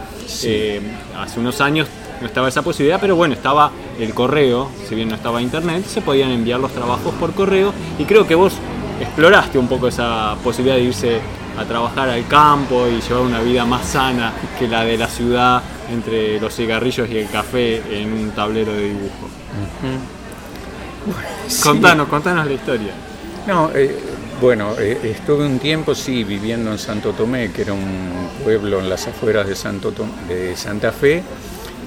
Eh, 0.42 0.80
hace 1.16 1.38
unos 1.38 1.60
años 1.60 1.86
no 2.20 2.26
estaba 2.26 2.48
esa 2.48 2.62
posibilidad, 2.62 2.98
pero 3.00 3.14
bueno, 3.14 3.34
estaba 3.34 3.70
el 4.00 4.12
correo, 4.12 4.68
si 4.88 4.96
bien 4.96 5.08
no 5.08 5.14
estaba 5.14 5.40
internet, 5.40 5.84
se 5.86 6.00
podían 6.00 6.30
enviar 6.32 6.58
los 6.58 6.72
trabajos 6.72 7.14
por 7.20 7.32
correo 7.32 7.72
y 7.98 8.04
creo 8.06 8.26
que 8.26 8.34
vos 8.34 8.54
exploraste 9.00 9.58
un 9.58 9.68
poco 9.68 9.88
esa 9.88 10.36
posibilidad 10.42 10.76
de 10.76 10.82
irse 10.82 11.20
a 11.58 11.64
trabajar 11.64 12.08
al 12.08 12.26
campo 12.26 12.86
y 12.86 13.00
llevar 13.00 13.22
una 13.22 13.40
vida 13.40 13.64
más 13.64 13.86
sana 13.86 14.32
que 14.58 14.68
la 14.68 14.84
de 14.84 14.98
la 14.98 15.08
ciudad 15.08 15.62
entre 15.90 16.40
los 16.40 16.54
cigarrillos 16.54 17.08
y 17.10 17.18
el 17.18 17.28
café 17.28 17.82
en 18.00 18.12
un 18.12 18.30
tablero 18.30 18.72
de 18.72 18.88
dibujo. 18.88 19.28
Contanos, 21.62 22.08
contanos 22.08 22.46
la 22.46 22.52
historia. 22.52 22.92
No, 23.46 23.70
eh, 23.72 23.96
bueno, 24.40 24.74
eh, 24.78 24.98
estuve 25.04 25.46
un 25.46 25.58
tiempo, 25.58 25.94
sí, 25.94 26.24
viviendo 26.24 26.72
en 26.72 26.78
Santo 26.78 27.12
Tomé, 27.12 27.52
que 27.52 27.62
era 27.62 27.72
un 27.72 28.28
pueblo 28.42 28.80
en 28.80 28.90
las 28.90 29.06
afueras 29.06 29.46
de, 29.46 29.54
Santo 29.54 29.92
de 30.28 30.56
Santa 30.56 30.90
Fe, 30.90 31.22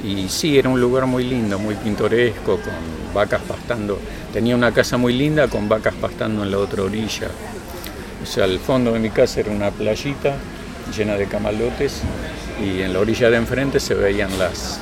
y 0.04 0.30
sí, 0.30 0.58
era 0.58 0.70
un 0.70 0.80
lugar 0.80 1.06
muy 1.06 1.24
lindo, 1.24 1.60
muy 1.60 1.76
pintoresco, 1.76 2.60
con 2.60 2.74
vacas 3.14 3.42
pastando. 3.42 4.00
Tenía 4.32 4.56
una 4.56 4.72
casa 4.72 4.98
muy 4.98 5.14
linda 5.14 5.48
con 5.48 5.68
vacas 5.68 5.94
pastando 5.96 6.44
en 6.44 6.52
la 6.52 6.58
otra 6.58 6.84
orilla. 6.84 7.30
O 8.22 8.26
sea, 8.26 8.46
al 8.46 8.60
fondo 8.60 8.94
de 8.94 9.00
mi 9.00 9.10
casa 9.10 9.42
era 9.42 9.52
una 9.52 9.72
playita 9.72 10.36
llena 10.96 11.16
de 11.16 11.28
camalotes 11.28 12.02
y 12.64 12.82
en 12.82 12.94
la 12.94 13.00
orilla 13.00 13.30
de 13.30 13.38
enfrente 13.38 13.80
se 13.80 13.94
veían 13.94 14.38
las, 14.40 14.80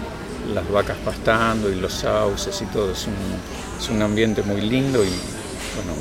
las 0.53 0.69
vacas 0.71 0.97
pastando 1.03 1.71
y 1.71 1.75
los 1.75 1.93
sauces 1.93 2.61
y 2.61 2.65
todo. 2.65 2.91
Es 2.91 3.07
un, 3.07 3.13
es 3.79 3.89
un 3.89 4.01
ambiente 4.01 4.43
muy 4.43 4.61
lindo 4.61 5.03
y 5.03 5.09
bueno, 5.75 5.93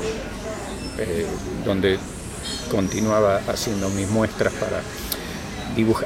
eh, 0.99 1.25
donde 1.65 1.97
continuaba 2.69 3.41
haciendo 3.47 3.89
mis 3.89 4.09
muestras 4.09 4.53
para. 4.53 4.81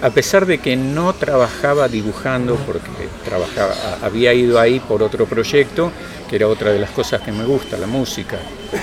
A 0.01 0.09
pesar 0.09 0.45
de 0.45 0.57
que 0.57 0.75
no 0.75 1.13
trabajaba 1.13 1.87
dibujando, 1.87 2.55
porque 2.55 3.07
trabajaba, 3.23 3.73
había 4.01 4.33
ido 4.33 4.59
ahí 4.59 4.81
por 4.81 5.01
otro 5.01 5.25
proyecto, 5.25 5.91
que 6.29 6.35
era 6.35 6.47
otra 6.47 6.71
de 6.71 6.79
las 6.79 6.91
cosas 6.91 7.21
que 7.21 7.31
me 7.31 7.45
gusta, 7.45 7.77
la 7.77 7.87
música. 7.87 8.37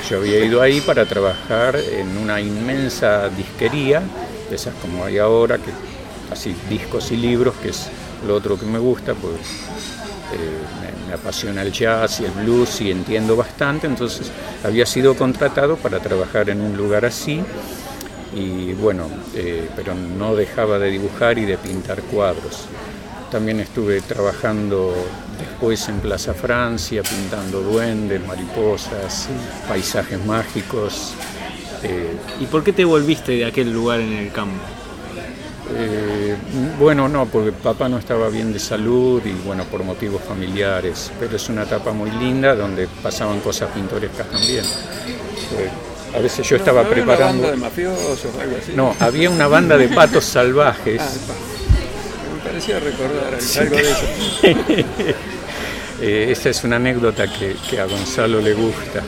Yo 0.08 0.18
había 0.18 0.42
ido 0.42 0.62
ahí 0.62 0.80
para 0.80 1.04
trabajar 1.04 1.76
en 1.76 2.16
una 2.16 2.40
inmensa 2.40 3.28
disquería, 3.28 4.02
de 4.48 4.56
esas 4.56 4.74
como 4.80 5.04
hay 5.04 5.18
ahora, 5.18 5.58
que 5.58 5.70
así 6.32 6.54
discos 6.70 7.12
y 7.12 7.16
libros, 7.16 7.54
que 7.62 7.68
es 7.68 7.88
lo 8.26 8.34
otro 8.34 8.58
que 8.58 8.66
me 8.66 8.78
gusta, 8.78 9.14
pues 9.14 9.34
eh, 10.32 10.60
me, 10.80 11.08
me 11.08 11.14
apasiona 11.14 11.62
el 11.62 11.72
jazz 11.72 12.20
y 12.20 12.24
el 12.24 12.30
blues 12.32 12.80
y 12.80 12.90
entiendo 12.90 13.36
bastante, 13.36 13.86
entonces 13.86 14.30
había 14.64 14.86
sido 14.86 15.14
contratado 15.14 15.76
para 15.76 16.00
trabajar 16.00 16.48
en 16.48 16.62
un 16.62 16.76
lugar 16.76 17.04
así 17.04 17.42
y 18.34 18.72
bueno, 18.74 19.08
eh, 19.34 19.68
pero 19.74 19.94
no 19.94 20.34
dejaba 20.34 20.78
de 20.78 20.90
dibujar 20.90 21.38
y 21.38 21.44
de 21.44 21.56
pintar 21.58 22.02
cuadros. 22.02 22.66
También 23.30 23.60
estuve 23.60 24.00
trabajando 24.00 24.94
después 25.38 25.88
en 25.88 26.00
Plaza 26.00 26.32
Francia, 26.34 27.02
pintando 27.02 27.60
duendes, 27.60 28.26
mariposas, 28.26 29.28
paisajes 29.68 30.24
mágicos. 30.24 31.14
eh, 31.82 32.16
¿Y 32.40 32.46
por 32.46 32.64
qué 32.64 32.72
te 32.72 32.84
volviste 32.84 33.32
de 33.32 33.44
aquel 33.44 33.72
lugar 33.72 34.00
en 34.00 34.12
el 34.12 34.32
campo? 34.32 34.62
Eh, 35.70 36.34
bueno, 36.78 37.08
no, 37.08 37.26
porque 37.26 37.52
papá 37.52 37.88
no 37.90 37.98
estaba 37.98 38.30
bien 38.30 38.52
de 38.52 38.58
salud 38.58 39.20
y 39.24 39.32
bueno, 39.46 39.64
por 39.64 39.84
motivos 39.84 40.22
familiares, 40.22 41.12
pero 41.20 41.36
es 41.36 41.48
una 41.50 41.64
etapa 41.64 41.92
muy 41.92 42.10
linda 42.10 42.54
donde 42.54 42.88
pasaban 43.02 43.40
cosas 43.40 43.70
pintorescas 43.72 44.26
también. 44.30 44.64
A 46.14 46.18
veces 46.20 46.48
yo 46.48 46.56
estaba 46.56 46.82
¿No 46.82 46.88
había 46.88 47.04
preparando... 47.04 47.42
una 47.42 47.50
banda 47.50 47.50
de 47.50 47.56
mafiosos 47.56 48.34
o 48.34 48.40
algo 48.40 48.56
así? 48.56 48.72
No, 48.74 48.96
había 48.98 49.30
una 49.30 49.46
banda 49.46 49.76
de 49.76 49.88
patos 49.88 50.24
salvajes. 50.24 51.00
Ah, 51.00 51.34
me 52.34 52.42
parecía 52.42 52.80
recordar 52.80 53.38
algo 53.58 53.76
de 53.76 53.90
eso. 53.90 55.14
Eh, 56.00 56.30
esa 56.30 56.50
es 56.50 56.62
una 56.62 56.76
anécdota 56.76 57.26
que, 57.26 57.56
que 57.68 57.80
a 57.80 57.86
Gonzalo 57.86 58.40
le 58.40 58.54
gusta. 58.54 59.02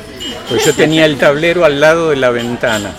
Pues 0.48 0.64
yo 0.64 0.74
tenía 0.74 1.04
el 1.04 1.18
tablero 1.18 1.64
al 1.64 1.78
lado 1.78 2.10
de 2.10 2.16
la 2.16 2.30
ventana 2.30 2.92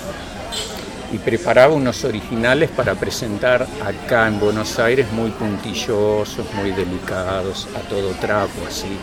y 1.11 1.17
preparaba 1.17 1.73
unos 1.73 2.03
originales 2.05 2.69
para 2.69 2.95
presentar 2.95 3.67
acá 3.85 4.27
en 4.27 4.39
Buenos 4.39 4.79
Aires 4.79 5.11
muy 5.11 5.29
puntillosos, 5.31 6.45
muy 6.53 6.71
delicados, 6.71 7.67
a 7.75 7.81
todo 7.89 8.11
trapo, 8.11 8.65
así. 8.65 8.97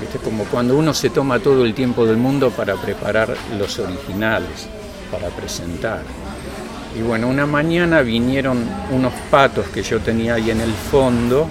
¿Viste? 0.00 0.18
Como 0.18 0.44
cuando 0.44 0.76
uno 0.76 0.92
se 0.92 1.10
toma 1.10 1.38
todo 1.38 1.64
el 1.64 1.74
tiempo 1.74 2.06
del 2.06 2.16
mundo 2.16 2.50
para 2.50 2.76
preparar 2.76 3.34
los 3.58 3.78
originales, 3.78 4.68
para 5.10 5.28
presentar. 5.28 6.02
Y 6.96 7.02
bueno, 7.02 7.28
una 7.28 7.46
mañana 7.46 8.02
vinieron 8.02 8.64
unos 8.90 9.12
patos 9.30 9.66
que 9.68 9.82
yo 9.82 10.00
tenía 10.00 10.34
ahí 10.34 10.50
en 10.50 10.60
el 10.60 10.72
fondo, 10.72 11.48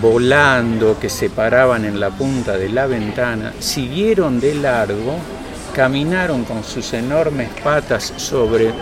volando, 0.00 0.98
que 0.98 1.08
se 1.08 1.30
paraban 1.30 1.84
en 1.84 1.98
la 1.98 2.10
punta 2.10 2.56
de 2.56 2.68
la 2.68 2.86
ventana, 2.86 3.52
siguieron 3.58 4.40
de 4.40 4.54
largo, 4.54 5.18
caminaron 5.74 6.44
con 6.44 6.64
sus 6.64 6.92
enormes 6.92 7.48
patas 7.62 8.12
sobre 8.16 8.72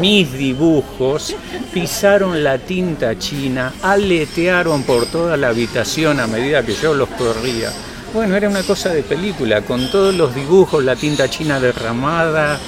mis 0.00 0.32
dibujos, 0.32 1.34
pisaron 1.72 2.42
la 2.42 2.58
tinta 2.58 3.18
china, 3.18 3.72
aletearon 3.82 4.82
por 4.82 5.06
toda 5.06 5.36
la 5.36 5.48
habitación 5.48 6.20
a 6.20 6.26
medida 6.26 6.64
que 6.64 6.74
yo 6.74 6.94
los 6.94 7.08
corría. 7.10 7.70
Bueno, 8.16 8.34
era 8.34 8.48
una 8.48 8.62
cosa 8.62 8.88
de 8.94 9.02
película, 9.02 9.60
con 9.60 9.90
todos 9.90 10.14
los 10.14 10.34
dibujos, 10.34 10.82
la 10.82 10.96
tinta 10.96 11.28
china 11.28 11.60
derramada. 11.60 12.58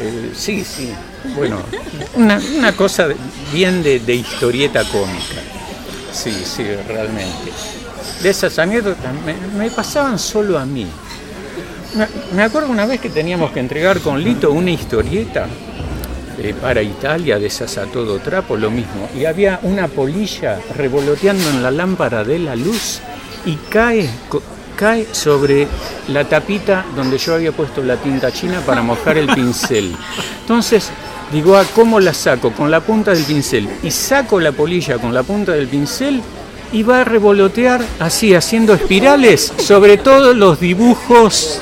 eh, 0.00 0.32
sí, 0.34 0.64
sí. 0.64 0.92
Bueno, 1.36 1.60
una, 2.16 2.40
cosa 2.74 3.06
bien 3.52 3.80
de, 3.84 4.12
historieta 4.12 4.82
cómica. 4.82 5.40
Sí, 6.10 6.32
sí, 6.44 6.64
realmente. 6.88 7.52
De 8.24 8.28
esas 8.28 8.58
anécdotas 8.58 9.12
me, 9.56 9.70
pasaban 9.70 10.18
solo 10.18 10.58
a 10.58 10.66
mí. 10.66 10.88
Me, 12.34 12.42
acuerdo 12.42 12.68
una 12.68 12.84
vez 12.84 13.00
que 13.00 13.08
teníamos 13.08 13.52
que 13.52 13.60
entregar 13.60 14.00
con 14.00 14.20
Lito 14.20 14.50
una 14.50 14.72
historieta 14.72 15.46
eh, 16.40 16.54
para 16.60 16.82
Italia, 16.82 17.38
de 17.38 17.46
esas 17.46 17.78
a 17.78 17.84
todo 17.84 18.18
trapo, 18.18 18.56
lo 18.56 18.68
mismo. 18.68 19.08
Y 19.16 19.26
había 19.26 19.60
una 19.62 19.86
polilla 19.86 20.58
revoloteando 20.76 21.50
en 21.50 21.62
la 21.62 21.70
lámpara 21.70 22.24
de 22.24 22.40
la 22.40 22.56
luz 22.56 22.98
y 23.46 23.54
cae, 23.70 24.10
cae 24.78 25.08
sobre 25.12 25.66
la 26.08 26.24
tapita 26.24 26.84
donde 26.94 27.18
yo 27.18 27.34
había 27.34 27.50
puesto 27.50 27.82
la 27.82 27.96
tinta 27.96 28.30
china 28.30 28.60
para 28.64 28.80
mojar 28.80 29.18
el 29.18 29.26
pincel. 29.26 29.92
Entonces, 30.42 30.90
digo, 31.32 31.56
ah, 31.56 31.64
¿cómo 31.74 31.98
la 31.98 32.14
saco? 32.14 32.52
Con 32.52 32.70
la 32.70 32.80
punta 32.80 33.12
del 33.12 33.24
pincel. 33.24 33.68
Y 33.82 33.90
saco 33.90 34.38
la 34.38 34.52
polilla 34.52 34.98
con 34.98 35.12
la 35.12 35.24
punta 35.24 35.52
del 35.52 35.66
pincel 35.66 36.22
y 36.72 36.82
va 36.84 37.00
a 37.00 37.04
revolotear 37.04 37.80
así, 37.98 38.34
haciendo 38.34 38.72
espirales 38.74 39.52
sobre 39.58 39.96
todos 39.96 40.36
los 40.36 40.60
dibujos 40.60 41.60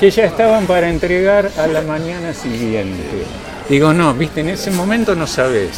que 0.00 0.10
ya 0.10 0.24
estaban 0.24 0.66
para 0.66 0.88
entregar 0.88 1.50
a 1.58 1.66
la 1.66 1.82
mañana 1.82 2.32
siguiente. 2.32 3.24
Digo, 3.68 3.92
no, 3.92 4.14
viste, 4.14 4.40
en 4.40 4.48
ese 4.50 4.70
momento 4.70 5.14
no 5.14 5.26
sabes 5.26 5.70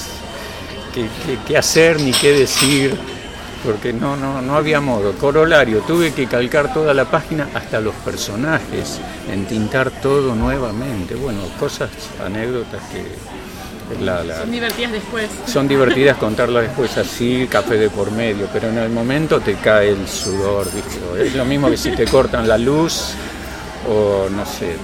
qué, 0.94 1.02
qué- 1.26 1.38
qué 1.46 1.56
hacer 1.58 2.00
ni 2.00 2.12
qué 2.12 2.32
decir, 2.32 2.96
porque 3.64 3.92
no, 3.92 4.16
no, 4.16 4.40
no 4.42 4.56
había 4.56 4.80
modo. 4.80 5.12
Corolario, 5.12 5.80
tuve 5.80 6.12
que 6.12 6.26
calcar 6.26 6.72
toda 6.72 6.94
la 6.94 7.04
página, 7.06 7.48
hasta 7.54 7.80
los 7.80 7.94
personajes, 7.96 8.98
entintar 9.32 9.90
todo 9.90 10.34
nuevamente. 10.34 11.14
Bueno, 11.14 11.40
cosas, 11.58 11.90
anécdotas 12.24 12.80
que 12.92 14.04
la- 14.04 14.22
la- 14.24 14.38
Son 14.40 14.50
divertidas 14.50 14.92
después. 14.92 15.30
son 15.46 15.68
divertidas 15.68 16.16
contarlas 16.16 16.64
después 16.64 16.96
así, 16.98 17.46
café 17.50 17.76
de 17.76 17.88
por 17.88 18.10
medio, 18.10 18.48
pero 18.52 18.68
en 18.68 18.78
el 18.78 18.90
momento 18.90 19.40
te 19.40 19.54
cae 19.54 19.90
el 19.90 20.08
sudor, 20.08 20.66
¿viste? 20.72 21.26
Es 21.26 21.34
lo 21.34 21.44
mismo 21.44 21.70
que 21.70 21.76
si 21.76 21.90
te 21.92 22.04
cortan 22.06 22.48
la 22.48 22.58
luz 22.58 23.12
o 23.88 24.28
no 24.28 24.44
sé, 24.44 24.76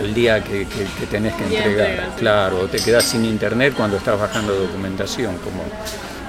el 0.00 0.12
día 0.14 0.42
que, 0.42 0.66
que- 0.66 0.86
que 0.98 1.06
tenés 1.08 1.34
que 1.34 1.44
entregar, 1.44 2.10
claro, 2.16 2.60
o 2.62 2.66
te 2.66 2.78
quedás 2.78 3.04
sin 3.04 3.24
internet 3.24 3.74
cuando 3.76 3.96
estás 3.98 4.18
bajando 4.18 4.52
documentación, 4.54 5.36
como, 5.38 5.62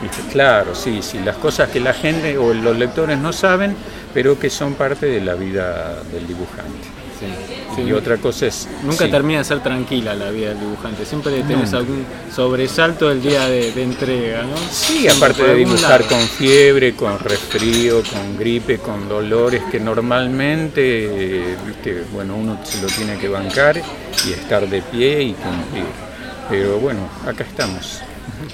¿viste? 0.03 0.21
claro, 0.31 0.75
sí, 0.75 0.99
sí, 1.01 1.19
las 1.19 1.37
cosas 1.37 1.69
que 1.69 1.79
la 1.79 1.93
gente 1.93 2.37
o 2.37 2.53
los 2.53 2.77
lectores 2.77 3.17
no 3.17 3.33
saben, 3.33 3.75
pero 4.13 4.37
que 4.37 4.49
son 4.49 4.73
parte 4.75 5.07
de 5.07 5.21
la 5.21 5.33
vida 5.35 6.03
del 6.11 6.27
dibujante. 6.27 6.87
Sí. 7.75 7.81
Y 7.83 7.91
otra 7.93 8.17
cosa 8.17 8.47
es... 8.47 8.67
Nunca 8.83 9.05
sí. 9.05 9.11
termina 9.11 9.39
de 9.39 9.45
ser 9.45 9.61
tranquila 9.61 10.13
la 10.13 10.29
vida 10.29 10.49
del 10.49 10.59
dibujante. 10.59 11.05
Siempre 11.05 11.31
tenés 11.43 11.71
Nunca. 11.71 11.77
algún 11.77 12.05
sobresalto 12.35 13.09
el 13.09 13.21
día 13.21 13.47
de, 13.47 13.71
de 13.71 13.83
entrega, 13.83 14.43
¿no? 14.43 14.57
Sí, 14.69 15.07
aparte 15.07 15.41
de 15.43 15.55
dibujar 15.55 16.01
lado. 16.01 16.15
con 16.15 16.19
fiebre, 16.19 16.93
con 16.95 17.17
resfrío, 17.19 18.03
con 18.03 18.37
gripe, 18.37 18.77
con 18.77 19.07
dolores 19.07 19.61
que 19.71 19.79
normalmente, 19.79 21.55
viste, 21.65 22.03
bueno, 22.11 22.35
uno 22.35 22.59
se 22.63 22.81
lo 22.81 22.87
tiene 22.87 23.17
que 23.17 23.29
bancar 23.29 23.77
y 23.77 24.33
estar 24.33 24.67
de 24.67 24.81
pie 24.81 25.23
y 25.23 25.33
cumplir. 25.33 25.85
Pero 26.49 26.77
bueno, 26.79 27.07
acá 27.25 27.43
estamos 27.43 28.01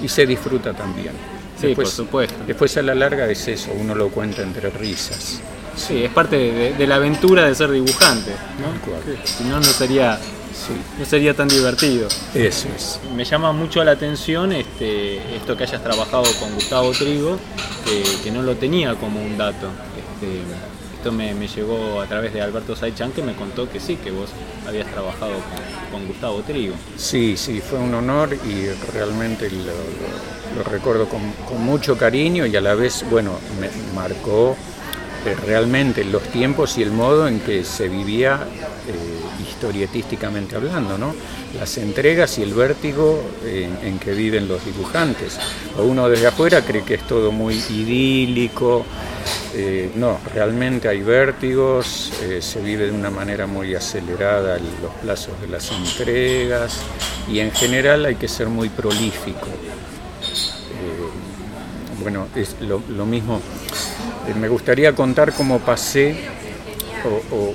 y 0.01 0.07
se 0.07 0.25
disfruta 0.25 0.73
también. 0.73 1.38
Sí, 1.59 1.75
por 1.75 1.87
supuesto. 1.87 2.35
Después 2.47 2.75
a 2.77 2.81
la 2.81 2.95
larga 2.95 3.29
es 3.29 3.47
eso, 3.47 3.71
uno 3.77 3.93
lo 3.95 4.09
cuenta 4.09 4.41
entre 4.41 4.69
risas. 4.69 5.39
Sí, 5.75 6.03
es 6.03 6.11
parte 6.11 6.35
de, 6.37 6.73
de 6.73 6.87
la 6.87 6.95
aventura 6.95 7.45
de 7.45 7.55
ser 7.55 7.71
dibujante, 7.71 8.31
¿no? 8.59 9.25
Si 9.25 9.43
no, 9.45 9.57
no 9.57 9.63
sería, 9.63 10.17
Sí, 10.17 10.73
no 10.99 11.05
sería 11.05 11.33
tan 11.33 11.47
divertido. 11.47 12.07
eso 12.33 12.67
es. 12.75 12.99
Me 13.15 13.23
llama 13.23 13.53
mucho 13.53 13.81
la 13.83 13.91
atención 13.91 14.51
este, 14.51 15.17
esto 15.35 15.55
que 15.55 15.63
hayas 15.63 15.81
trabajado 15.83 16.23
con 16.39 16.53
Gustavo 16.55 16.91
Trigo, 16.91 17.37
que, 17.85 18.03
que 18.23 18.31
no 18.31 18.41
lo 18.41 18.55
tenía 18.55 18.95
como 18.95 19.21
un 19.21 19.37
dato. 19.37 19.67
Este, 19.97 20.41
esto 20.97 21.13
me, 21.13 21.33
me 21.33 21.47
llegó 21.47 22.01
a 22.01 22.07
través 22.07 22.33
de 22.33 22.41
Alberto 22.41 22.75
Saichan, 22.75 23.11
que 23.13 23.21
me 23.21 23.33
contó 23.35 23.69
que 23.69 23.79
sí, 23.79 23.95
que 23.95 24.11
vos 24.11 24.29
habías 24.67 24.87
trabajado 24.91 25.31
con, 25.31 25.91
con 26.01 26.07
Gustavo 26.07 26.41
Trigo. 26.41 26.75
Sí, 26.97 27.37
sí, 27.37 27.61
fue 27.61 27.79
un 27.79 27.93
honor 27.93 28.33
y 28.33 28.67
realmente 28.91 29.49
lo, 29.49 29.63
lo- 29.63 30.38
lo 30.55 30.63
recuerdo 30.63 31.07
con, 31.07 31.21
mucho 31.63 31.97
cariño 31.97 32.45
y 32.45 32.55
a 32.55 32.61
la 32.61 32.75
vez, 32.75 33.05
bueno, 33.09 33.33
marcó 33.95 34.55
eh, 35.25 35.35
realmente 35.45 36.03
los 36.03 36.23
tiempos 36.23 36.77
y 36.77 36.83
el 36.83 36.91
modo 36.91 37.27
en 37.27 37.39
que 37.39 37.63
se 37.63 37.89
vivía 37.89 38.39
eh, 38.87 38.93
historietísticamente 39.47 40.55
hablando, 40.55 40.97
¿no? 40.97 41.13
Las 41.57 41.77
entregas 41.77 42.37
y 42.37 42.43
el 42.43 42.53
vértigo 42.53 43.21
en, 43.45 43.99
que 43.99 44.13
viven 44.13 44.47
los 44.47 44.63
dibujantes. 44.63 45.37
O 45.77 45.83
uno 45.83 46.07
desde 46.07 46.27
afuera 46.27 46.61
cree 46.61 46.83
que 46.83 46.93
es 46.95 47.07
todo 47.07 47.31
muy 47.31 47.55
idílico, 47.69 48.85
eh, 49.55 49.89
no, 49.95 50.19
realmente 50.33 50.87
hay 50.87 51.01
vértigos, 51.01 52.11
eh, 52.21 52.39
se 52.41 52.61
vive 52.61 52.85
de 52.85 52.91
una 52.91 53.09
manera 53.09 53.47
muy 53.47 53.75
acelerada 53.75 54.55
el- 54.57 54.63
los 54.81 54.93
plazos 55.01 55.39
de 55.41 55.47
las 55.47 55.71
entregas 55.71 56.77
y 57.27 57.39
en 57.39 57.51
general 57.51 58.05
hay 58.05 58.15
que 58.15 58.27
ser 58.27 58.47
muy 58.47 58.69
prolífico. 58.69 59.47
Bueno, 62.09 62.25
es 62.35 62.55
lo, 62.61 63.05
mismo. 63.05 63.39
Eh, 64.27 64.33
me 64.33 64.47
gustaría 64.47 64.95
contar 64.95 65.31
cómo 65.31 65.59
pasé, 65.59 66.15
o, 67.05 67.53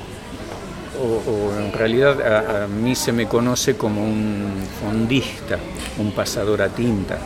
o- 1.02 1.58
en 1.58 1.72
realidad 1.72 2.22
a, 2.22 2.62
a 2.64 2.68
mí 2.68 2.94
se 2.94 3.10
me 3.10 3.26
conoce 3.26 3.76
como 3.76 4.04
un 4.04 4.62
fondista, 4.80 5.58
un 5.98 6.12
pasador 6.12 6.62
a 6.62 6.68
tinta, 6.68 7.18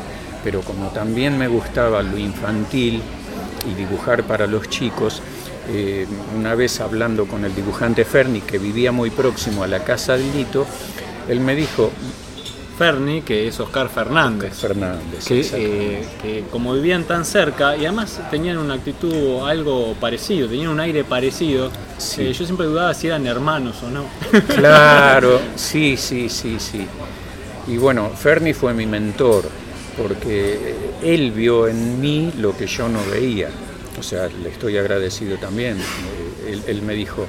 pero 0.43 0.63
como 0.63 0.89
también 0.89 1.37
me 1.37 1.49
gustaba 1.49 2.03
lo 2.03 2.17
infantil 2.17 3.03
y 3.71 3.75
dibujar 3.75 4.23
para 4.25 4.47
los 4.47 4.71
chicos, 4.71 5.21
eh, 5.69 6.07
una 6.35 6.55
vez 6.55 6.81
hablando 6.81 7.27
con 7.27 7.45
el 7.45 7.55
dibujante 7.55 8.07
Ferni, 8.07 8.41
que 8.41 8.57
vivía 8.57 8.91
muy 8.91 9.11
próximo 9.11 9.65
a 9.65 9.67
la 9.67 9.85
casa 9.85 10.17
de 10.17 10.25
Lito, 10.33 10.65
él 11.29 11.41
me 11.41 11.55
dijo, 11.55 11.91
Ferni, 12.79 13.23
que 13.23 13.49
es 13.49 13.59
Oscar 13.59 13.89
Fernández. 13.89 14.55
Fernández, 14.55 15.25
que, 15.27 15.41
eh, 15.55 16.05
que 16.23 16.45
como 16.51 16.75
vivían 16.75 17.03
tan 17.05 17.25
cerca 17.25 17.77
y 17.77 17.85
además 17.87 18.21
tenían 18.31 18.57
una 18.59 18.75
actitud 18.75 19.41
algo 19.49 19.95
parecido, 20.01 20.49
tenían 20.49 20.69
un 20.69 20.79
aire 20.81 21.03
parecido, 21.03 21.71
Sí. 21.99 22.23
eh, 22.23 22.33
yo 22.33 22.45
siempre 22.45 22.67
dudaba 22.67 22.95
si 22.95 23.09
eran 23.09 23.27
hermanos 23.27 23.83
o 23.83 23.91
no. 23.91 24.05
Claro, 24.55 25.41
sí, 25.57 25.97
sí, 25.97 26.29
sí, 26.29 26.57
sí. 26.61 26.87
Y 27.67 27.77
bueno, 27.79 28.11
Ferni 28.11 28.55
fue 28.55 28.73
mi 28.73 28.87
mentor, 28.87 29.45
porque 30.01 30.75
él 31.03 31.33
vio 31.33 31.67
en 31.67 32.01
mí 32.01 32.33
lo 32.39 32.57
que 32.57 32.67
yo 32.69 32.89
no 32.89 33.01
veía. 33.11 33.49
O 33.99 34.03
sea, 34.05 34.29
le 34.29 34.51
estoy 34.51 34.79
agradecido 34.79 35.37
también. 35.39 35.77
Eh, 35.79 36.53
Él, 36.53 36.63
él 36.69 36.83
me 36.83 36.95
dijo, 36.95 37.27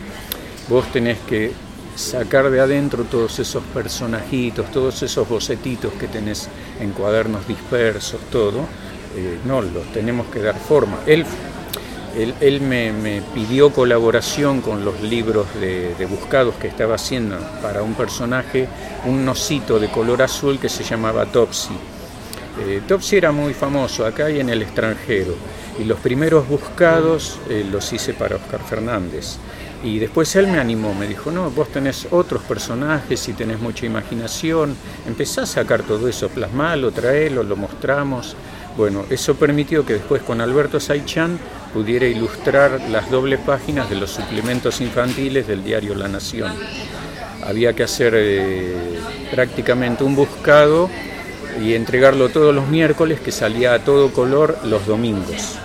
vos 0.70 0.86
tenés 0.93 1.18
que 1.28 1.52
sacar 2.00 2.50
de 2.50 2.62
adentro 2.62 3.04
todos 3.04 3.39
esos 3.39 3.64
personajitos, 3.74 4.72
todos 4.72 5.04
esos 5.04 5.28
bocetitos 5.28 5.91
que 5.93 6.08
tenés 6.08 6.50
en 6.80 6.91
cuadernos 6.91 7.45
dispersos, 7.47 8.22
todo. 8.32 8.60
eh, 9.16 9.39
no, 9.45 9.62
los 9.62 9.91
tenemos 9.91 10.28
que 10.28 10.39
dar 10.39 10.58
forma. 10.58 11.00
Él 11.06 11.26
Él, 12.16 12.62
me, 12.62 13.22
pidió 13.34 13.72
colaboración 13.72 14.62
con 14.62 14.84
los 14.84 15.02
libros 15.02 15.45
de, 15.60 16.06
buscados 16.10 16.56
que 16.56 16.68
estaba 16.68 16.95
haciendo 16.95 17.38
para 17.62 17.84
un 17.84 17.93
personaje, 17.93 18.68
un 19.06 19.24
nosito 19.24 19.80
de 19.80 19.89
color 19.89 20.22
azul 20.22 20.58
que 20.58 20.70
se 20.70 20.84
llamaba 20.84 21.26
Topsy. 21.26 21.76
Eh, 22.62 22.82
Topsy 22.88 23.18
era 23.18 23.32
muy 23.32 23.54
famoso 23.54 24.06
acá 24.06 24.30
y 24.30 24.39
en 24.39 24.50
el 24.50 24.62
extranjero, 24.64 25.36
y 25.80 25.84
los 25.84 26.00
primeros 26.00 26.47
buscados 26.47 27.39
eh, 27.50 27.66
los 27.70 27.93
hice 27.93 28.14
para 28.14 28.38
Oscar 28.38 28.62
Fernández. 28.62 29.38
Y 29.84 30.00
después 30.00 30.36
él 30.36 30.48
me 30.48 30.60
animó, 30.60 30.94
me 30.94 31.08
dijo, 31.08 31.32
no, 31.32 31.50
vos 31.52 31.70
tenés 31.70 32.08
otros 32.12 32.42
personajes 32.44 33.28
y 33.30 33.34
tenés 33.34 33.60
mucha 33.60 33.86
imaginación, 33.86 34.76
empezá 35.08 35.44
a 35.44 35.46
sacar 35.46 35.84
todo 35.84 36.10
eso, 36.10 36.28
plasmalo, 36.28 36.92
traelo, 36.92 37.44
lo 37.44 37.56
mostramos. 37.56 38.36
Bueno, 38.76 39.06
eso 39.10 39.36
permitió 39.36 39.86
que 39.86 39.94
después 39.94 40.22
con 40.22 40.42
Alberto 40.42 40.82
Saichan 40.82 41.40
pudiera 41.74 42.06
ilustrar 42.06 42.82
las 42.90 43.10
dobles 43.10 43.40
páginas 43.40 43.90
de 43.90 43.96
los 43.96 44.12
suplementos 44.12 44.82
infantiles 44.82 45.48
del 45.48 45.64
diario 45.64 45.96
La 45.96 46.10
Nación. 46.10 46.52
Había 47.46 47.74
que 47.74 47.84
hacer 47.84 48.14
eh, 48.18 49.00
prácticamente 49.32 50.04
un 50.04 50.16
buscado 50.16 50.90
y 51.64 51.74
entregarlo 51.74 52.30
todos 52.30 52.54
los 52.54 52.68
miércoles 52.68 53.22
que 53.22 53.32
salía 53.32 53.74
a 53.74 53.80
todo 53.80 54.12
color 54.12 54.58
los 54.66 54.86
domingos 54.86 55.58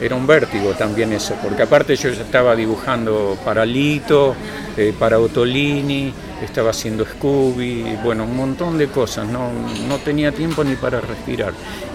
era 0.00 0.14
un 0.14 0.26
vértigo 0.26 0.72
también 0.72 1.12
eso, 1.12 1.34
porque 1.42 1.62
aparte 1.62 1.94
yo 1.94 2.08
ya 2.10 2.22
estaba 2.22 2.56
dibujando 2.56 3.36
para 3.44 3.66
Lito, 3.66 4.34
eh, 4.76 4.94
para 4.98 5.18
Otolini, 5.18 6.12
estaba 6.42 6.70
haciendo 6.70 7.04
Scooby, 7.04 7.98
bueno, 8.02 8.24
un 8.24 8.36
montón 8.36 8.78
de 8.78 8.88
cosas, 8.88 9.28
no, 9.28 9.50
no 9.86 9.98
tenía 9.98 10.32
tiempo 10.32 10.64
ni 10.64 10.74
para 10.74 11.00
respirar. 11.00 11.52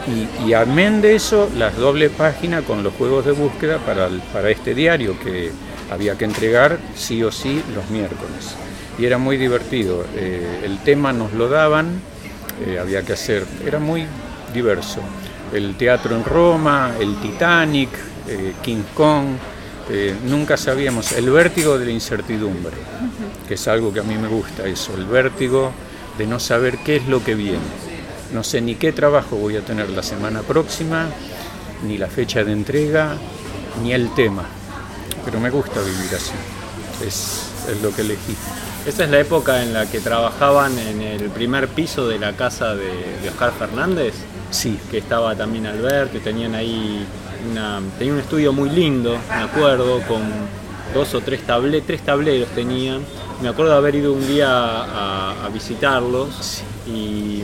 Y, 0.07 0.47
y, 0.47 0.53
amén 0.53 1.01
de 1.01 1.15
eso, 1.15 1.49
las 1.57 1.75
doble 1.77 2.09
páginas 2.09 2.63
con 2.63 2.83
los 2.83 2.93
juegos 2.93 3.25
de 3.25 3.31
búsqueda 3.31 3.79
para, 3.79 4.07
para 4.31 4.51
este 4.51 4.75
diario 4.75 5.19
que 5.19 5.51
había 5.89 6.15
que 6.15 6.25
entregar 6.25 6.77
sí 6.95 7.23
o 7.23 7.31
sí 7.31 7.63
los 7.73 7.89
miércoles. 7.89 8.55
Y 8.99 9.05
era 9.05 9.17
muy 9.17 9.37
divertido, 9.37 10.05
eh, 10.15 10.61
el 10.63 10.77
tema 10.79 11.11
nos 11.11 11.33
lo 11.33 11.49
daban, 11.49 11.99
eh, 12.65 12.77
había 12.79 13.01
que 13.01 13.13
hacer, 13.13 13.45
era 13.65 13.79
muy 13.79 14.05
diverso 14.53 15.01
el 15.55 15.75
teatro 15.75 16.15
en 16.15 16.23
Roma, 16.23 16.93
el 16.99 17.15
Titanic, 17.15 17.89
eh, 18.27 18.53
King 18.61 18.83
Kong, 18.93 19.25
eh, 19.89 20.15
nunca 20.25 20.57
sabíamos, 20.57 21.11
el 21.13 21.29
vértigo 21.29 21.77
de 21.77 21.85
la 21.85 21.91
incertidumbre, 21.91 22.73
que 23.47 23.53
es 23.53 23.67
algo 23.67 23.93
que 23.93 23.99
a 23.99 24.03
mí 24.03 24.15
me 24.15 24.27
gusta, 24.27 24.65
eso, 24.65 24.93
el 24.95 25.05
vértigo 25.05 25.71
de 26.17 26.25
no 26.27 26.39
saber 26.39 26.79
qué 26.79 26.97
es 26.97 27.07
lo 27.07 27.23
que 27.23 27.35
viene. 27.35 27.59
No 28.33 28.43
sé 28.43 28.61
ni 28.61 28.75
qué 28.75 28.91
trabajo 28.91 29.35
voy 29.35 29.55
a 29.57 29.61
tener 29.61 29.89
la 29.89 30.03
semana 30.03 30.41
próxima, 30.41 31.07
ni 31.85 31.97
la 31.97 32.07
fecha 32.07 32.43
de 32.43 32.51
entrega, 32.51 33.15
ni 33.83 33.93
el 33.93 34.13
tema, 34.13 34.45
pero 35.23 35.39
me 35.39 35.49
gusta 35.49 35.79
vivir 35.81 36.15
así, 36.15 36.33
es, 37.05 37.81
lo 37.81 37.95
que 37.95 38.01
elegí. 38.01 38.35
Esa 38.85 39.03
es 39.03 39.09
la 39.09 39.19
época 39.19 39.63
en 39.63 39.73
la 39.73 39.85
que 39.85 39.99
trabajaban 39.99 40.77
en 40.77 41.01
el 41.01 41.29
primer 41.29 41.67
piso 41.67 42.07
de 42.07 42.19
la 42.19 42.33
casa 42.33 42.75
de, 42.75 43.19
de 43.21 43.29
Oscar 43.29 43.51
Fernández. 43.57 44.13
Sí. 44.51 44.79
Que 44.89 44.99
estaba 44.99 45.35
también 45.35 45.65
Alberto 45.65 46.17
y 46.17 46.21
tenían 46.21 46.55
ahí 46.55 47.05
una, 47.49 47.81
tenía 47.97 48.13
un 48.13 48.19
estudio 48.19 48.53
muy 48.53 48.69
lindo, 48.69 49.17
me 49.29 49.43
acuerdo, 49.43 50.01
con 50.07 50.21
dos 50.93 51.13
o 51.13 51.21
tres, 51.21 51.41
table, 51.43 51.81
tres 51.81 52.01
tableros 52.01 52.49
tenían. 52.49 53.01
Me 53.41 53.49
acuerdo 53.49 53.71
de 53.71 53.77
haber 53.77 53.95
ido 53.95 54.13
un 54.13 54.25
día 54.27 54.47
a, 54.49 55.49
visitarlos 55.53 56.63
y, 56.87 57.43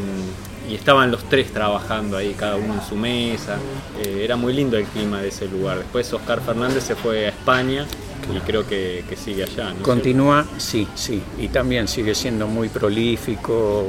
estaban 0.72 1.12
los 1.12 1.26
tres 1.26 1.52
trabajando 1.52 2.16
ahí, 2.16 2.34
cada 2.34 2.56
uno 2.56 2.76
en 2.76 2.82
su 2.82 2.95
mesa. 2.95 3.58
Eh, 4.02 4.22
era 4.24 4.38
muy 4.38 4.54
lindo 4.54 4.78
el 4.78 4.86
clima 4.86 5.22
de 5.22 5.28
ese 5.28 5.45
lugar. 5.47 5.80
Después 5.80 6.12
Oscar 6.14 6.39
Fernández 6.39 6.86
se 6.86 6.95
fue 6.95 7.26
a 7.26 7.30
España 7.30 7.86
y 8.34 8.39
creo 8.39 8.66
que, 8.66 9.04
sigue 9.22 9.43
allá. 9.43 9.74
Continúa, 9.82 10.45
sí, 10.58 10.88
sí, 10.95 11.22
y 11.38 11.49
también 11.49 11.89
sigue 11.89 12.16
siendo 12.16 12.47
muy 12.47 12.70
prolífico, 12.70 13.86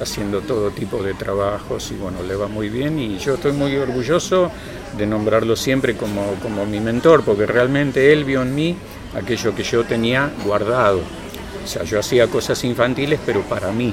haciendo 0.00 0.40
todo 0.40 0.70
tipo 0.70 1.02
de 1.02 1.14
trabajos 1.14 1.90
y 1.92 1.94
bueno, 1.94 2.22
le 2.22 2.34
va 2.34 2.48
muy 2.48 2.68
bien 2.68 2.98
y 2.98 3.18
yo 3.18 3.34
estoy 3.34 3.52
muy 3.52 3.76
orgulloso 3.76 4.50
de 4.96 5.06
nombrarlo 5.06 5.56
siempre 5.56 5.96
como, 5.96 6.34
como 6.42 6.66
mi 6.66 6.80
mentor, 6.80 7.22
porque 7.22 7.46
realmente 7.46 8.12
él 8.12 8.24
vio 8.24 8.42
en 8.42 8.54
mí 8.54 8.76
aquello 9.14 9.54
que 9.54 9.62
yo 9.62 9.84
tenía 9.84 10.30
guardado. 10.44 11.00
O 11.62 11.66
sea, 11.66 11.84
yo 11.84 11.98
hacía 12.00 12.26
cosas 12.26 12.62
infantiles, 12.64 13.20
pero 13.24 13.42
para 13.42 13.70
mí. 13.70 13.92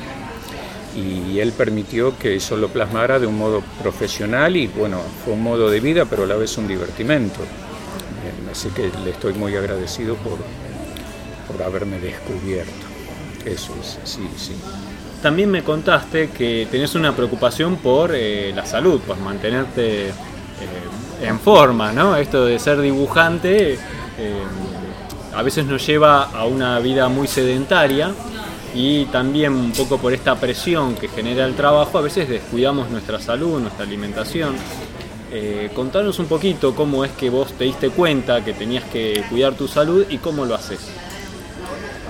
Y 0.96 1.40
él 1.40 1.52
permitió 1.52 2.18
que 2.18 2.36
eso 2.36 2.58
lo 2.58 2.70
plasmara 2.70 3.20
de 3.20 3.28
un 3.28 3.38
modo 3.38 3.62
profesional 3.82 4.56
y 4.56 4.68
bueno, 4.68 5.00
fue 5.24 5.34
un 5.34 5.44
modo 5.44 5.70
de 5.70 5.80
vida, 5.80 6.06
pero 6.06 6.24
a 6.24 6.26
la 6.26 6.36
vez 6.36 6.58
un 6.58 6.68
divertimento. 6.68 7.40
Así 8.52 8.70
que 8.70 8.90
le 9.04 9.12
estoy 9.12 9.34
muy 9.34 9.56
agradecido 9.56 10.16
por, 10.16 10.40
por 11.48 11.64
haberme 11.64 12.00
descubierto. 12.00 12.88
Eso 13.46 13.74
es, 13.80 14.00
sí, 14.04 14.28
sí. 14.36 14.54
También 15.22 15.52
me 15.52 15.64
contaste 15.64 16.30
que 16.30 16.68
tenés 16.72 16.96
una 16.96 17.14
preocupación 17.14 17.76
por 17.76 18.12
eh, 18.16 18.54
la 18.56 18.66
salud, 18.66 19.02
por 19.02 19.18
mantenerte 19.18 20.08
eh, 20.08 20.14
en 21.22 21.40
forma, 21.42 21.92
¿no? 21.92 22.16
Esto 22.16 22.46
de 22.46 22.58
ser 22.58 22.80
dibujante 22.80 23.74
eh, 23.74 23.78
a 25.36 25.44
veces 25.44 25.66
nos 25.66 25.86
lleva 25.86 26.24
a 26.24 26.46
una 26.46 26.80
vida 26.80 27.10
muy 27.10 27.28
sedentaria 27.28 28.12
y 28.74 29.06
también 29.06 29.54
un 29.54 29.74
poco 29.74 29.98
por 29.98 30.14
esta 30.14 30.36
presión 30.36 30.96
que 30.96 31.10
genera 31.10 31.46
el 31.46 31.56
trabajo, 31.56 31.98
a 31.98 32.02
veces 32.02 32.30
descuidamos 32.30 32.90
nuestra 32.90 33.20
salud, 33.20 33.60
nuestra 33.60 33.84
alimentación. 33.84 34.56
contanos 35.76 36.18
un 36.20 36.28
poquito 36.28 36.74
cómo 36.74 37.04
es 37.04 37.12
que 37.12 37.30
vos 37.30 37.52
te 37.54 37.66
diste 37.66 37.90
cuenta 37.90 38.44
que 38.44 38.54
tenías 38.54 38.86
que 38.86 39.24
cuidar 39.30 39.54
tu 39.54 39.68
salud 39.68 40.06
y 40.10 40.18
cómo 40.20 40.46
lo 40.46 40.56
haces. 40.56 40.80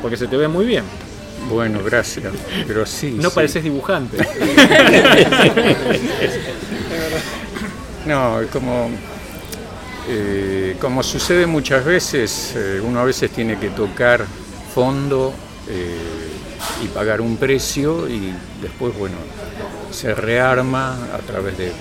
Porque 0.01 0.15
se 0.15 0.27
te 0.27 0.37
ve 0.37 0.47
muy 0.47 0.65
bien. 0.65 1.08
Bueno, 1.47 1.79
gracias. 1.83 2.33
Pero 2.67 2.85
sí. 2.85 3.17
No 3.19 3.31
pareces 3.31 3.63
dibujante. 3.63 4.17
no, 8.05 8.39
como, 8.51 8.89
eh, 10.07 10.75
como 10.79 11.03
sucede 11.03 11.45
muchas 11.45 11.85
veces, 11.85 12.53
eh, 12.55 12.81
uno 12.83 12.99
a 12.99 13.03
veces 13.03 13.31
tiene 13.31 13.57
que 13.57 13.69
tocar 13.69 14.25
fondo 14.73 15.33
eh, 15.67 15.97
y 16.83 16.87
pagar 16.87 17.21
un 17.21 17.37
precio 17.37 18.09
y 18.09 18.33
después, 18.61 18.97
bueno, 18.97 19.17
se 19.91 20.13
rearma 20.13 20.93
a 21.13 21.19
través 21.19 21.57
de... 21.57 21.71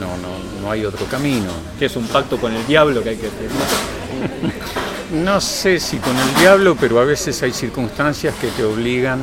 No, 0.00 0.16
no, 0.16 0.60
no 0.60 0.70
hay 0.70 0.84
otro 0.84 1.06
camino. 1.06 1.50
Que 1.78 1.86
es 1.86 1.96
un 1.96 2.06
pacto 2.08 2.38
con 2.38 2.52
el 2.52 2.66
diablo 2.66 3.02
que 3.02 3.10
hay 3.10 3.16
que 3.16 3.28
hacer. 3.28 3.48
no 5.12 5.40
sé 5.40 5.80
si 5.80 5.98
con 5.98 6.16
el 6.16 6.34
diablo, 6.36 6.76
pero 6.78 6.98
a 7.00 7.04
veces 7.04 7.42
hay 7.42 7.52
circunstancias 7.52 8.34
que 8.40 8.48
te 8.48 8.64
obligan 8.64 9.20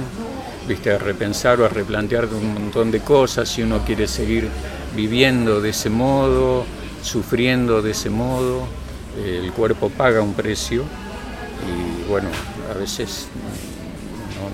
viste, 0.67 0.91
a 0.91 0.97
repensar 0.97 1.59
o 1.59 1.65
a 1.65 1.69
replantear 1.69 2.25
un 2.25 2.53
montón 2.53 2.91
de 2.91 2.99
cosas 2.99 3.49
si 3.49 3.63
uno 3.63 3.79
quiere 3.85 4.07
seguir 4.07 4.47
viviendo 4.95 5.61
de 5.61 5.69
ese 5.69 5.89
modo, 5.89 6.65
sufriendo 7.01 7.81
de 7.81 7.91
ese 7.91 8.09
modo, 8.09 8.67
el 9.23 9.51
cuerpo 9.51 9.89
paga 9.89 10.21
un 10.21 10.33
precio 10.33 10.83
y 11.67 12.09
bueno, 12.09 12.29
a 12.73 12.77
veces 12.77 13.27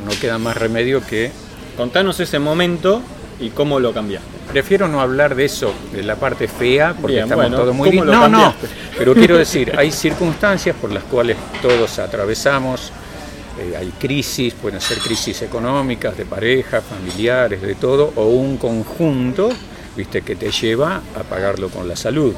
no, 0.06 0.12
no 0.12 0.20
queda 0.20 0.38
más 0.38 0.58
remedio 0.58 1.06
que... 1.06 1.32
Contanos 1.76 2.20
ese 2.20 2.40
momento 2.40 3.04
y 3.40 3.50
cómo 3.50 3.80
lo 3.80 3.94
cambiaste. 3.94 4.28
Prefiero 4.52 4.88
no 4.88 5.02
hablar 5.02 5.36
de 5.36 5.46
eso, 5.46 5.74
de 5.92 6.04
la 6.04 6.16
parte 6.16 6.48
fea, 6.48 6.96
porque 7.00 7.20
estamos 7.20 7.52
todos 7.52 7.76
muy 7.76 7.90
bien. 7.90 8.06
No, 8.06 8.28
no, 8.28 8.54
pero 8.98 9.14
quiero 9.14 9.38
decir, 9.38 9.74
hay 9.78 9.92
circunstancias 9.92 10.76
por 10.80 10.92
las 10.92 11.04
cuales 11.04 11.38
todos 11.62 12.00
atravesamos, 12.00 12.92
eh, 13.60 13.76
hay 13.76 13.92
crisis, 14.00 14.54
pueden 14.54 14.82
ser 14.82 15.00
crisis 15.00 15.42
económicas, 15.42 16.18
de 16.18 16.26
pareja, 16.26 16.82
familiares, 16.82 17.62
de 17.62 17.76
todo, 17.76 18.14
o 18.16 18.28
un 18.28 18.58
conjunto, 18.58 19.50
viste, 19.96 20.22
que 20.22 20.36
te 20.36 20.52
lleva 20.52 21.02
a 21.16 21.24
pagarlo 21.24 21.70
con 21.70 21.88
la 21.88 21.96
salud. 21.96 22.34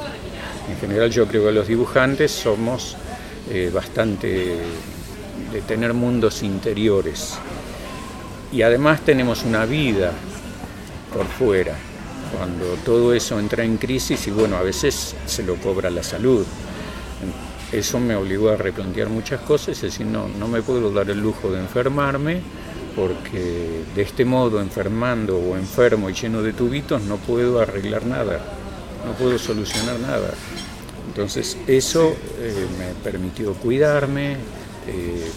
En 0.70 0.78
general 0.78 1.10
yo 1.10 1.26
creo 1.26 1.46
que 1.46 1.52
los 1.52 1.68
dibujantes 1.68 2.30
somos 2.30 2.96
eh, 3.50 3.70
bastante 3.72 4.56
de 5.52 5.60
tener 5.66 5.94
mundos 5.94 6.42
interiores. 6.42 7.38
Y 8.52 8.62
además 8.62 9.00
tenemos 9.00 9.44
una 9.44 9.64
vida 9.64 10.12
por 11.12 11.26
fuera 11.26 11.76
cuando 12.36 12.74
todo 12.84 13.12
eso 13.12 13.38
entra 13.38 13.64
en 13.64 13.76
crisis 13.76 14.26
y 14.26 14.30
bueno, 14.30 14.56
a 14.56 14.62
veces 14.62 15.14
se 15.26 15.42
lo 15.42 15.56
cobra 15.56 15.90
la 15.90 16.02
salud. 16.02 16.46
Eso 17.72 18.00
me 18.00 18.16
obligó 18.16 18.50
a 18.50 18.56
replantear 18.56 19.08
muchas 19.08 19.40
cosas, 19.40 19.76
es 19.76 19.82
decir, 19.82 20.06
no, 20.06 20.28
no 20.28 20.48
me 20.48 20.62
puedo 20.62 20.92
dar 20.92 21.08
el 21.10 21.20
lujo 21.20 21.50
de 21.50 21.60
enfermarme 21.60 22.40
porque 22.96 23.84
de 23.94 24.02
este 24.02 24.24
modo, 24.24 24.60
enfermando 24.60 25.38
o 25.38 25.56
enfermo 25.56 26.10
y 26.10 26.14
lleno 26.14 26.42
de 26.42 26.52
tubitos, 26.52 27.02
no 27.02 27.16
puedo 27.16 27.60
arreglar 27.60 28.04
nada, 28.04 28.40
no 29.06 29.12
puedo 29.12 29.38
solucionar 29.38 29.98
nada. 30.00 30.34
Entonces 31.08 31.56
eso 31.66 32.14
eh, 32.38 32.66
me 32.78 32.94
permitió 33.02 33.54
cuidarme, 33.54 34.36
eh, 34.86 35.30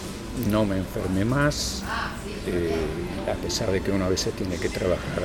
no 0.49 0.65
me 0.65 0.77
enfermé 0.77 1.25
más, 1.25 1.83
eh, 2.47 2.75
a 3.31 3.35
pesar 3.35 3.71
de 3.71 3.81
que 3.81 3.91
uno 3.91 4.05
a 4.05 4.09
veces 4.09 4.33
tiene 4.33 4.57
que 4.57 4.69
trabajar 4.69 5.23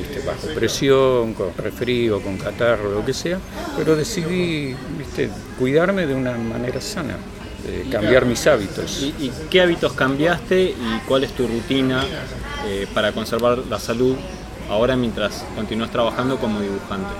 viste, 0.00 0.20
bajo 0.26 0.46
presión, 0.54 1.34
con 1.34 1.56
resfrío, 1.56 2.20
con 2.20 2.36
catarro, 2.38 2.90
lo 2.90 3.04
que 3.04 3.12
sea, 3.12 3.38
pero 3.76 3.96
decidí 3.96 4.74
viste, 4.98 5.30
cuidarme 5.58 6.06
de 6.06 6.14
una 6.14 6.32
manera 6.32 6.80
sana, 6.80 7.16
de 7.64 7.88
cambiar 7.90 8.24
mis 8.26 8.46
hábitos. 8.46 9.02
¿Y, 9.02 9.26
y 9.26 9.32
qué 9.50 9.60
hábitos 9.60 9.92
cambiaste 9.92 10.62
y 10.62 11.00
cuál 11.06 11.24
es 11.24 11.32
tu 11.32 11.46
rutina 11.46 12.04
eh, 12.66 12.86
para 12.92 13.12
conservar 13.12 13.58
la 13.58 13.78
salud 13.78 14.16
ahora 14.68 14.96
mientras 14.96 15.44
continúas 15.54 15.90
trabajando 15.90 16.38
como 16.38 16.60
dibujante? 16.60 17.10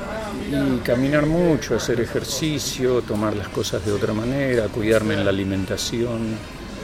Y 0.51 0.79
caminar 0.79 1.27
mucho, 1.27 1.77
hacer 1.77 2.01
ejercicio, 2.01 3.03
tomar 3.03 3.37
las 3.37 3.49
cosas 3.49 3.85
de 3.85 3.93
otra 3.93 4.13
manera, 4.13 4.67
cuidarme 4.69 5.15
en 5.15 5.25
la 5.25 5.31
alimentación, 5.31 6.35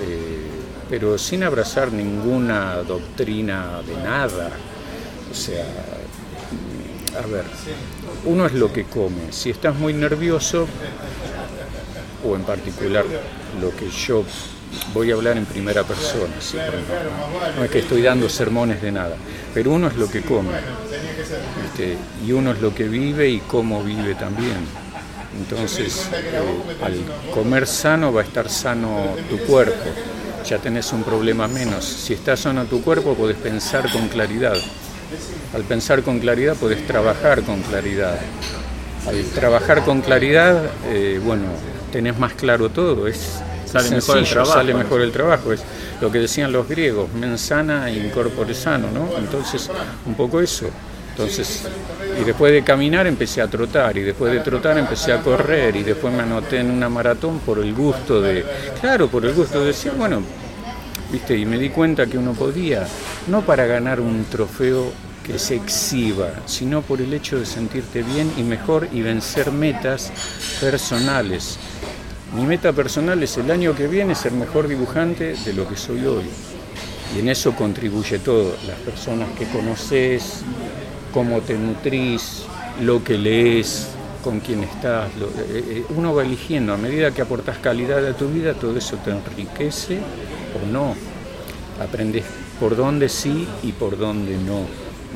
eh, 0.01 0.47
pero 0.88 1.18
sin 1.18 1.42
abrazar 1.42 1.92
ninguna 1.92 2.76
doctrina 2.76 3.80
de 3.86 3.97
nada. 4.03 4.51
Sea, 5.37 5.66
a 7.22 7.26
ver, 7.26 7.45
uno 8.24 8.47
es 8.47 8.55
lo 8.55 8.72
que 8.72 8.84
come. 8.84 9.30
Si 9.30 9.51
estás 9.51 9.76
muy 9.76 9.93
nervioso, 9.93 10.66
o 12.24 12.34
en 12.34 12.43
particular 12.43 13.05
lo 13.61 13.76
que 13.76 13.91
yo 13.91 14.24
voy 14.95 15.11
a 15.11 15.14
hablar 15.14 15.37
en 15.37 15.45
primera 15.45 15.84
persona, 15.84 16.32
¿sí? 16.41 16.57
no 17.57 17.64
es 17.64 17.70
que 17.70 17.80
estoy 17.80 18.01
dando 18.01 18.30
sermones 18.30 18.80
de 18.80 18.93
nada, 18.93 19.16
pero 19.53 19.72
uno 19.72 19.89
es 19.89 19.97
lo 19.97 20.11
que 20.11 20.22
come, 20.22 20.53
y 22.26 22.32
uno 22.32 22.53
es 22.53 22.61
lo 22.62 22.74
que 22.74 22.89
vive 22.89 23.28
y 23.28 23.41
cómo 23.41 23.84
vive 23.84 24.14
también. 24.14 24.57
Entonces, 25.39 26.09
eh, 26.14 26.41
al 26.82 26.95
comer 27.30 27.66
sano 27.66 28.11
va 28.11 28.22
a 28.22 28.24
estar 28.24 28.49
sano 28.49 29.14
tu 29.28 29.39
cuerpo, 29.41 29.84
ya 30.49 30.57
tenés 30.59 30.93
un 30.95 31.03
problema 31.03 31.47
menos. 31.47 31.84
Si 31.84 32.14
está 32.14 32.39
sano 32.39 32.64
tu 32.64 32.80
cuerpo, 32.82 33.14
podés 33.14 33.37
pensar 33.37 33.93
con 33.93 34.09
claridad. 34.09 34.57
Al 35.54 35.62
pensar 35.62 36.02
con 36.02 36.18
claridad, 36.18 36.57
podés 36.57 36.86
trabajar 36.86 37.42
con 37.42 37.62
claridad. 37.62 38.18
Al 39.07 39.24
trabajar 39.30 39.84
con 39.84 40.00
claridad, 40.00 40.64
eh, 40.86 41.20
bueno, 41.24 41.44
tenés 41.92 42.18
más 42.18 42.34
claro 42.34 42.70
todo. 42.70 43.07
Es 43.07 43.40
Sale 43.66 43.90
mejor 43.90 44.18
el 44.18 44.24
trabajo, 44.24 44.52
sale 44.52 44.74
mejor 44.74 45.00
el 45.00 45.12
trabajo. 45.12 45.52
Es 45.52 45.62
lo 46.00 46.11
que 46.11 46.18
decían 46.18 46.52
los 46.52 46.68
griegos, 46.68 47.12
mensana 47.12 47.90
e 47.90 47.96
incorpore 47.96 48.54
sano, 48.54 48.88
¿no? 48.90 49.09
Entonces, 49.18 49.70
un 50.07 50.14
poco 50.14 50.40
eso. 50.40 50.66
Entonces, 51.11 51.66
y 52.20 52.24
después 52.24 52.52
de 52.52 52.62
caminar 52.62 53.07
empecé 53.07 53.40
a 53.40 53.48
trotar, 53.48 53.96
y 53.96 54.02
después 54.02 54.32
de 54.32 54.40
trotar 54.40 54.76
empecé 54.76 55.12
a 55.12 55.22
correr, 55.22 55.74
y 55.74 55.82
después 55.82 56.12
me 56.12 56.22
anoté 56.22 56.59
en 56.61 56.70
una 56.70 56.90
maratón 56.90 57.38
por 57.40 57.59
el 57.59 57.72
gusto 57.74 58.20
de, 58.20 58.44
claro, 58.80 59.09
por 59.09 59.24
el 59.24 59.32
gusto 59.32 59.61
de 59.61 59.66
decir, 59.68 59.92
bueno, 59.96 60.22
viste, 61.11 61.36
y 61.36 61.46
me 61.46 61.59
di 61.59 61.70
cuenta 61.70 62.07
que 62.07 62.18
uno 62.18 62.32
podía, 62.32 62.86
no 63.28 63.42
para 63.42 63.66
ganar 63.66 64.00
un 64.00 64.24
trofeo 64.24 64.92
que 65.24 65.38
se 65.38 65.57
exhiba, 65.57 66.28
sino 66.46 66.82
por 66.82 67.00
el 67.00 67.12
hecho 67.12 67.38
de 67.38 67.46
sentirte 67.46 68.02
bien 68.02 68.32
y 68.36 68.42
mejor 68.42 68.88
y 68.92 69.02
vencer 69.02 69.50
metas 69.50 70.12
personales. 70.61 71.59
Mi 72.34 72.44
meta 72.44 72.72
personal 72.72 73.22
es 73.22 73.36
el 73.36 73.50
año 73.50 73.74
que 73.74 73.88
viene 73.88 74.14
ser 74.14 74.32
mejor 74.32 74.68
dibujante 74.68 75.34
de 75.34 75.52
lo 75.52 75.68
que 75.68 75.76
soy 75.76 76.07
hoy. 76.07 76.24
Y 77.14 77.20
en 77.20 77.28
eso 77.28 77.54
contribuye 77.54 78.18
todo, 78.18 78.57
las 78.66 78.78
personas 78.80 79.28
que 79.38 79.46
conoces, 79.46 80.42
cómo 81.12 81.40
te 81.40 81.54
nutrís, 81.54 82.42
lo 82.82 83.02
que 83.02 83.16
lees, 83.16 83.88
con 84.22 84.40
quién 84.40 84.64
estás. 84.64 85.09
eh, 85.11 85.64
eh, 85.68 85.84
uno 85.96 86.14
va 86.14 86.24
eligiendo, 86.24 86.72
a 86.72 86.76
medida 86.76 87.12
que 87.12 87.22
aportas 87.22 87.59
calidad 87.59 88.04
a 88.04 88.12
tu 88.12 88.28
vida, 88.28 88.54
todo 88.54 88.76
eso 88.76 88.96
te 88.96 89.12
enriquece 89.12 89.98
o 90.62 90.66
no. 90.72 90.94
Aprendes 91.82 92.24
por 92.59 92.76
dónde 92.76 93.09
sí 93.09 93.46
y 93.62 93.72
por 93.72 93.98
dónde 93.98 94.36
no. 94.38 94.61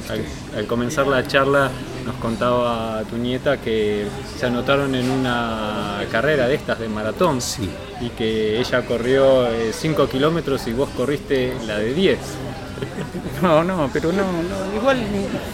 Al, 0.09 0.25
al 0.59 0.67
comenzar 0.67 1.07
la 1.07 1.27
charla 1.27 1.71
nos 2.07 2.15
contaba 2.17 3.03
tu 3.11 3.17
nieta 3.19 3.59
que 3.59 4.07
se 4.39 4.47
anotaron 4.47 4.95
en 4.95 5.11
una 5.11 5.99
carrera 6.11 6.49
de 6.49 6.55
estas 6.55 6.79
de 6.79 6.89
maratón 6.89 7.41
Sí. 7.43 7.69
y 8.01 8.09
que 8.11 8.59
ella 8.61 8.83
corrió 8.87 9.47
5 9.73 10.09
kilómetros 10.09 10.67
y 10.69 10.73
vos 10.73 10.89
corriste 10.97 11.53
la 11.67 11.79
de 11.79 11.93
10. 11.95 12.19
No, 13.43 13.63
no, 13.65 13.91
pero 13.93 14.11
no, 14.13 14.23
no, 14.23 14.77
igual 14.77 14.99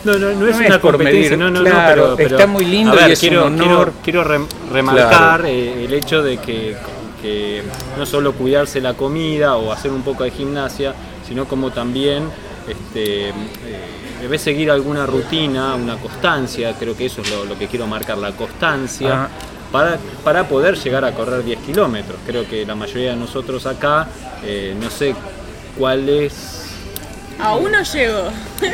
No, 0.05 0.13
no, 0.13 0.19
no 0.19 0.31
es 0.31 0.57
No 0.57 0.63
es 0.63 0.67
una 0.69 0.81
competencia, 0.81 1.37
no, 1.37 1.51
no, 1.51 1.61
claro, 1.63 2.11
no, 2.11 2.17
pero, 2.17 2.17
pero- 2.17 2.37
está 2.37 2.47
muy 2.49 2.65
lindo 2.65 2.95
ver, 2.95 3.09
y 3.09 3.13
es 3.13 3.23
un 3.23 3.29
quiero, 3.29 3.47
honor. 3.47 3.93
Quiero, 4.03 4.23
quiero 4.23 4.25
rem- 4.25 4.47
remarcar 4.73 5.09
Claro. 5.41 5.45
eh, 5.47 5.85
el 5.85 5.93
hecho 5.95 6.23
de 6.23 6.39
que, 6.39 6.77
que 7.27 7.63
no 7.99 8.07
solo 8.07 8.33
cuidarse 8.33 8.81
la 8.81 8.95
comida 8.95 9.57
o 9.57 9.73
hacer 9.73 9.91
un 9.91 10.03
poco 10.03 10.25
de 10.25 10.31
gimnasia, 10.31 10.95
sino 11.27 11.47
como 11.47 11.71
también 11.73 12.25
este, 12.69 13.29
eh, 13.29 13.33
debes 14.21 14.43
seguir 14.43 14.71
alguna 14.71 15.07
rutina, 15.07 15.75
una 15.75 15.97
constancia, 15.97 16.75
creo 16.79 16.97
que 16.97 17.07
eso 17.07 17.23
es 17.23 17.31
lo, 17.31 17.45
lo 17.45 17.59
que 17.59 17.67
quiero 17.67 17.87
marcar, 17.87 18.19
la 18.19 18.33
constancia. 18.33 19.29
Para, 19.73 19.99
para 20.23 20.49
poder 20.49 20.77
llegar 20.79 21.05
a 21.05 21.13
correr 21.13 21.45
10 21.45 21.59
kilómetros. 21.59 22.17
Creo 22.25 22.49
que 22.49 22.65
la 22.65 22.77
mayoría 22.77 23.11
de 23.11 23.17
nosotros 23.17 23.67
acá, 23.67 24.07
eh, 24.45 24.77
no 24.81 24.89
sé 24.89 25.13
cuál 25.77 26.09
es 26.09 26.66
Aún 27.39 27.71
no 27.73 27.83
llego. 27.83 28.23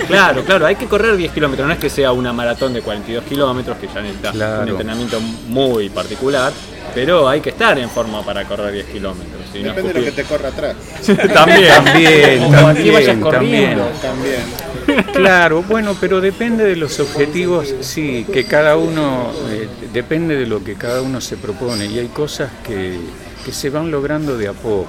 Claro, 0.06 0.44
claro, 0.44 0.66
hay 0.66 0.76
que 0.76 0.86
correr 0.86 1.16
10 1.16 1.32
kilómetros, 1.32 1.66
no 1.66 1.74
es 1.74 1.80
que 1.80 1.90
sea 1.90 2.12
una 2.12 2.32
maratón 2.32 2.72
de 2.72 2.80
42 2.82 3.24
kilómetros, 3.24 3.76
que 3.78 3.88
ya 3.88 4.00
necesita 4.00 4.30
Claro. 4.32 4.62
un 4.62 4.68
entrenamiento 4.68 5.20
muy 5.48 5.88
particular, 5.88 6.52
pero 6.94 7.28
hay 7.28 7.40
que 7.40 7.50
estar 7.50 7.76
en 7.78 7.90
forma 7.90 8.24
para 8.24 8.44
correr 8.44 8.72
10 8.72 8.86
kilómetros. 8.86 9.40
no 9.54 9.62
Depende 9.62 9.92
de 9.92 9.98
lo 10.00 10.04
que 10.06 10.12
te 10.12 10.24
corra 10.24 10.48
atrás. 10.50 10.76
También, 11.34 11.68
También, 11.84 12.44
Como 12.44 12.68
aquí 12.68 12.90
vayas 12.90 13.06
también, 13.06 13.20
corriendo. 13.20 13.84
También. 14.00 15.02
Claro, 15.12 15.62
bueno, 15.62 15.96
pero 16.00 16.20
depende 16.20 16.64
de 16.64 16.76
los 16.76 16.98
objetivos, 17.00 17.72
sí, 17.80 18.26
que 18.32 18.44
cada 18.44 18.76
uno, 18.76 19.32
eh, 19.50 19.68
depende 19.92 20.36
de 20.36 20.46
lo 20.46 20.62
que 20.62 20.74
cada 20.74 21.02
uno 21.02 21.20
se 21.20 21.36
propone 21.36 21.86
y 21.86 21.98
hay 21.98 22.08
cosas 22.08 22.50
que, 22.64 22.98
que 23.44 23.52
se 23.52 23.70
van 23.70 23.90
logrando 23.90 24.36
de 24.38 24.48
a 24.48 24.52
poco. 24.52 24.88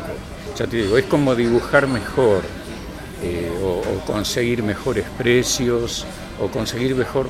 Ya 0.57 0.67
te 0.67 0.77
digo, 0.77 0.97
es 0.97 1.05
como 1.05 1.33
dibujar 1.35 1.87
mejor 1.87 2.41
eh, 3.23 3.51
o, 3.63 3.81
conseguir 4.05 4.63
mejores 4.63 5.05
precios 5.17 6.05
o 6.41 6.47
conseguir 6.47 6.93
mejor 6.95 7.29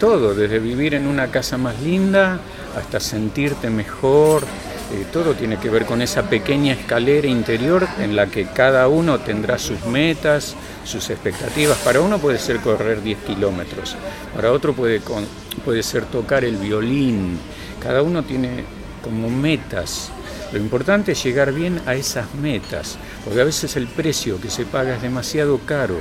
todo, 0.00 0.34
desde 0.34 0.58
vivir 0.58 0.94
en 0.94 1.06
una 1.06 1.28
casa 1.28 1.56
más 1.58 1.80
linda 1.80 2.40
hasta 2.76 2.98
sentirte 3.00 3.70
mejor. 3.70 4.42
eh, 4.92 5.06
todo 5.12 5.32
tiene 5.34 5.56
que 5.58 5.70
ver 5.70 5.86
con 5.86 6.02
esa 6.02 6.22
pequeña 6.28 6.74
escalera 6.74 7.26
interior 7.26 7.86
en 7.98 8.14
la 8.16 8.26
que 8.26 8.46
cada 8.46 8.88
uno 8.88 9.20
tendrá 9.20 9.58
sus 9.58 9.84
metas, 9.86 10.54
sus 10.84 11.08
expectativas. 11.08 11.78
Para 11.78 12.00
uno 12.00 12.18
puede 12.18 12.38
ser 12.38 12.58
correr 12.58 13.02
10 13.02 13.18
kilómetros, 13.26 13.96
para 14.34 14.50
otro 14.52 14.74
puede, 14.74 15.00
con- 15.00 15.26
puede 15.64 15.82
ser 15.82 16.04
tocar 16.06 16.44
el 16.44 16.56
violín. 16.56 17.38
Cada 17.80 18.02
uno 18.02 18.22
tiene 18.22 18.64
como 19.02 19.30
metas. 19.30 20.10
Lo 20.52 20.58
importante 20.58 21.12
es 21.12 21.24
llegar 21.24 21.52
bien 21.52 21.80
a 21.86 21.94
esas 21.94 22.34
metas, 22.34 22.98
porque 23.24 23.40
a 23.40 23.44
veces 23.44 23.74
el 23.76 23.86
precio 23.86 24.38
que 24.40 24.50
se 24.50 24.66
paga 24.66 24.96
es 24.96 25.02
demasiado 25.02 25.58
caro. 25.58 25.96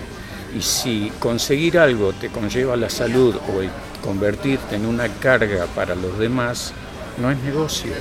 Y 0.57 0.61
si 0.61 1.09
conseguir 1.19 1.79
algo 1.79 2.11
te 2.11 2.27
conlleva 2.27 2.75
la 2.75 2.89
salud 2.89 3.35
o 3.35 4.03
convertirte 4.05 4.75
en 4.75 4.85
una 4.85 5.07
carga 5.07 5.67
para 5.67 5.95
los 5.95 6.19
demás, 6.19 6.73
no 7.21 7.31
es 7.31 7.37
negocio. 7.39 7.93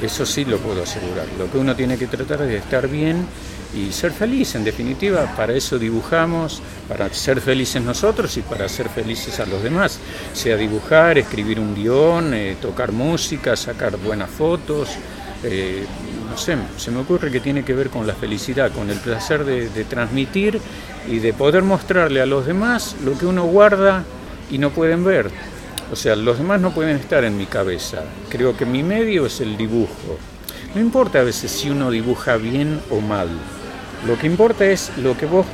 Eso 0.00 0.24
sí 0.24 0.46
lo 0.46 0.58
puedo 0.58 0.82
asegurar. 0.82 1.26
Lo 1.38 1.50
que 1.50 1.58
uno 1.58 1.76
tiene 1.76 1.98
que 1.98 2.06
tratar 2.06 2.42
es 2.42 2.48
de 2.48 2.56
estar 2.56 2.88
bien 2.88 3.26
y 3.74 3.92
ser 3.92 4.12
feliz. 4.12 4.54
En 4.54 4.64
definitiva, 4.64 5.34
para 5.36 5.52
eso 5.54 5.78
dibujamos, 5.78 6.62
para 6.88 7.12
ser 7.12 7.40
felices 7.40 7.82
nosotros 7.82 8.36
y 8.36 8.42
para 8.42 8.68
ser 8.68 8.88
felices 8.88 9.40
a 9.40 9.46
los 9.46 9.62
demás. 9.62 9.98
Sea 10.32 10.56
dibujar, 10.56 11.18
escribir 11.18 11.60
un 11.60 11.74
guion, 11.74 12.34
eh, 12.34 12.56
tocar 12.60 12.92
música, 12.92 13.56
sacar 13.56 13.96
buenas 13.98 14.30
fotos. 14.30 14.88
eh, 15.44 15.84
no 16.30 16.36
sé, 16.36 16.56
se 16.76 16.90
me 16.90 17.00
ocurre 17.00 17.30
que 17.30 17.40
tiene 17.40 17.64
que 17.64 17.74
ver 17.74 17.90
con 17.90 18.06
la 18.06 18.14
felicidad, 18.14 18.70
con 18.72 18.90
el 18.90 18.98
placer 18.98 19.44
de, 19.44 19.68
de 19.70 19.84
transmitir 19.84 20.60
y 21.08 21.20
de 21.20 21.32
poder 21.32 21.62
mostrarle 21.62 22.20
a 22.20 22.26
los 22.26 22.44
demás 22.46 22.96
lo 23.04 23.16
que 23.16 23.26
uno 23.26 23.44
guarda 23.46 24.04
y 24.50 24.58
no 24.58 24.70
pueden 24.70 25.04
ver. 25.04 25.30
O 25.90 25.96
sea, 25.96 26.16
los 26.16 26.38
demás 26.38 26.60
no 26.60 26.72
pueden 26.74 26.96
estar 26.96 27.24
en 27.24 27.36
mi 27.36 27.46
cabeza. 27.46 28.04
Creo 28.28 28.56
que 28.56 28.66
mi 28.66 28.82
medio 28.82 29.26
es 29.26 29.40
el 29.40 29.56
dibujo. 29.56 30.18
No 30.74 30.80
importa 30.80 31.20
a 31.20 31.24
veces 31.24 31.50
si 31.50 31.70
uno 31.70 31.90
dibuja 31.90 32.36
bien 32.36 32.80
o 32.90 33.00
mal. 33.00 33.28
Lo 34.06 34.18
que 34.18 34.26
importa 34.26 34.64
es 34.66 34.92
lo 34.98 35.16
que 35.16 35.26
vos, 35.26 35.46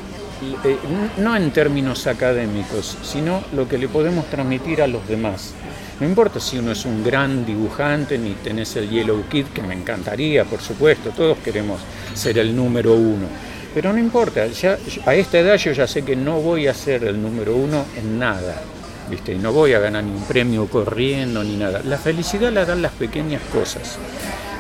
eh, 0.65 0.77
no 1.19 1.37
en 1.37 1.51
términos 1.51 2.07
académicos, 2.07 2.99
sino 3.03 3.43
lo 3.53 3.69
que 3.69 3.79
le 3.79 3.89
podemos 3.89 4.27
transmitir 4.27 4.83
a 4.83 4.87
los 4.87 5.07
demás. 5.09 5.55
No 6.01 6.07
importa 6.07 6.41
si 6.41 6.59
uno 6.59 6.73
es 6.73 6.85
un 6.85 7.05
gran 7.05 7.47
dibujante 7.47 8.19
ni 8.19 8.33
tenés 8.33 8.77
el 8.77 8.91
Yellow 8.91 9.25
Kid, 9.29 9.47
que 9.47 9.63
me 9.63 9.75
encantaría, 9.75 10.45
por 10.45 10.61
supuesto, 10.61 11.11
todos 11.11 11.39
queremos 11.39 11.81
ser 12.15 12.39
el 12.39 12.55
número 12.55 12.95
uno. 12.95 13.27
Pero 13.73 13.93
no 13.93 13.99
importa, 13.99 14.47
ya, 14.49 14.79
a 15.07 15.15
esta 15.15 15.39
edad 15.39 15.57
yo 15.57 15.73
ya 15.73 15.87
sé 15.87 16.03
que 16.03 16.15
no 16.15 16.41
voy 16.41 16.67
a 16.67 16.75
ser 16.75 17.05
el 17.05 17.21
número 17.21 17.57
uno 17.57 17.85
en 17.97 18.19
nada. 18.19 18.61
¿viste? 19.09 19.33
Y 19.33 19.39
no 19.39 19.53
voy 19.53 19.73
a 19.73 19.79
ganar 19.79 20.05
ni 20.05 20.11
un 20.11 20.23
premio 20.25 20.67
corriendo 20.67 21.43
ni 21.43 21.57
nada. 21.57 21.81
La 21.85 21.99
felicidad 21.99 22.53
la 22.53 22.65
dan 22.65 22.83
las 22.83 22.93
pequeñas 22.93 23.43
cosas. 23.53 23.99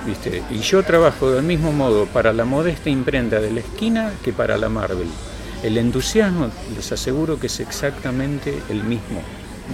¿Viste? 0.07 0.43
Y 0.51 0.59
yo 0.59 0.83
trabajo 0.83 1.31
del 1.31 1.45
mismo 1.45 1.73
modo 1.73 2.07
para 2.07 2.33
la 2.33 2.45
modesta 2.45 2.91
imprenta 2.91 3.41
de 3.41 3.51
la 3.51 3.61
esquina 3.61 4.13
que 4.23 4.33
para 4.33 4.57
la 4.57 4.69
Marvel. 4.69 5.09
el 5.63 5.79
entusiasmo, 5.79 6.51
les 6.77 6.93
aseguro 6.93 7.41
que 7.41 7.47
es 7.47 7.61
exactamente 7.61 8.55
el 8.69 8.85
mismo. 8.85 9.23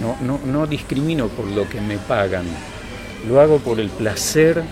No, 0.01 0.15
no, 0.21 0.39
no 0.45 0.65
discrimino 0.65 1.27
por 1.27 1.45
lo 1.47 1.67
que 1.67 1.81
me 1.81 1.97
pagan, 1.97 2.45
lo 3.27 3.41
hago 3.41 3.59
por 3.59 3.79
el 3.79 3.89
placer, 3.89 4.63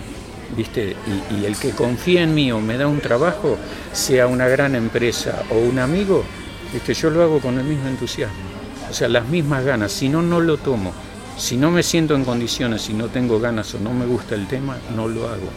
¿viste? 0.56 0.96
Y, 1.30 1.44
el 1.44 1.56
que 1.56 1.70
confía 1.70 2.22
en 2.22 2.34
mí 2.34 2.50
o 2.52 2.60
me 2.60 2.76
da 2.76 2.86
un 2.86 3.00
trabajo, 3.00 3.58
sea 3.92 4.26
una 4.26 4.48
gran 4.48 4.74
empresa 4.74 5.42
o 5.50 5.58
un 5.58 5.78
amigo, 5.78 6.24
¿viste? 6.72 6.94
yo 6.94 7.10
lo 7.10 7.22
hago 7.22 7.40
con 7.40 7.58
el 7.58 7.64
mismo 7.64 7.88
entusiasmo. 7.88 8.50
O 8.90 8.92
sea, 8.92 9.08
las 9.08 9.26
mismas 9.28 9.64
ganas. 9.64 9.92
Si 9.92 10.08
no, 10.08 10.20
no 10.20 10.40
lo 10.40 10.56
tomo. 10.56 10.92
Si 11.40 11.56
no 11.56 11.70
me 11.70 11.82
siento 11.82 12.14
en 12.14 12.22
condiciones, 12.22 12.82
si 12.82 12.92
no 12.92 13.08
tengo 13.08 13.40
ganas 13.40 13.74
o 13.74 13.80
no 13.80 13.94
me 13.94 14.04
gusta 14.04 14.34
el 14.34 14.46
tema, 14.46 14.76
no 14.94 15.08
lo 15.08 15.26
hago. 15.26 15.48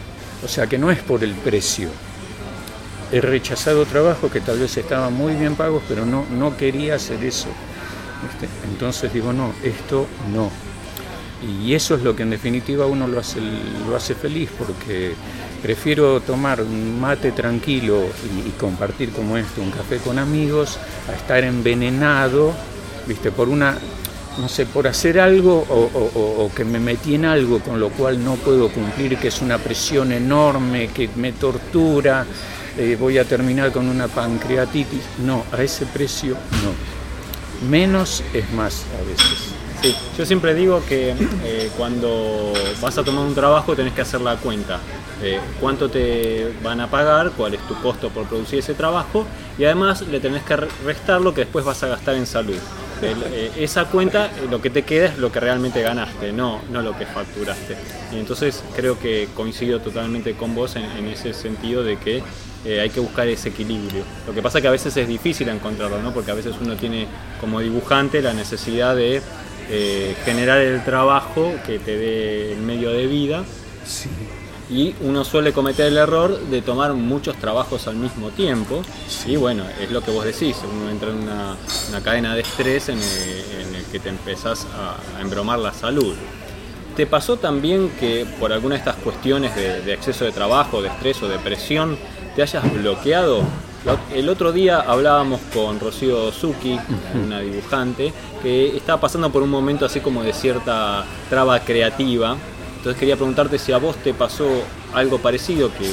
O 0.42 0.48
sea 0.48 0.66
que 0.66 0.78
no 0.78 0.90
es 0.90 1.00
por 1.00 1.22
el 1.22 1.32
precio. 1.34 1.90
He 3.12 3.20
rechazado 3.20 3.84
trabajos 3.84 4.32
que 4.32 4.40
tal 4.40 4.58
vez 4.58 4.74
estaban 4.78 5.12
muy 5.12 5.34
bien 5.34 5.56
pagos, 5.56 5.82
pero 5.86 6.06
no, 6.06 6.24
no 6.38 6.56
quería 6.56 6.94
hacer 6.94 7.22
eso. 7.22 7.48
Entonces 8.66 9.12
digo, 9.12 9.34
no, 9.34 9.52
esto 9.62 10.06
no. 10.32 10.50
Y 11.46 11.74
eso 11.74 11.96
es 11.96 12.02
lo 12.02 12.16
que 12.16 12.22
en 12.22 12.30
definitiva 12.30 12.86
uno 12.86 13.06
lo 13.06 13.20
hace, 13.20 13.40
lo 13.86 13.94
hace 13.94 14.14
feliz, 14.14 14.48
porque 14.56 15.14
prefiero 15.62 16.18
tomar 16.22 16.62
un 16.62 16.98
mate 16.98 17.30
tranquilo 17.32 18.06
y, 18.24 18.48
y 18.48 18.52
compartir 18.58 19.10
como 19.10 19.36
esto, 19.36 19.60
un 19.60 19.70
café 19.70 19.98
con 19.98 20.18
amigos, 20.18 20.78
a 21.10 21.12
estar 21.12 21.44
envenenado, 21.44 22.54
viste, 23.06 23.30
por 23.30 23.50
una, 23.50 23.76
no 24.38 24.48
sé, 24.48 24.66
por 24.66 24.86
hacer 24.88 25.20
algo 25.20 25.64
o, 25.68 26.50
que 26.54 26.64
me 26.64 26.80
metí 26.80 27.14
en 27.14 27.24
algo 27.24 27.60
con 27.60 27.78
lo 27.80 27.90
cual 27.90 28.22
no 28.24 28.34
puedo 28.34 28.68
cumplir, 28.68 29.16
que 29.18 29.28
es 29.28 29.40
una 29.42 29.58
presión 29.58 30.12
enorme, 30.12 30.88
que 30.88 31.08
me 31.16 31.32
tortura, 31.32 32.26
eh, 32.76 32.96
voy 32.98 33.18
a 33.18 33.24
terminar 33.24 33.70
con 33.72 33.88
una 33.88 34.08
pancreatitis. 34.08 35.02
No, 35.24 35.44
a 35.52 35.62
ese 35.62 35.86
precio 35.86 36.36
no. 36.62 37.68
Menos 37.68 38.22
es 38.32 38.50
más 38.52 38.84
a 39.00 39.08
veces. 39.08 39.54
Sí, 39.80 39.94
yo 40.18 40.24
siempre 40.26 40.54
digo 40.54 40.82
que 40.88 41.10
eh, 41.44 41.70
cuando 41.76 42.52
vas 42.80 42.96
a 42.98 43.04
tomar 43.04 43.24
un 43.24 43.34
trabajo 43.34 43.76
tenés 43.76 43.92
que 43.92 44.00
hacer 44.00 44.20
la 44.20 44.36
cuenta. 44.36 44.80
cuánto 45.60 45.88
te 45.88 46.52
van 46.62 46.80
a 46.80 46.90
pagar, 46.90 47.30
cuál 47.36 47.54
es 47.54 47.60
tu 47.68 47.74
costo 47.80 48.08
por 48.10 48.24
producir 48.26 48.58
ese 48.58 48.74
trabajo 48.74 49.24
y 49.58 49.64
además 49.64 50.02
le 50.02 50.20
tenés 50.20 50.42
que 50.42 50.56
re- 50.56 50.68
restar 50.84 51.20
lo 51.20 51.32
que 51.32 51.42
después 51.42 51.64
vas 51.64 51.82
a 51.82 51.86
gastar 51.88 52.14
en 52.16 52.26
salud. 52.26 52.56
Eh, 53.02 53.50
esa 53.58 53.86
cuenta, 53.86 54.26
eh, 54.26 54.46
lo 54.50 54.60
que 54.60 54.70
te 54.70 54.82
queda 54.82 55.06
es 55.06 55.18
lo 55.18 55.30
que 55.30 55.40
realmente 55.40 55.82
ganaste, 55.82 56.32
no, 56.32 56.60
no 56.70 56.82
lo 56.82 56.96
que 56.96 57.06
facturaste. 57.06 57.76
Y 58.12 58.18
entonces 58.18 58.62
creo 58.74 58.98
que 58.98 59.28
coincido 59.34 59.80
totalmente 59.80 60.34
con 60.34 60.54
vos 60.54 60.76
en, 60.76 60.84
ese 61.06 61.34
sentido 61.34 61.82
de 61.82 61.96
que 61.98 62.22
eh, 62.64 62.80
hay 62.80 62.90
que 62.90 63.00
buscar 63.00 63.28
ese 63.28 63.50
equilibrio. 63.50 64.04
Lo 64.26 64.34
que 64.34 64.42
pasa 64.42 64.60
que 64.60 64.68
a 64.68 64.72
veces 64.72 64.96
es 64.96 65.08
difícil 65.08 65.48
encontrarlo, 65.48 66.00
¿no? 66.00 66.12
porque 66.12 66.30
a 66.30 66.34
veces 66.34 66.54
uno 66.60 66.76
tiene 66.76 67.06
como 67.40 67.60
dibujante 67.60 68.22
la 68.22 68.32
necesidad 68.32 68.96
de 68.96 69.20
generar 70.24 70.60
el 70.60 70.84
trabajo 70.84 71.54
que 71.66 71.78
te 71.78 71.96
dé 71.96 72.52
el 72.52 72.58
medio 72.58 72.90
de 72.90 73.06
vida 73.06 73.44
Sí. 73.84 74.08
Y 74.70 74.94
uno 75.02 75.24
suele 75.24 75.52
cometer 75.52 75.86
el 75.86 75.96
error 75.96 76.38
de 76.38 76.62
tomar 76.62 76.94
muchos 76.94 77.36
trabajos 77.36 77.86
al 77.86 77.96
mismo 77.96 78.30
tiempo 78.30 78.82
y 79.26 79.36
bueno, 79.36 79.64
es 79.80 79.90
lo 79.90 80.00
que 80.00 80.10
vos 80.10 80.24
decís, 80.24 80.56
uno 80.64 80.90
entra 80.90 81.10
en 81.10 81.16
una, 81.16 81.56
una 81.90 82.00
cadena 82.00 82.34
de 82.34 82.40
estrés 82.42 82.88
en 82.88 82.98
el, 82.98 83.66
en 83.68 83.74
el 83.74 83.84
que 83.84 84.00
te 84.00 84.08
empezás 84.08 84.66
a, 84.74 85.18
a 85.18 85.20
embromar 85.20 85.58
la 85.58 85.72
salud. 85.72 86.14
¿Te 86.96 87.06
pasó 87.06 87.36
también 87.36 87.90
que 87.98 88.24
por 88.38 88.52
alguna 88.52 88.76
de 88.76 88.78
estas 88.78 88.96
cuestiones 88.96 89.54
de, 89.56 89.82
de 89.82 89.92
exceso 89.94 90.24
de 90.24 90.32
trabajo, 90.32 90.80
de 90.80 90.88
estrés 90.88 91.20
o 91.22 91.28
de 91.28 91.38
presión, 91.38 91.98
te 92.36 92.42
hayas 92.42 92.72
bloqueado? 92.72 93.42
El 94.14 94.30
otro 94.30 94.50
día 94.52 94.80
hablábamos 94.80 95.40
con 95.52 95.78
Rocío 95.78 96.32
Zucchi, 96.32 96.78
una 97.14 97.40
dibujante, 97.40 98.14
que 98.42 98.76
estaba 98.76 99.00
pasando 99.00 99.28
por 99.30 99.42
un 99.42 99.50
momento 99.50 99.84
así 99.84 100.00
como 100.00 100.22
de 100.22 100.32
cierta 100.32 101.04
traba 101.28 101.60
creativa. 101.60 102.36
Entonces 102.84 103.00
quería 103.00 103.16
preguntarte 103.16 103.58
si 103.58 103.72
a 103.72 103.78
vos 103.78 103.96
te 103.96 104.12
pasó 104.12 104.46
algo 104.92 105.16
parecido 105.16 105.70
que 105.72 105.88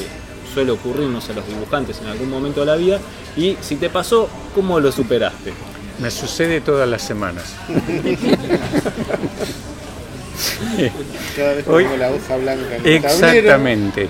suele 0.54 0.72
ocurrirnos 0.72 1.30
a 1.30 1.34
los 1.34 1.48
dibujantes 1.48 2.02
en 2.02 2.08
algún 2.08 2.30
momento 2.30 2.60
de 2.60 2.66
la 2.66 2.76
vida 2.76 3.00
y 3.38 3.56
si 3.62 3.78
te 3.78 3.90
pasó, 3.90 4.28
¿cómo 4.54 4.78
lo 4.78 4.92
superaste? 4.92 5.54
Me 6.02 6.12
sucede 6.12 6.60
todas 6.60 6.90
las 6.90 7.02
semanas. 7.02 7.46
Cada 11.38 11.54
vez 11.54 11.66
Hoy- 11.68 11.86
pongo 11.86 11.96
la 11.98 12.12
hoja 12.12 12.36
blanca 12.36 12.76
en 12.76 12.84
tablero. 12.84 12.98
Exactamente. 13.08 14.10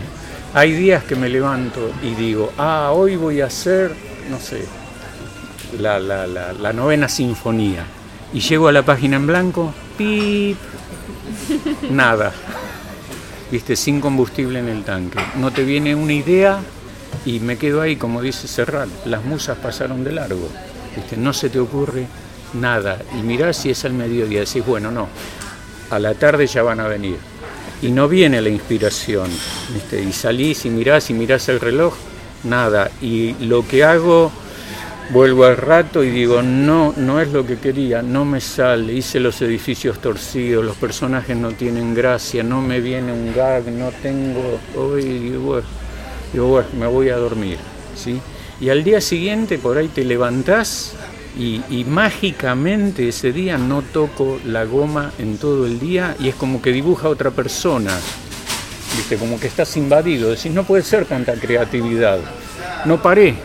Hay 0.56 0.72
días 0.74 1.04
que 1.04 1.16
me 1.16 1.30
levanto 1.30 1.92
y 2.02 2.16
digo, 2.16 2.52
ah, 2.58 2.92
hoy 2.96 3.16
voy 3.16 3.42
a 3.42 3.46
hacer, 3.46 3.94
no 4.30 4.40
sé, 4.40 4.66
la, 5.80 6.00
la- 6.00 6.26
la- 6.26 6.54
la 6.54 6.74
novena 6.74 7.08
sinfonía. 7.08 7.86
Y 8.34 8.40
llego 8.40 8.68
a 8.68 8.72
la 8.72 8.82
página 8.82 9.18
en 9.18 9.28
blanco, 9.28 9.72
pip, 10.00 10.58
nada. 11.92 12.34
Viste, 13.52 13.76
sin 13.76 14.00
combustible 14.00 14.60
en 14.60 14.70
el 14.70 14.84
tanque. 14.84 15.20
No 15.38 15.52
te 15.52 15.64
viene 15.64 15.94
una 15.94 16.14
idea 16.14 16.62
y 17.26 17.42
me 17.42 17.58
quedo 17.58 17.82
ahí, 17.82 17.98
como 17.98 18.22
dice 18.22 18.48
Serrat, 18.48 18.88
las 19.06 19.26
musas 19.26 19.58
pasaron 19.58 20.04
de 20.04 20.14
largo. 20.14 20.48
Viste, 20.96 21.18
no 21.18 21.34
se 21.34 21.50
te 21.50 21.60
ocurre 21.60 22.08
nada. 22.54 22.98
Y 23.20 23.22
mirás 23.22 23.58
si 23.58 23.70
es 23.70 23.84
al 23.86 23.94
mediodía, 23.94 24.40
decís, 24.40 24.66
bueno, 24.66 24.90
no, 24.90 25.10
a 25.90 26.00
la 26.00 26.14
tarde 26.14 26.48
ya 26.48 26.64
van 26.64 26.80
a 26.80 26.88
venir. 26.88 27.18
Y 27.82 27.90
no 27.92 28.08
viene 28.08 28.42
la 28.42 28.50
inspiración. 28.50 29.30
¿viste? 29.74 30.02
Y 30.02 30.14
salís 30.14 30.66
y 30.66 30.70
mirás 30.70 31.10
y 31.10 31.14
mirás 31.14 31.50
el 31.50 31.60
reloj, 31.60 31.94
nada. 32.44 32.90
Y 33.02 33.34
lo 33.46 33.68
que 33.68 33.84
hago, 33.84 34.32
vuelvo 35.12 35.46
al 35.46 35.58
rato 35.58 36.04
y 36.04 36.10
digo, 36.10 36.42
no, 36.42 36.94
no 36.96 37.20
es 37.20 37.32
lo 37.32 37.46
que 37.46 37.58
quería, 37.58 38.02
no 38.02 38.24
me 38.26 38.40
sale. 38.40 38.94
Hice 38.94 39.20
los 39.20 39.42
edificios 39.42 40.00
torcidos, 40.00 40.64
los 40.64 40.78
personajes 40.78 41.36
no 41.36 41.52
tienen 41.52 41.94
gracia, 41.94 42.44
no 42.44 42.62
me 42.62 42.80
viene 42.80 43.12
un 43.12 43.34
gag, 43.36 43.68
no 43.68 43.92
tengo. 44.02 44.60
Hoy 44.76 45.04
digo, 45.04 45.62
digo, 46.32 46.48
bueno, 46.48 46.70
me 46.78 46.88
voy 46.88 47.10
a 47.10 47.18
dormir. 47.18 47.58
¿sí? 47.96 48.20
Y 48.60 48.70
al 48.70 48.84
día 48.84 49.02
siguiente 49.02 49.58
por 49.58 49.78
ahí 49.78 49.90
te 49.90 50.06
levantás 50.06 50.94
y, 51.38 51.86
mágicamente 51.88 53.08
ese 53.08 53.32
día 53.32 53.58
no 53.58 53.82
toco 53.82 54.40
la 54.46 54.66
goma 54.66 55.12
en 55.18 55.38
todo 55.38 55.66
el 55.66 55.80
día 55.80 56.16
y 56.20 56.30
es 56.30 56.36
como 56.36 56.62
que 56.62 56.72
dibuja 56.72 57.10
otra 57.10 57.32
persona. 57.32 57.98
¿Viste? 58.96 59.16
Como 59.16 59.40
que 59.40 59.48
estás 59.48 59.78
invadido. 59.78 60.30
Decís, 60.30 60.52
no 60.52 60.64
puede 60.64 60.84
ser 60.84 61.06
tanta 61.06 61.34
creatividad. 61.36 62.20
No 62.86 63.02
paré, 63.02 63.36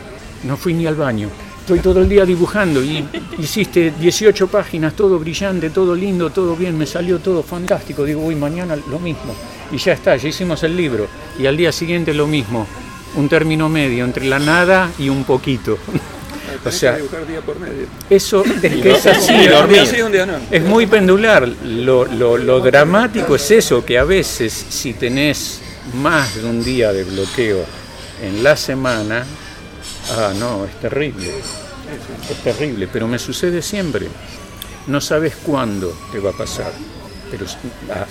no 0.42 0.56
fui 0.56 0.74
ni 0.74 0.86
al 0.86 0.96
baño. 0.96 1.30
Estoy 1.66 1.80
todo 1.80 2.00
el 2.00 2.08
día 2.08 2.24
dibujando 2.24 2.80
y 2.80 3.04
hiciste 3.40 3.92
18 3.98 4.46
páginas, 4.46 4.94
todo 4.94 5.18
brillante, 5.18 5.70
todo 5.70 5.96
lindo, 5.96 6.30
todo 6.30 6.54
bien, 6.54 6.78
me 6.78 6.86
salió 6.86 7.18
todo 7.18 7.42
fantástico. 7.42 8.04
Digo, 8.04 8.20
uy, 8.24 8.36
mañana 8.36 8.76
lo 8.76 9.00
mismo. 9.00 9.34
Y 9.72 9.76
ya 9.78 9.94
está, 9.94 10.14
ya 10.14 10.28
hicimos 10.28 10.62
el 10.62 10.76
libro. 10.76 11.08
Y 11.36 11.44
al 11.46 11.56
día 11.56 11.72
siguiente 11.72 12.14
lo 12.14 12.28
mismo. 12.28 12.68
Un 13.16 13.28
término 13.28 13.68
medio 13.68 14.04
entre 14.04 14.26
la 14.26 14.38
nada 14.38 14.92
y 14.96 15.08
un 15.08 15.24
poquito. 15.24 15.76
O 16.64 16.70
sea, 16.70 16.92
que 16.92 17.02
dibujar 17.02 17.26
día 17.26 17.40
por 17.40 17.58
medio. 17.58 17.86
Eso 18.08 18.44
es 18.44 18.60
que 18.60 18.92
es 18.92 19.06
así. 19.06 19.34
Es 20.52 20.62
muy 20.62 20.86
pendular. 20.86 21.48
Lo, 21.64 22.04
lo- 22.04 22.38
lo 22.38 22.60
dramático 22.60 23.34
es 23.34 23.50
eso, 23.50 23.84
que 23.84 23.98
a 23.98 24.04
veces 24.04 24.52
si 24.68 24.92
tenés 24.92 25.60
más 25.94 26.36
de 26.36 26.44
un 26.48 26.62
día 26.62 26.92
de 26.92 27.02
bloqueo 27.02 27.64
en 28.22 28.44
la 28.44 28.56
semana, 28.56 29.26
ah, 30.12 30.32
no, 30.38 30.64
es 30.64 30.74
terrible. 30.80 31.28
Es 32.30 32.42
terrible, 32.42 32.88
pero 32.92 33.06
me 33.06 33.18
sucede 33.18 33.62
siempre. 33.62 34.08
No 34.86 35.00
sabes 35.00 35.36
cuándo 35.36 35.96
te 36.12 36.18
va 36.20 36.30
a 36.30 36.36
pasar, 36.36 36.72
pero 37.30 37.46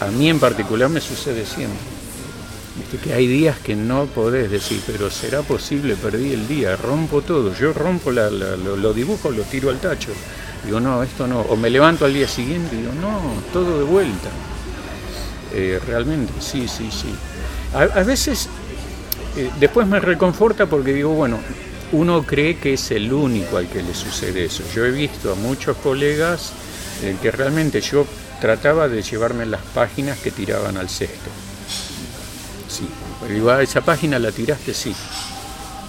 a, 0.01 0.05
mí 0.07 0.29
en 0.29 0.39
particular 0.39 0.89
me 0.89 0.99
sucede 1.01 1.45
siempre. 1.45 1.79
Viste 2.77 2.97
que 2.97 3.13
hay 3.13 3.27
días 3.27 3.57
que 3.59 3.75
no 3.75 4.05
podés 4.05 4.51
decir, 4.51 4.81
pero 4.85 5.09
será 5.09 5.41
posible, 5.41 5.95
perdí 5.95 6.33
el 6.33 6.47
día, 6.47 6.75
rompo 6.75 7.21
todo. 7.21 7.53
Yo 7.53 7.71
rompo 7.71 8.11
la, 8.11 8.29
la- 8.29 8.57
lo, 8.57 8.93
dibujo, 8.93 9.31
lo 9.31 9.43
tiro 9.43 9.69
al 9.69 9.79
tacho. 9.79 10.11
Digo, 10.65 10.79
no, 10.81 11.01
esto 11.03 11.27
no. 11.27 11.41
O 11.41 11.55
me 11.55 11.69
levanto 11.69 12.03
al 12.05 12.13
día 12.13 12.27
siguiente 12.27 12.75
y 12.75 12.79
digo, 12.79 12.91
no, 12.99 13.21
todo 13.53 13.77
de 13.79 13.85
vuelta. 13.85 14.29
Eh, 15.53 15.79
realmente, 15.87 16.33
sí, 16.39 16.67
sí, 16.67 16.89
sí. 16.91 17.13
A, 17.73 17.83
a 17.99 18.03
veces, 18.03 18.49
eh, 19.37 19.49
después 19.59 19.87
me 19.87 20.01
reconforta 20.01 20.65
porque 20.65 20.91
digo, 20.93 21.11
bueno, 21.13 21.39
uno 21.91 22.23
cree 22.23 22.57
que 22.57 22.73
es 22.73 22.91
el 22.91 23.11
único 23.13 23.57
al 23.57 23.67
que 23.67 23.81
le 23.83 23.93
sucede 23.93 24.45
eso. 24.45 24.63
Yo 24.73 24.85
he 24.85 24.91
visto 24.91 25.31
a 25.31 25.35
muchos 25.35 25.77
colegas 25.77 26.51
eh, 27.03 27.15
que 27.21 27.31
realmente 27.31 27.81
yo 27.81 28.05
trataba 28.41 28.87
de 28.87 29.01
llevarme 29.01 29.45
las 29.45 29.61
páginas 29.61 30.17
que 30.19 30.31
tiraban 30.31 30.77
al 30.77 30.89
cesto. 30.89 31.29
Sí, 32.67 32.87
digo, 33.29 33.49
"Ah, 33.51 33.61
esa 33.61 33.81
página 33.81 34.19
la 34.19 34.31
tiraste, 34.31 34.73
sí. 34.73 34.89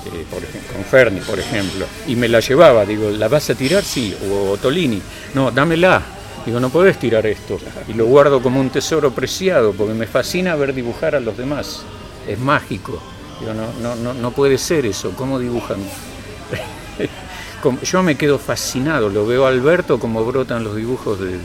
Eh, 0.07 0.25
por 0.31 0.43
ejemplo, 0.43 0.73
con 0.75 0.85
Ferni, 0.85 1.21
por 1.21 1.39
ejemplo. 1.39 1.85
Y 2.07 2.15
me 2.15 2.29
la 2.29 2.39
llevaba, 2.41 2.85
digo, 2.85 3.11
¿la 3.11 3.27
vas 3.29 3.51
a 3.51 3.55
tirar? 3.57 3.83
Sí. 3.83 4.15
O 4.31 4.57
Tolini, 4.57 5.03
no, 5.35 5.51
dámela. 5.51 6.01
Digo, 6.45 6.61
no 6.61 6.69
podés 6.71 6.97
tirar 7.01 7.27
esto. 7.27 7.59
Y 7.89 7.95
lo 7.95 8.07
guardo 8.07 8.41
como 8.41 8.61
un 8.61 8.71
tesoro 8.71 9.11
preciado, 9.13 9.73
porque 9.73 9.95
me 9.95 10.07
fascina 10.07 10.55
ver 10.55 10.73
dibujar 10.75 11.17
a 11.17 11.21
los 11.21 11.37
demás. 11.37 11.81
Es 12.29 12.39
mágico. 12.39 13.03
No, 13.45 13.53
no, 13.83 13.95
no, 13.97 14.15
no 14.15 14.31
puede 14.31 14.59
ser 14.59 14.87
eso. 14.87 15.13
¿Cómo 15.17 15.39
dibujan? 15.39 15.79
yo 17.83 18.03
me 18.03 18.17
quedo 18.17 18.39
fascinado, 18.39 19.09
lo 19.09 19.27
veo 19.27 19.47
a 19.47 19.49
Alberto 19.49 19.99
como 19.99 20.25
brotan 20.25 20.63
los 20.65 20.77
dibujos 20.77 21.19
de, 21.21 21.39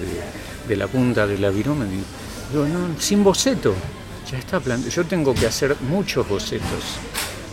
de- 0.68 0.76
la 0.78 0.88
punta 0.88 1.28
de 1.28 1.38
la 1.38 1.50
viroma. 1.50 1.84
Digo, 2.52 2.66
no, 2.66 2.98
sin 3.00 3.24
boceto, 3.26 3.74
ya 4.32 4.38
está 4.38 4.60
plan- 4.62 4.88
Yo 4.90 5.04
tengo 5.04 5.34
que 5.34 5.48
hacer 5.48 5.76
muchos 5.82 6.28
bocetos. 6.30 6.84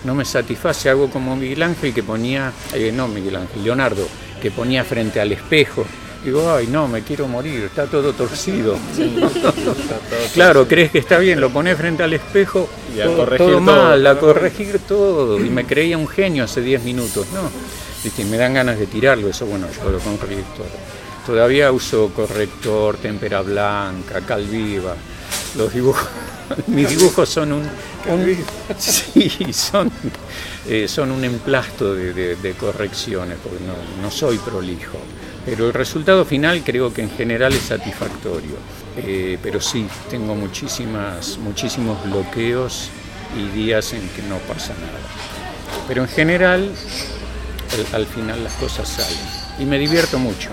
No 0.04 0.14
me 0.14 0.24
satisface, 0.24 0.88
hago 0.88 1.10
como 1.10 1.34
Miguel 1.34 1.62
Ángel 1.64 1.92
que 1.92 2.04
ponía, 2.04 2.52
eh, 2.72 2.92
no 2.94 3.08
Miguel 3.08 3.34
Ángel, 3.36 3.64
Leonardo, 3.64 4.06
que 4.40 4.52
ponía 4.52 4.84
frente 4.84 5.20
al 5.20 5.32
espejo. 5.32 5.84
Digo, 6.24 6.50
ay, 6.52 6.66
no, 6.66 6.88
me 6.88 7.02
quiero 7.02 7.28
morir, 7.28 7.64
está 7.66 7.86
todo 7.86 8.12
torcido. 8.12 8.76
Claro, 10.34 10.66
crees 10.66 10.90
que 10.90 10.98
está 10.98 11.18
bien, 11.18 11.40
lo 11.40 11.50
pones 11.50 11.76
frente 11.76 12.02
al 12.02 12.12
espejo, 12.12 12.68
Y 12.96 13.00
a 13.00 13.04
todo, 13.04 13.16
corregir 13.18 13.38
todo 13.38 13.50
todo. 13.50 13.60
mal, 13.60 14.06
a 14.06 14.18
corregir 14.18 14.78
todo. 14.80 15.38
Y 15.38 15.48
me 15.50 15.64
creía 15.64 15.96
un 15.96 16.08
genio 16.08 16.44
hace 16.44 16.60
10 16.60 16.82
minutos, 16.82 17.26
¿no? 17.32 17.42
Viste, 18.02 18.24
me 18.24 18.36
dan 18.36 18.54
ganas 18.54 18.78
de 18.78 18.86
tirarlo, 18.86 19.28
eso 19.28 19.46
bueno, 19.46 19.66
yo 19.82 19.90
lo 19.90 19.98
corregí 19.98 20.42
todo. 20.56 20.66
Todavía 21.26 21.70
uso 21.72 22.10
corrector, 22.14 22.96
témpera 22.96 23.42
blanca, 23.42 24.20
cal 24.26 24.44
viva. 24.46 24.94
Los 25.56 25.72
dibujos, 25.72 26.06
mis 26.68 26.88
dibujos 26.88 27.28
son 27.28 27.52
un, 27.52 27.62
un- 28.08 28.44
sí, 28.78 29.52
son, 29.52 29.90
eh, 30.66 30.86
son 30.88 31.10
un 31.10 31.24
emplasto 31.24 31.94
de, 31.94 32.12
de- 32.12 32.36
de 32.36 32.52
correcciones, 32.54 33.36
porque 33.42 33.58
no, 33.64 34.02
no 34.02 34.10
soy 34.10 34.38
prolijo. 34.38 34.98
Pero 35.44 35.66
el 35.66 35.72
resultado 35.72 36.24
final 36.24 36.62
creo 36.64 36.92
que 36.92 37.02
en 37.02 37.10
general 37.10 37.52
es 37.52 37.62
satisfactorio. 37.62 38.56
Eh, 38.96 39.38
pero 39.42 39.60
sí, 39.60 39.86
tengo 40.10 40.34
muchísimas, 40.34 41.38
muchísimos 41.38 42.02
bloqueos 42.04 42.90
y 43.36 43.56
días 43.56 43.92
en 43.92 44.08
que 44.10 44.22
no 44.22 44.36
pasa 44.38 44.74
nada. 44.74 44.98
Pero 45.86 46.02
en 46.02 46.08
general, 46.08 46.70
al, 47.72 48.00
al 48.00 48.06
final 48.06 48.44
las 48.44 48.54
cosas 48.54 48.88
salen. 48.88 49.18
Y 49.58 49.64
me 49.64 49.78
divierto 49.78 50.18
mucho. 50.18 50.50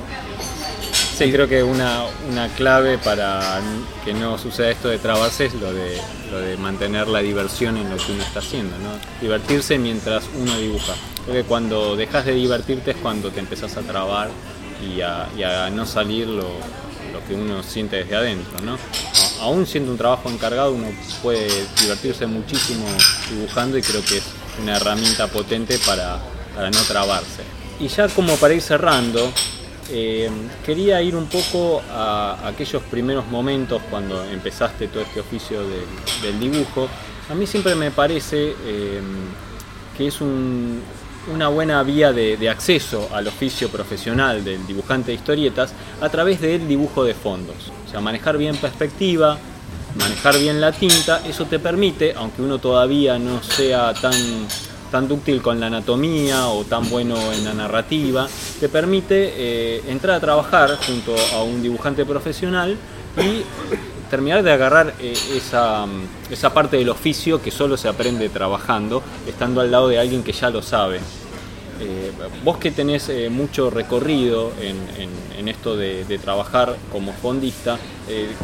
Sí, 1.18 1.32
creo 1.32 1.48
que 1.48 1.64
una, 1.64 2.04
una 2.30 2.50
clave 2.50 2.98
para 2.98 3.62
que 4.04 4.14
no 4.14 4.38
suceda 4.38 4.70
esto 4.70 4.90
de 4.90 4.98
trabarse 4.98 5.46
es 5.46 5.54
lo 5.54 5.72
de, 5.72 5.98
lo 6.30 6.42
de 6.42 6.58
mantener 6.58 7.08
la 7.08 7.20
diversión 7.20 7.78
en 7.78 7.90
lo 7.90 7.96
que 7.96 8.12
uno 8.12 8.22
está 8.22 8.40
haciendo, 8.40 8.78
¿no? 8.80 8.90
Divertirse 9.22 9.78
mientras 9.78 10.26
uno 10.38 10.58
dibuja. 10.58 10.94
Porque 11.26 11.44
cuando 11.44 11.96
dejas 11.96 12.26
de 12.26 12.34
divertirte 12.34 12.92
es 12.92 12.98
cuando 12.98 13.32
te 13.32 13.40
empezás 13.40 13.78
a 13.78 13.82
trabar 13.82 14.30
y 14.82 15.02
a, 15.02 15.70
no 15.72 15.86
salir 15.86 16.28
lo, 16.28 16.50
que 17.28 17.34
uno 17.34 17.64
siente 17.64 17.98
desde 17.98 18.16
adentro, 18.16 18.60
¿no? 18.64 18.78
Aún 19.42 19.66
siendo 19.66 19.92
un 19.92 19.98
trabajo 19.98 20.30
encargado, 20.30 20.74
uno 20.74 20.88
puede 21.24 21.48
divertirse 21.82 22.28
muchísimo 22.28 22.86
dibujando 23.32 23.78
y 23.78 23.82
creo 23.82 24.04
que 24.04 24.18
es 24.18 24.24
una 24.62 24.76
herramienta 24.78 25.28
potente 25.28 25.80
para, 25.86 26.20
para 26.56 26.70
no 26.70 26.80
trabarse. 26.82 27.44
Y 27.80 27.88
ya 27.88 28.08
como 28.10 28.36
para 28.36 28.54
ir 28.54 28.62
cerrando, 28.62 29.32
eh, 29.90 30.30
quería 30.66 31.02
ir 31.02 31.16
un 31.16 31.28
poco 31.28 31.82
a 31.92 32.48
aquellos 32.48 32.84
primeros 32.84 33.26
momentos 33.28 33.82
cuando 33.90 34.24
empezaste 34.26 34.88
todo 34.88 35.02
este 35.04 35.20
oficio 35.22 35.62
del 36.22 36.40
dibujo. 36.40 36.88
A 37.30 37.34
mí 37.34 37.48
siempre 37.48 37.76
me 37.76 37.92
parece 37.92 38.56
eh, 38.66 39.02
que 39.98 40.08
es 40.08 40.22
un- 40.22 40.82
una 41.34 41.48
buena 41.48 41.82
vía 41.84 42.14
de, 42.14 42.50
acceso 42.50 43.10
al 43.14 43.28
oficio 43.28 43.70
profesional 43.70 44.44
del 44.44 44.66
dibujante 44.68 45.12
de 45.12 45.16
historietas 45.16 45.74
a 46.02 46.10
través 46.10 46.42
del 46.42 46.68
dibujo 46.68 47.04
de 47.04 47.14
fondos. 47.14 47.72
O 47.88 47.90
sea, 47.90 48.02
manejar 48.02 48.38
bien 48.38 48.56
perspectiva, 48.58 49.38
manejar 49.98 50.38
bien 50.38 50.62
la 50.62 50.72
tinta, 50.72 51.22
eso 51.28 51.46
te 51.46 51.60
permite, 51.60 52.14
aunque 52.16 52.42
uno 52.42 52.60
todavía 52.60 53.18
no 53.18 53.42
sea 53.42 53.94
tan, 53.94 54.14
tan 54.92 55.08
dúctil 55.08 55.42
con 55.42 55.60
la 55.60 55.68
anatomía 55.68 56.48
o 56.48 56.64
tan 56.66 56.90
bueno 56.90 57.34
en 57.34 57.46
la 57.46 57.54
narrativa, 57.54 58.28
te 58.60 58.70
permite 58.70 59.34
eh, 59.36 59.84
entrar 59.88 60.18
a 60.18 60.20
trabajar 60.20 60.78
junto 60.86 61.16
a 61.34 61.44
un 61.44 61.62
dibujante 61.62 62.06
profesional 62.06 62.78
y 63.18 63.44
terminar 64.10 64.44
de 64.44 64.52
agarrar 64.52 64.94
eh, 65.00 65.14
esa, 65.36 65.86
mm, 65.86 66.32
esa 66.32 66.54
parte 66.54 66.78
del 66.78 66.90
oficio 66.90 67.42
que 67.42 67.52
solo 67.52 67.78
se 67.78 67.88
aprende 67.88 68.30
trabajando, 68.30 69.02
estando 69.28 69.62
al 69.62 69.72
lado 69.72 69.88
de 69.88 70.00
alguien 70.00 70.24
que 70.24 70.32
ya 70.32 70.50
lo 70.50 70.62
sabe. 70.62 71.00
Eh, 71.82 72.12
vos 72.44 72.58
que 72.58 72.72
tenés 72.72 73.10
eh, 73.10 73.30
mucho 73.30 73.70
recorrido 73.70 74.54
en, 74.62 75.48
esto 75.50 75.76
de, 75.76 76.20
trabajar 76.24 76.76
como 76.92 77.14
fondista, 77.14 77.78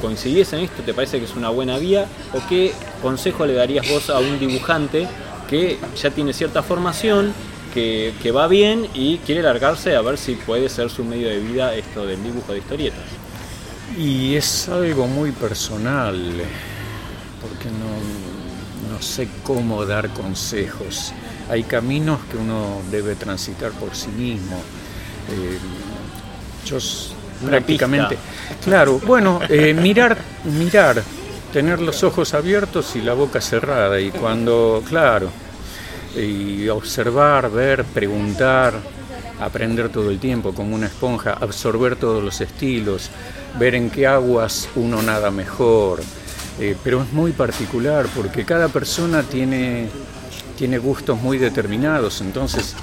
¿coincidís 0.01 0.53
en 0.53 0.59
esto? 0.59 0.83
¿Te 0.83 0.93
parece 0.93 1.17
que 1.17 1.25
es 1.25 1.35
una 1.35 1.49
buena 1.49 1.79
vía? 1.79 2.05
¿O 2.31 2.47
qué 2.47 2.73
consejo 3.01 3.47
le 3.47 3.53
darías 3.53 3.89
vos 3.89 4.11
a 4.11 4.19
un 4.19 4.37
dibujante 4.37 5.07
que 5.49 5.79
ya 5.99 6.11
tiene 6.11 6.31
cierta 6.31 6.61
formación, 6.61 7.33
que, 7.73 8.13
que 8.21 8.31
va 8.31 8.47
bien 8.47 8.87
y 8.93 9.17
quiere 9.19 9.41
largarse 9.41 9.95
a 9.95 10.01
ver 10.01 10.19
si 10.19 10.35
puede 10.35 10.69
ser 10.69 10.91
su 10.91 11.03
medio 11.03 11.27
de 11.27 11.39
vida 11.39 11.73
esto 11.73 12.05
del 12.05 12.21
dibujo 12.21 12.53
de 12.53 12.59
historietas? 12.59 12.99
Y 13.97 14.35
es 14.35 14.69
algo 14.69 15.07
muy 15.07 15.31
personal, 15.31 16.15
porque 17.41 17.69
no, 17.69 18.93
no 18.93 19.01
sé 19.01 19.27
cómo 19.43 19.85
dar 19.85 20.09
consejos. 20.09 21.13
Hay 21.49 21.63
caminos 21.63 22.19
que 22.31 22.37
uno 22.37 22.81
debe 22.89 23.15
transitar 23.15 23.71
por 23.71 23.95
sí 23.95 24.09
mismo. 24.09 24.57
Eh, 25.29 25.57
yo 26.65 26.77
Una 27.41 27.49
prácticamente, 27.51 28.17
claro, 28.63 28.99
bueno, 28.99 29.39
eh, 29.49 29.73
mirar, 29.73 30.17
mirar, 30.45 31.03
tener 31.51 31.81
los 31.81 32.03
ojos 32.03 32.33
abiertos 32.33 32.95
y 32.95 33.01
la 33.01 33.13
boca 33.13 33.41
cerrada. 33.41 33.99
Y 33.99 34.11
cuando, 34.11 34.83
claro, 34.87 35.29
y 36.15 36.67
observar, 36.69 37.49
ver, 37.51 37.83
preguntar, 37.85 38.73
aprender 39.39 39.89
todo 39.89 40.09
el 40.11 40.19
tiempo 40.19 40.53
como 40.53 40.75
una 40.75 40.87
esponja, 40.87 41.33
absorber 41.33 41.95
todos 41.95 42.23
los 42.23 42.39
estilos, 42.41 43.09
ver 43.59 43.75
en 43.75 43.89
qué 43.89 44.07
aguas 44.07 44.69
uno 44.75 45.01
nada 45.01 45.31
mejor. 45.31 46.01
Eh, 46.59 46.75
pero 46.83 47.01
es 47.01 47.11
muy 47.13 47.31
particular 47.31 48.07
porque 48.15 48.45
cada 48.45 48.67
persona 48.67 49.23
tiene, 49.23 49.87
tiene 50.57 50.77
gustos 50.77 51.19
muy 51.19 51.37
determinados, 51.37 52.21
entonces 52.21 52.75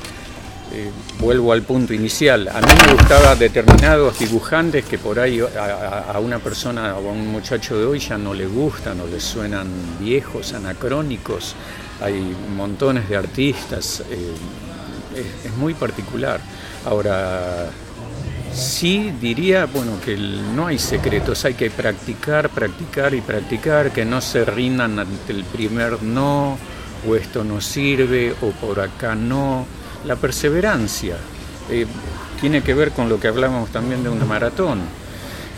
eh, 0.73 0.91
vuelvo 1.21 1.53
al 1.53 1.63
punto 1.63 1.95
inicial. 1.95 2.49
A 2.49 2.61
mí 2.61 2.67
me 2.87 2.93
gustaban 2.95 3.39
determinados 3.39 4.19
dibujantes 4.19 4.85
que 4.85 4.99
por 4.99 5.21
ahí 5.21 5.41
a, 5.41 6.19
una 6.19 6.39
persona 6.39 6.97
o 6.97 7.09
a 7.09 7.13
un 7.13 7.29
muchacho 7.29 7.79
de 7.79 7.85
hoy 7.85 7.99
ya 8.01 8.19
no 8.19 8.35
le 8.35 8.47
gustan 8.47 9.01
o 9.01 9.07
le 9.07 9.21
suenan 9.21 9.69
viejos, 10.01 10.55
anacrónicos. 10.55 11.55
Hay 12.01 12.35
montones 12.57 13.09
de 13.09 13.17
artistas. 13.17 14.03
eh, 14.11 14.35
es 15.45 15.57
muy 15.57 15.75
particular. 15.75 16.41
Ahora, 16.85 17.71
sí 18.53 19.13
diría, 19.21 19.67
bueno, 19.67 20.01
que 20.05 20.17
no 20.17 20.67
hay 20.67 20.79
secretos, 20.79 21.45
hay 21.45 21.55
que 21.55 21.71
practicar, 21.71 22.51
practicar 22.51 23.15
y 23.15 23.21
practicar, 23.21 23.93
que 23.93 24.05
no 24.05 24.21
se 24.21 24.45
rindan 24.45 24.99
ante 24.99 25.33
el 25.33 25.45
primer 25.45 26.03
no, 26.03 26.59
o 27.07 27.17
esto 27.17 27.45
no 27.45 27.61
sirve, 27.61 28.35
o 28.43 28.51
por 28.51 28.81
acá 28.81 29.15
no. 29.15 29.67
La 30.05 30.17
perseverancia 30.17 31.17
eh, 31.71 31.87
tiene 32.41 32.63
que 32.63 32.75
ver 32.75 32.93
con 32.93 33.09
lo 33.09 33.19
que 33.19 33.29
hablábamos 33.29 33.71
también 33.71 34.03
de 34.03 34.09
una 34.09 34.25
maratón. 34.25 34.81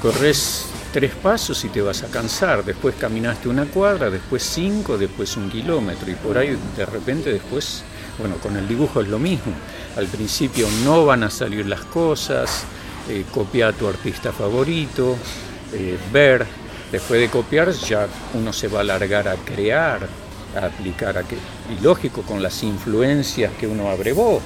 Corres 0.01 0.66
tres 0.93 1.14
pasos 1.14 1.64
y 1.64 1.68
te 1.68 1.82
vas 1.82 2.03
a 2.03 2.09
cansar, 2.09 2.64
después 2.64 2.95
caminaste 2.99 3.49
una 3.49 3.66
cuadra, 3.66 4.11
después 4.11 4.43
cinco, 4.43 4.99
después 4.99 5.36
un 5.36 5.49
kilómetro 5.51 6.11
y 6.11 6.14
por 6.14 6.36
ahí 6.36 6.57
de 6.76 6.86
repente 6.86 7.32
después, 7.32 7.84
bueno, 8.18 8.36
con 8.36 8.57
el 8.57 8.66
dibujo 8.66 9.01
es 9.01 9.09
lo 9.09 9.18
mismo. 9.18 9.53
Al 9.97 10.07
principio 10.07 10.66
no 10.84 11.07
van 11.07 11.22
a 11.22 11.30
salir 11.30 11.66
las 11.66 11.82
cosas, 11.82 12.64
eh, 13.11 13.24
copia 13.30 13.68
a 13.68 13.72
tu 13.72 13.86
artista 13.88 14.32
favorito, 14.32 15.16
eh, 15.72 15.96
ver, 16.12 16.46
después 16.90 17.20
de 17.20 17.28
copiar 17.28 17.70
ya 17.72 18.06
uno 18.34 18.52
se 18.52 18.68
va 18.68 18.78
a 18.78 18.82
alargar 18.82 19.28
a 19.28 19.34
crear, 19.36 20.08
a 20.61 20.66
aplicar 20.66 21.16
a 21.18 21.22
que, 21.24 21.36
y 21.36 21.80
lógico 21.82 22.22
con 22.22 22.42
las 22.42 22.62
influencias 22.62 23.52
que 23.58 23.66
uno 23.66 23.90
abrevó. 23.90 24.40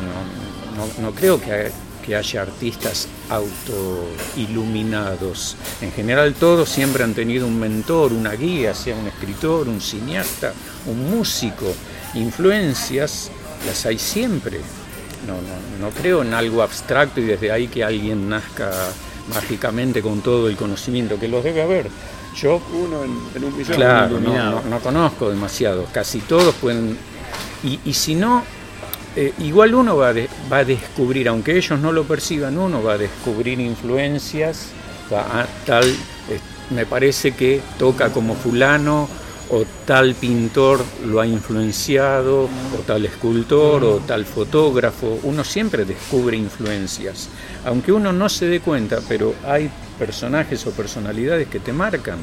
No, 0.00 0.76
no- 0.76 0.88
no 1.02 1.12
creo 1.14 1.40
que, 1.40 1.70
que 2.04 2.16
haya 2.16 2.42
artistas 2.42 3.08
autoiluminados. 3.28 5.56
En 5.80 5.92
general 5.92 6.34
todos 6.34 6.68
siempre 6.68 7.02
han 7.04 7.14
tenido 7.14 7.46
un 7.46 7.58
mentor, 7.58 8.12
una 8.12 8.32
guía, 8.32 8.74
sea 8.74 8.94
un 8.96 9.06
escritor, 9.08 9.68
un 9.68 9.80
cineasta, 9.80 10.52
un 10.86 11.10
músico. 11.10 11.72
Influencias 12.14 13.30
las 13.66 13.86
hay 13.86 13.98
siempre. 13.98 14.60
No, 15.26 15.34
no, 15.34 15.86
no 15.88 15.90
creo 15.94 16.22
en 16.22 16.32
algo 16.34 16.62
abstracto 16.62 17.20
y 17.20 17.24
desde 17.24 17.52
ahí 17.52 17.68
que 17.68 17.84
alguien 17.84 18.28
nazca 18.28 18.70
mágicamente 19.34 20.00
con 20.02 20.20
todo 20.22 20.48
el 20.48 20.56
conocimiento 20.56 21.18
que 21.18 21.28
los 21.28 21.44
debe 21.44 21.62
haber. 21.62 21.88
Yo 22.36 22.60
Uno 22.72 23.04
en, 23.04 23.10
en 23.34 23.44
un 23.44 23.56
millón. 23.58 23.76
Claro, 23.76 24.20
no, 24.20 24.32
no- 24.50 24.62
no 24.62 24.80
conozco 24.80 25.30
demasiado, 25.30 25.86
casi 25.92 26.20
todos 26.20 26.54
pueden... 26.54 26.96
Y, 27.62 27.78
y 27.84 27.92
si 27.92 28.14
no, 28.14 28.42
eh, 29.16 29.32
igual 29.40 29.74
uno 29.74 29.96
va 29.96 30.12
de- 30.14 30.28
va 30.50 30.58
a 30.58 30.64
descubrir, 30.64 31.28
aunque 31.28 31.56
ellos 31.56 31.78
no 31.80 31.92
lo 31.92 32.04
perciban, 32.04 32.56
uno 32.56 32.82
va 32.82 32.94
a 32.94 32.98
descubrir 32.98 33.60
influencias, 33.60 34.68
a 35.12 35.44
tal, 35.66 35.84
eh, 35.84 36.38
me 36.70 36.86
parece 36.86 37.32
que 37.32 37.60
toca 37.78 38.10
como 38.10 38.34
fulano 38.36 39.08
o 39.50 39.64
tal 39.84 40.14
pintor 40.14 40.84
lo 41.06 41.20
ha 41.20 41.26
influenciado, 41.26 42.44
o 42.44 42.82
tal 42.86 43.04
escultor, 43.04 43.82
o 43.84 43.98
tal 43.98 44.24
fotógrafo. 44.24 45.18
Uno 45.24 45.42
siempre 45.42 45.84
descubre 45.84 46.36
influencias, 46.36 47.28
aunque 47.64 47.92
uno 47.92 48.12
no 48.12 48.28
se 48.28 48.46
dé 48.46 48.60
cuenta, 48.60 49.00
pero 49.08 49.34
hay 49.44 49.70
personajes 49.98 50.66
o 50.66 50.70
personalidades 50.70 51.48
que 51.48 51.58
te 51.58 51.72
marcan. 51.72 52.18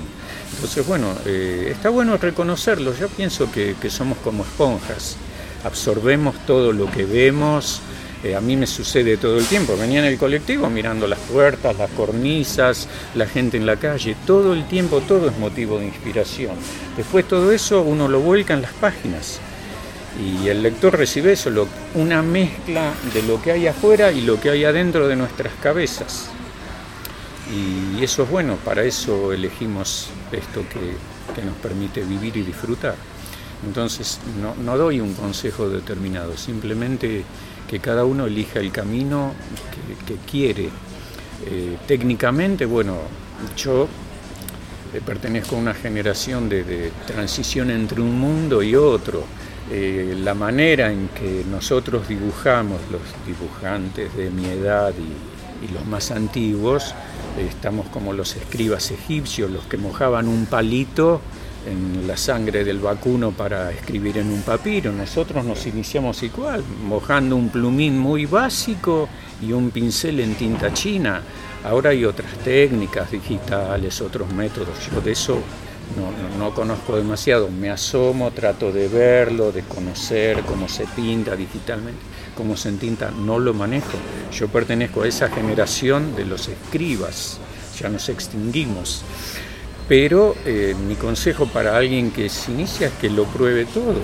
Entonces, 0.55 0.87
bueno, 0.87 1.13
eh, 1.25 1.69
está 1.71 1.89
bueno 1.89 2.17
reconocerlos. 2.17 2.97
Yo 2.97 3.09
pienso 3.09 3.51
que, 3.51 3.75
que 3.81 3.89
somos 3.89 4.17
como 4.19 4.43
esponjas, 4.43 5.17
absorbemos 5.65 6.35
todo 6.45 6.71
lo 6.71 6.89
que 6.89 7.05
vemos, 7.05 7.81
eh, 8.23 8.35
a 8.35 8.41
mí 8.41 8.55
me 8.55 8.65
sucede 8.65 9.17
todo 9.17 9.37
el 9.37 9.45
tiempo. 9.45 9.77
Venía 9.77 9.99
en 9.99 10.05
el 10.05 10.17
colectivo 10.17 10.69
mirando 10.69 11.07
las 11.07 11.19
puertas, 11.19 11.77
las 11.77 11.89
cornisas, 11.91 12.87
la 13.15 13.27
gente 13.27 13.57
en 13.57 13.65
la 13.65 13.77
calle. 13.77 14.15
Todo 14.25 14.53
el 14.53 14.67
tiempo, 14.67 15.01
todo 15.01 15.29
es 15.29 15.37
motivo 15.37 15.79
de 15.79 15.85
inspiración. 15.85 16.55
Después 16.95 17.27
todo 17.27 17.51
eso 17.51 17.81
uno 17.81 18.07
lo 18.07 18.19
vuelca 18.19 18.53
en 18.53 18.63
las 18.63 18.73
páginas. 18.73 19.39
Y 20.19 20.47
el 20.47 20.63
lector 20.63 20.97
recibe 20.97 21.33
eso, 21.33 21.51
una 21.93 22.23
mezcla 22.23 22.91
de 23.13 23.21
lo 23.21 23.39
que 23.39 23.51
hay 23.51 23.67
afuera 23.67 24.11
y 24.11 24.21
lo 24.21 24.39
que 24.39 24.49
hay 24.49 24.65
adentro 24.65 25.07
de 25.07 25.15
nuestras 25.15 25.53
cabezas. 25.61 26.29
Y 27.53 28.03
eso 28.03 28.23
es 28.23 28.29
bueno, 28.29 28.57
para 28.65 28.83
eso 28.83 29.31
elegimos 29.31 30.09
esto 30.31 30.63
que, 30.69 31.17
nos 31.43 31.55
permite 31.57 32.01
vivir 32.01 32.35
y 32.37 32.41
disfrutar. 32.41 32.95
Entonces 33.63 34.19
no, 34.41 34.55
no 34.55 34.75
doy 34.75 34.99
un 34.99 35.13
consejo 35.13 35.69
determinado, 35.69 36.35
simplemente 36.35 37.23
que 37.67 37.79
cada 37.79 38.05
uno 38.05 38.25
elija 38.25 38.59
el 38.59 38.71
camino 38.71 39.33
que, 40.05 40.15
quiere. 40.29 40.69
Eh, 41.45 41.77
técnicamente, 41.85 42.65
bueno, 42.65 42.97
yo 43.55 43.87
eh, 44.93 45.01
pertenezco 45.05 45.55
a 45.55 45.59
una 45.59 45.73
generación 45.73 46.49
de, 46.49 46.91
transición 47.05 47.69
entre 47.69 48.01
un 48.01 48.19
mundo 48.19 48.63
y 48.63 48.75
otro. 48.75 49.23
Eh, 49.69 50.15
la 50.23 50.33
manera 50.33 50.91
en 50.91 51.09
que 51.09 51.43
nosotros 51.49 52.07
dibujamos, 52.07 52.79
los 52.89 53.01
dibujantes 53.25 54.15
de 54.15 54.29
mi 54.29 54.45
edad 54.45 54.93
y, 54.97 55.65
y 55.65 55.73
los 55.73 55.85
más 55.85 56.11
antiguos, 56.11 56.95
estamos 57.37 57.87
como 57.89 58.13
los 58.13 58.35
escribas 58.35 58.91
egipcios, 58.91 59.51
los 59.51 59.65
que 59.65 59.77
mojaban 59.77 60.27
un 60.27 60.45
palito 60.45 61.21
en 61.67 62.07
la 62.07 62.17
sangre 62.17 62.63
del 62.63 62.79
vacuno 62.79 63.31
para 63.31 63.71
escribir 63.71 64.17
en 64.17 64.31
un 64.31 64.41
papiro. 64.41 64.91
Nosotros 64.91 65.43
nos 65.45 65.65
iniciamos 65.67 66.23
igual, 66.23 66.63
mojando 66.85 67.35
un 67.35 67.49
plumín 67.49 67.97
muy 67.97 68.25
básico 68.25 69.09
y 69.41 69.51
un 69.51 69.71
pincel 69.71 70.19
en 70.19 70.35
tinta 70.35 70.73
china. 70.73 71.21
Ahora 71.63 71.89
hay 71.89 72.05
otras 72.05 72.31
técnicas 72.39 73.11
digitales, 73.11 73.99
otros 74.01 74.31
métodos. 74.31 74.75
Yo 74.91 75.01
de 75.01 75.11
eso 75.11 75.41
no, 76.37 76.53
conozco 76.53 76.95
demasiado. 76.95 77.49
Me 77.49 77.69
asomo, 77.69 78.31
trato 78.31 78.71
de 78.71 78.87
verlo, 78.87 79.51
de 79.51 79.63
conocer 79.63 80.41
cómo 80.43 80.67
se 80.67 80.85
pinta 80.85 81.35
digitalmente, 81.35 81.99
cómo 82.35 82.55
se 82.55 82.69
entinta. 82.69 83.11
No 83.11 83.39
lo 83.39 83.53
manejo. 83.53 83.97
Yo 84.31 84.47
pertenezco 84.47 85.03
a 85.03 85.07
esa 85.07 85.29
generación 85.29 86.15
de 86.15 86.25
los 86.25 86.47
escribas. 86.47 87.39
Ya 87.79 87.89
nos 87.89 88.09
extinguimos. 88.09 89.03
Pero 89.87 90.35
eh, 90.45 90.75
mi 90.87 90.95
consejo 90.95 91.45
para 91.45 91.77
alguien 91.77 92.11
que 92.11 92.27
se 92.29 92.51
inicia 92.51 92.87
es 92.87 92.93
que 92.93 93.09
lo 93.09 93.23
pruebe 93.25 93.65
todo. 93.65 93.95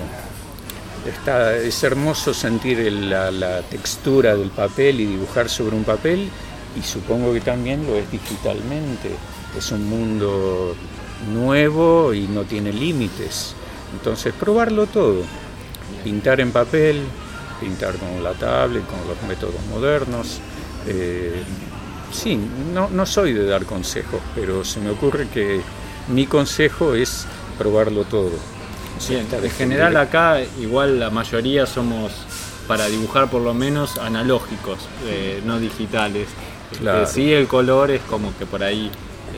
Está, 1.06 1.54
es 1.56 1.82
hermoso 1.82 2.32
sentir 2.32 2.90
la, 2.90 3.60
textura 3.62 4.34
del 4.34 4.48
papel 4.48 5.00
y 5.00 5.06
dibujar 5.06 5.50
sobre 5.50 5.76
un 5.76 5.84
papel 5.84 6.30
y 6.78 6.82
supongo 6.82 7.34
que 7.34 7.42
también 7.42 7.86
lo 7.86 7.96
es 7.96 8.10
digitalmente. 8.10 9.10
Es 9.56 9.70
un 9.72 9.86
mundo 9.86 10.74
nuevo 11.30 12.14
y 12.14 12.26
no 12.28 12.44
tiene 12.44 12.72
límites. 12.72 13.54
Entonces 13.92 14.32
probarlo 14.32 14.86
todo. 14.86 15.22
Pintar 16.02 16.40
en 16.40 16.50
papel, 16.50 17.02
pintar 17.60 17.96
con 17.96 18.24
la 18.24 18.32
tablet, 18.32 18.86
con 18.86 19.06
los 19.06 19.22
métodos 19.28 19.60
modernos. 19.70 20.40
Eh, 20.86 21.42
Sí, 22.14 22.38
no, 22.72 22.88
no 22.90 23.04
soy 23.06 23.32
de 23.32 23.44
dar 23.44 23.66
consejos, 23.66 24.20
pero 24.36 24.64
se 24.64 24.78
me 24.78 24.90
ocurre 24.90 25.26
que 25.26 25.60
mi 26.08 26.26
consejo 26.26 26.94
es 26.94 27.26
probarlo 27.58 28.04
todo. 28.04 28.32
Sí, 28.98 29.16
en 29.16 29.50
general 29.50 29.96
acá 29.96 30.40
igual 30.60 31.00
la 31.00 31.10
mayoría 31.10 31.66
somos 31.66 32.12
para 32.68 32.86
dibujar 32.86 33.28
por 33.28 33.42
lo 33.42 33.52
menos 33.52 33.98
analógicos, 33.98 34.78
eh, 35.06 35.42
no 35.44 35.58
digitales. 35.58 36.28
Claro. 36.78 37.06
sí, 37.06 37.32
el 37.32 37.46
color 37.46 37.90
es 37.90 38.00
como 38.02 38.36
que 38.36 38.46
por 38.46 38.64
ahí 38.64 38.90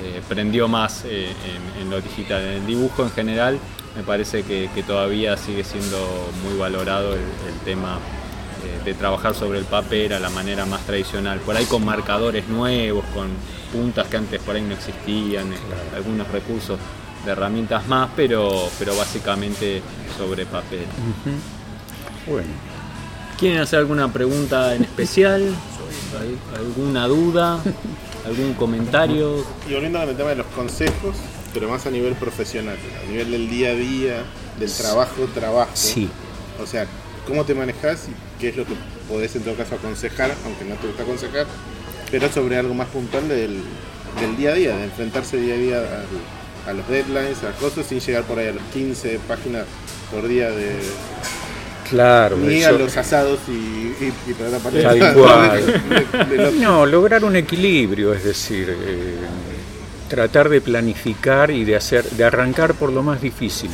eh, 0.03 0.23
prendió 0.29 0.69
más 0.69 1.05
eh, 1.05 1.29
en, 1.81 1.91
lo 1.91 2.01
digital. 2.01 2.43
En 2.43 2.49
el 2.49 2.67
dibujo 2.67 3.03
en 3.03 3.11
general 3.11 3.59
me 3.97 4.03
parece 4.03 4.43
que, 4.43 4.69
todavía 4.87 5.37
sigue 5.37 5.65
siendo 5.65 5.99
muy 6.45 6.57
valorado 6.59 7.15
el 7.15 7.61
tema 7.65 7.99
de 8.85 8.95
trabajar 8.95 9.35
sobre 9.35 9.59
el 9.59 9.65
papel 9.65 10.13
a 10.13 10.21
la 10.21 10.31
manera 10.31 10.67
más 10.67 10.85
tradicional, 10.87 11.41
por 11.41 11.57
ahí 11.57 11.65
con 11.67 11.85
marcadores 11.85 12.49
nuevos, 12.49 13.05
con 13.15 13.29
puntas 13.73 14.07
que 14.09 14.17
antes 14.17 14.41
por 14.41 14.57
ahí 14.57 14.63
no 14.63 14.75
existían, 14.75 15.53
eh, 15.53 15.57
algunos 15.95 16.29
recursos 16.29 16.79
de 17.25 17.33
herramientas 17.33 17.87
más, 17.89 18.11
pero, 18.17 18.69
pero 18.79 18.97
básicamente 18.97 19.83
sobre 20.17 20.47
papel. 20.47 20.87
Bueno. 22.27 22.49
¿Quieren 23.39 23.61
hacer 23.61 23.81
alguna 23.81 24.11
pregunta 24.13 24.75
en 24.75 24.85
especial? 24.85 25.55
¿Alguna 26.57 27.07
duda? 27.07 27.61
¿Algún 28.25 28.55
comentario? 28.55 29.45
Y 29.69 29.75
volviendo 29.75 29.99
al 29.99 30.17
tema 30.17 30.31
de 30.31 30.37
los 30.37 30.47
consejos, 30.47 31.17
pero 31.53 31.69
más 31.69 31.87
a 31.87 31.91
nivel 31.91 32.15
profesional, 32.15 32.79
a 33.03 33.11
nivel 33.11 33.31
del 33.31 33.51
día 33.51 33.71
a 33.71 33.75
día, 33.75 34.23
del 34.59 34.73
trabajo, 34.73 35.29
trabajo. 35.35 35.71
Sí. 35.75 36.09
O 36.63 36.67
sea, 36.67 36.87
cómo 37.27 37.45
te 37.45 37.55
manejas 37.55 38.09
y 38.09 38.41
qué 38.41 38.51
es 38.51 38.57
lo 38.57 38.65
que 38.65 38.75
podés 39.09 39.35
en 39.37 39.43
todo 39.43 39.55
caso 39.55 39.75
aconsejar, 39.75 40.33
aunque 40.45 40.65
no 40.65 40.77
te 40.77 40.87
gusta 40.87 41.03
aconsejar, 41.03 41.47
pero 42.11 42.31
sobre 42.31 42.57
algo 42.57 42.75
más 42.75 42.89
puntual 42.89 43.29
del, 43.29 43.63
día 44.37 44.51
a 44.51 44.55
día, 44.55 44.77
de 44.77 44.85
enfrentarse 44.85 45.37
día 45.37 45.55
a 45.55 45.59
día 45.59 45.83
a, 46.67 46.73
los 46.73 46.89
deadlines, 46.89 47.43
a 47.45 47.53
cosas, 47.53 47.87
sin 47.87 48.01
llegar 48.01 48.25
por 48.25 48.39
ahí 48.39 48.49
a 48.49 48.53
los 48.53 48.63
15 48.73 49.21
páginas 49.29 49.65
por 50.11 50.27
día 50.27 50.51
de... 50.51 50.77
Claro, 51.89 52.37
ni 52.37 52.65
a 52.65 52.73
los 52.73 52.97
asados 52.97 53.39
y, 53.47 53.53
y, 53.53 54.13
no, 56.61 56.85
lograr 56.85 57.25
un 57.25 57.37
equilibrio, 57.37 58.13
es 58.13 58.25
decir, 58.25 58.71
eh, 58.71 59.15
tratar 60.09 60.49
de 60.49 60.61
planificar 60.61 61.53
y 61.53 61.65
de 61.65 61.77
hacer, 61.77 62.03
de 62.03 62.25
arrancar 62.25 62.75
por 62.75 62.91
lo 62.91 63.05
más 63.05 63.23
difícil. 63.23 63.71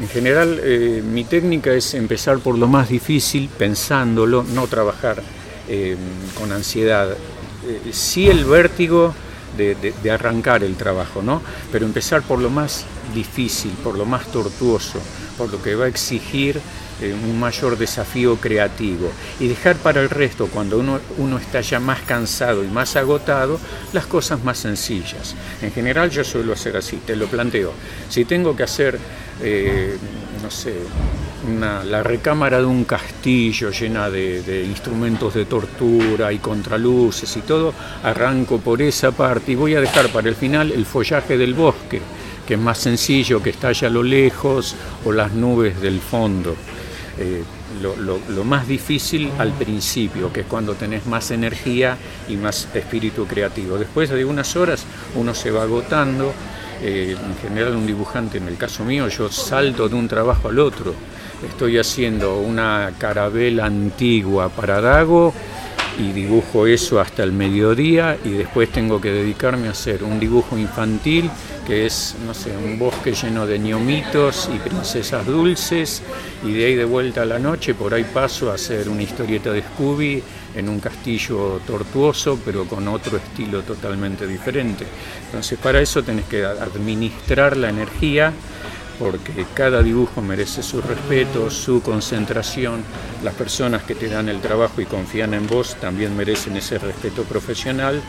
En 0.00 0.08
general, 0.08 0.58
eh, 0.64 1.02
mi 1.04 1.24
técnica 1.24 1.74
es 1.74 1.92
empezar 1.92 2.38
por 2.38 2.56
lo 2.56 2.66
más 2.66 2.88
difícil, 2.88 3.50
pensándolo, 3.50 4.42
no 4.42 4.66
trabajar 4.66 5.22
eh, 5.68 5.94
con 6.38 6.52
ansiedad. 6.52 7.10
Eh, 7.10 7.92
sí 7.92 8.26
el 8.26 8.46
vértigo 8.46 9.14
de, 9.58 10.10
arrancar 10.10 10.64
el 10.64 10.76
trabajo, 10.76 11.20
¿no? 11.20 11.42
Pero 11.70 11.84
empezar 11.84 12.22
por 12.22 12.38
lo 12.38 12.48
más 12.48 12.86
difícil, 13.14 13.72
por 13.84 13.98
lo 13.98 14.06
más 14.06 14.26
tortuoso, 14.32 14.98
por 15.36 15.52
lo 15.52 15.62
que 15.62 15.74
va 15.74 15.84
a 15.84 15.88
exigir 15.88 16.58
un 17.02 17.38
mayor 17.38 17.78
desafío 17.78 18.36
creativo 18.36 19.10
y 19.38 19.48
dejar 19.48 19.76
para 19.76 20.00
el 20.00 20.10
resto, 20.10 20.48
cuando 20.48 20.78
uno, 20.78 21.00
uno 21.18 21.38
está 21.38 21.60
ya 21.60 21.80
más 21.80 22.00
cansado 22.02 22.64
y 22.64 22.68
más 22.68 22.96
agotado, 22.96 23.58
las 23.92 24.06
cosas 24.06 24.42
más 24.44 24.58
sencillas. 24.58 25.34
En 25.62 25.72
general 25.72 26.10
yo 26.10 26.24
suelo 26.24 26.52
hacer 26.52 26.76
así, 26.76 26.98
te 26.98 27.16
lo 27.16 27.26
planteo. 27.26 27.72
Si 28.08 28.24
tengo 28.24 28.54
que 28.56 28.62
hacer 28.64 28.98
eh, 29.42 29.96
no 30.42 30.50
sé, 30.50 30.74
la 31.58 32.02
recámara 32.02 32.58
de 32.58 32.66
un 32.66 32.84
castillo 32.84 33.70
llena 33.70 34.10
de, 34.10 34.64
instrumentos 34.68 35.34
de 35.34 35.46
tortura 35.46 36.32
y 36.32 36.38
contraluces 36.38 37.36
y 37.36 37.40
todo, 37.40 37.72
arranco 38.02 38.58
por 38.58 38.82
esa 38.82 39.12
parte 39.12 39.52
y 39.52 39.54
voy 39.54 39.74
a 39.74 39.80
dejar 39.80 40.08
para 40.10 40.28
el 40.28 40.34
final 40.34 40.72
el 40.72 40.84
follaje 40.84 41.38
del 41.38 41.54
bosque, 41.54 42.00
que 42.46 42.54
es 42.54 42.60
más 42.60 42.78
sencillo, 42.78 43.42
que 43.42 43.50
está 43.50 43.68
a 43.68 43.88
lo 43.88 44.02
lejos, 44.02 44.74
o 45.04 45.12
las 45.12 45.32
nubes 45.32 45.80
del 45.80 46.00
fondo. 46.00 46.54
Eh, 47.18 47.42
lo, 47.82 48.44
más 48.44 48.66
difícil 48.66 49.30
al 49.38 49.52
principio, 49.52 50.32
que 50.32 50.40
es 50.40 50.46
cuando 50.46 50.74
tenés 50.74 51.06
más 51.06 51.30
energía 51.30 51.96
y 52.28 52.36
más 52.36 52.68
espíritu 52.74 53.26
creativo. 53.26 53.78
Después 53.78 54.10
de 54.10 54.24
unas 54.24 54.56
horas 54.56 54.84
uno 55.14 55.34
se 55.34 55.50
va 55.50 55.62
agotando 55.62 56.32
eh, 56.82 57.16
en 57.18 57.36
general 57.48 57.76
un 57.76 57.86
dibujante, 57.86 58.38
en 58.38 58.48
el 58.48 58.56
caso 58.56 58.84
mío, 58.84 59.08
yo 59.08 59.30
salto 59.30 59.88
de 59.88 59.94
un 59.94 60.08
trabajo 60.08 60.48
al 60.48 60.58
otro. 60.58 60.94
Estoy 61.46 61.78
haciendo 61.78 62.38
una 62.38 62.92
carabela 62.98 63.66
antigua 63.66 64.48
para 64.48 64.80
Dago 64.80 65.32
y 66.00 66.12
dibujo 66.12 66.66
eso 66.66 66.98
hasta 66.98 67.22
el 67.22 67.32
mediodía 67.32 68.16
y 68.24 68.30
después 68.30 68.70
tengo 68.70 69.00
que 69.00 69.10
dedicarme 69.10 69.68
a 69.68 69.72
hacer 69.72 70.02
un 70.02 70.18
dibujo 70.18 70.56
infantil 70.56 71.30
que 71.66 71.84
es, 71.84 72.16
no 72.26 72.32
sé, 72.32 72.56
un 72.56 72.78
bosque 72.78 73.12
lleno 73.12 73.46
de 73.46 73.58
ñomitos 73.58 74.48
y 74.54 74.58
princesas 74.58 75.26
dulces 75.26 76.02
y 76.42 76.52
de 76.52 76.64
ahí 76.64 76.74
de 76.74 76.86
vuelta 76.86 77.22
a 77.22 77.26
la 77.26 77.38
noche 77.38 77.74
por 77.74 77.92
ahí 77.92 78.04
paso 78.04 78.50
a 78.50 78.54
hacer 78.54 78.88
una 78.88 79.02
historieta 79.02 79.52
de 79.52 79.62
Scooby 79.62 80.22
en 80.56 80.68
un 80.68 80.80
castillo 80.80 81.60
tortuoso, 81.66 82.38
pero 82.44 82.64
con 82.64 82.88
otro 82.88 83.18
estilo 83.18 83.62
totalmente 83.62 84.26
diferente. 84.26 84.86
Entonces, 85.26 85.58
para 85.58 85.80
eso 85.80 86.02
tenés 86.02 86.24
que 86.24 86.44
administrar 86.44 87.56
la 87.56 87.68
energía 87.68 88.32
porque 89.00 89.46
cada 89.54 89.82
dibujo 89.82 90.20
merece 90.20 90.62
su 90.62 90.82
respeto, 90.82 91.50
su 91.50 91.80
concentración. 91.80 92.84
Las 93.24 93.32
personas 93.32 93.82
que 93.82 93.94
te 93.94 94.08
dan 94.08 94.28
el 94.28 94.42
trabajo 94.42 94.82
y 94.82 94.84
confían 94.84 95.32
en 95.32 95.46
vos 95.46 95.76
también 95.80 96.14
merecen 96.14 96.54
ese 96.58 96.76
respeto 96.76 97.24
profesional 97.24 98.02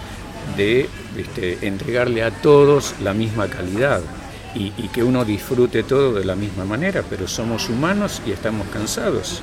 de 0.58 0.90
¿viste? 1.16 1.66
entregarle 1.66 2.24
a 2.24 2.32
todos 2.32 2.96
la 3.02 3.14
misma 3.14 3.48
calidad 3.48 4.02
y, 4.54 4.74
y 4.78 4.90
que 4.90 5.02
uno 5.02 5.24
disfrute 5.24 5.84
todo 5.84 6.14
de 6.14 6.26
la 6.26 6.36
misma 6.36 6.66
manera, 6.66 7.06
pero 7.10 7.26
somos 7.26 7.70
humanos 7.70 8.22
y 8.28 8.32
estamos 8.32 8.68
cansados. 8.68 9.42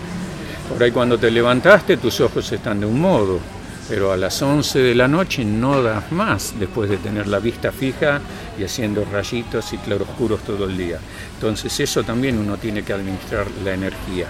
Por 0.69 0.83
ahí 0.83 0.91
cuando 0.91 1.17
te 1.17 1.31
levantaste 1.31 1.97
tus 1.97 2.21
ojos 2.21 2.53
están 2.53 2.81
de 2.81 2.87
un 2.87 3.01
modo, 3.01 3.41
pero 3.89 4.13
a 4.13 4.17
las 4.17 4.43
11 4.43 4.79
de 4.81 4.95
la 4.95 5.09
noche 5.09 5.45
no 5.45 5.83
das 5.83 6.13
más 6.13 6.55
después 6.59 6.91
de 6.91 6.99
tener 6.99 7.27
la 7.27 7.39
vista 7.39 7.73
fija 7.73 8.21
y 8.59 8.65
haciendo 8.65 9.05
rayitos 9.11 9.73
y 9.73 9.79
claroscuros 9.79 10.41
todo 10.43 10.67
el 10.67 10.77
día. 10.77 10.99
Entonces 11.35 11.81
eso 11.81 12.05
también 12.05 12.39
uno 12.39 12.59
tiene 12.59 12.83
que 12.83 12.93
administrar 12.93 13.47
la 13.65 13.73
energía, 13.73 14.27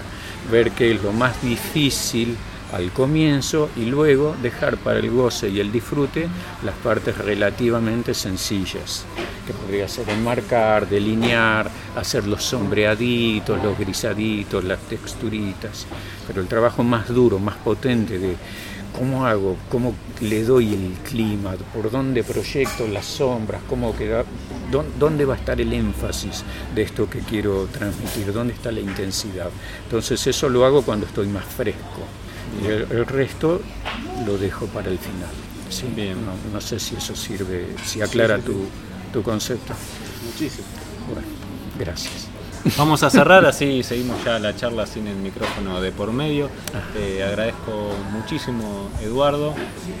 ver 0.49 0.71
qué 0.71 0.93
es 0.93 1.03
lo 1.03 1.11
más 1.11 1.41
difícil 1.41 2.37
al 2.71 2.91
comienzo 2.91 3.69
y 3.75 3.85
luego 3.85 4.35
dejar 4.41 4.77
para 4.77 4.99
el 4.99 5.09
goce 5.09 5.49
y 5.49 5.59
el 5.59 5.71
disfrute 5.71 6.27
las 6.63 6.75
partes 6.75 7.17
relativamente 7.17 8.13
sencillas, 8.13 9.05
que 9.47 9.53
podría 9.53 9.87
ser 9.87 10.09
enmarcar, 10.09 10.87
delinear, 10.87 11.69
hacer 11.95 12.27
los 12.27 12.43
sombreaditos, 12.43 13.61
los 13.63 13.77
grisaditos, 13.77 14.63
las 14.63 14.79
texturitas, 14.81 15.87
pero 16.27 16.41
el 16.41 16.47
trabajo 16.47 16.83
más 16.83 17.07
duro, 17.07 17.39
más 17.39 17.55
potente 17.57 18.19
de 18.19 18.35
cómo 18.97 19.25
hago, 19.25 19.57
cómo 19.69 19.93
le 20.21 20.43
doy 20.43 20.73
el 20.73 20.93
clima, 21.07 21.53
por 21.73 21.91
dónde 21.91 22.23
proyecto 22.23 22.87
las 22.87 23.05
sombras, 23.05 23.61
cómo 23.67 23.95
queda, 23.95 24.25
dónde 24.99 25.25
va 25.25 25.35
a 25.35 25.37
estar 25.37 25.59
el 25.59 25.73
énfasis 25.73 26.43
de 26.75 26.81
esto 26.81 27.09
que 27.09 27.19
quiero 27.19 27.67
transmitir, 27.67 28.31
dónde 28.33 28.53
está 28.53 28.71
la 28.71 28.79
intensidad. 28.79 29.49
Entonces 29.83 30.25
eso 30.27 30.49
lo 30.49 30.65
hago 30.65 30.81
cuando 30.81 31.05
estoy 31.05 31.27
más 31.27 31.45
fresco 31.45 32.03
y 32.63 32.67
el, 32.67 32.87
el 32.91 33.05
resto 33.05 33.61
lo 34.25 34.37
dejo 34.37 34.65
para 34.67 34.89
el 34.89 34.97
final. 34.97 35.29
Sí, 35.69 35.85
Bien. 35.95 36.17
No, 36.25 36.33
no 36.51 36.61
sé 36.61 36.79
si 36.79 36.95
eso 36.95 37.15
sirve, 37.15 37.67
si 37.85 38.01
aclara 38.01 38.39
tu, 38.39 38.65
tu 39.13 39.21
concepto. 39.21 39.73
Muchísimo. 40.25 40.65
Bueno, 41.13 41.27
gracias. 41.77 42.28
Vamos 42.77 43.03
a 43.03 43.09
cerrar, 43.09 43.45
así 43.45 43.83
seguimos 43.83 44.23
ya 44.23 44.37
la 44.39 44.55
charla 44.55 44.85
sin 44.85 45.07
el 45.07 45.15
micrófono 45.15 45.81
de 45.81 45.91
por 45.91 46.11
medio. 46.11 46.49
Agradezco 47.25 47.91
muchísimo, 48.11 48.89
Eduardo, 49.01 49.53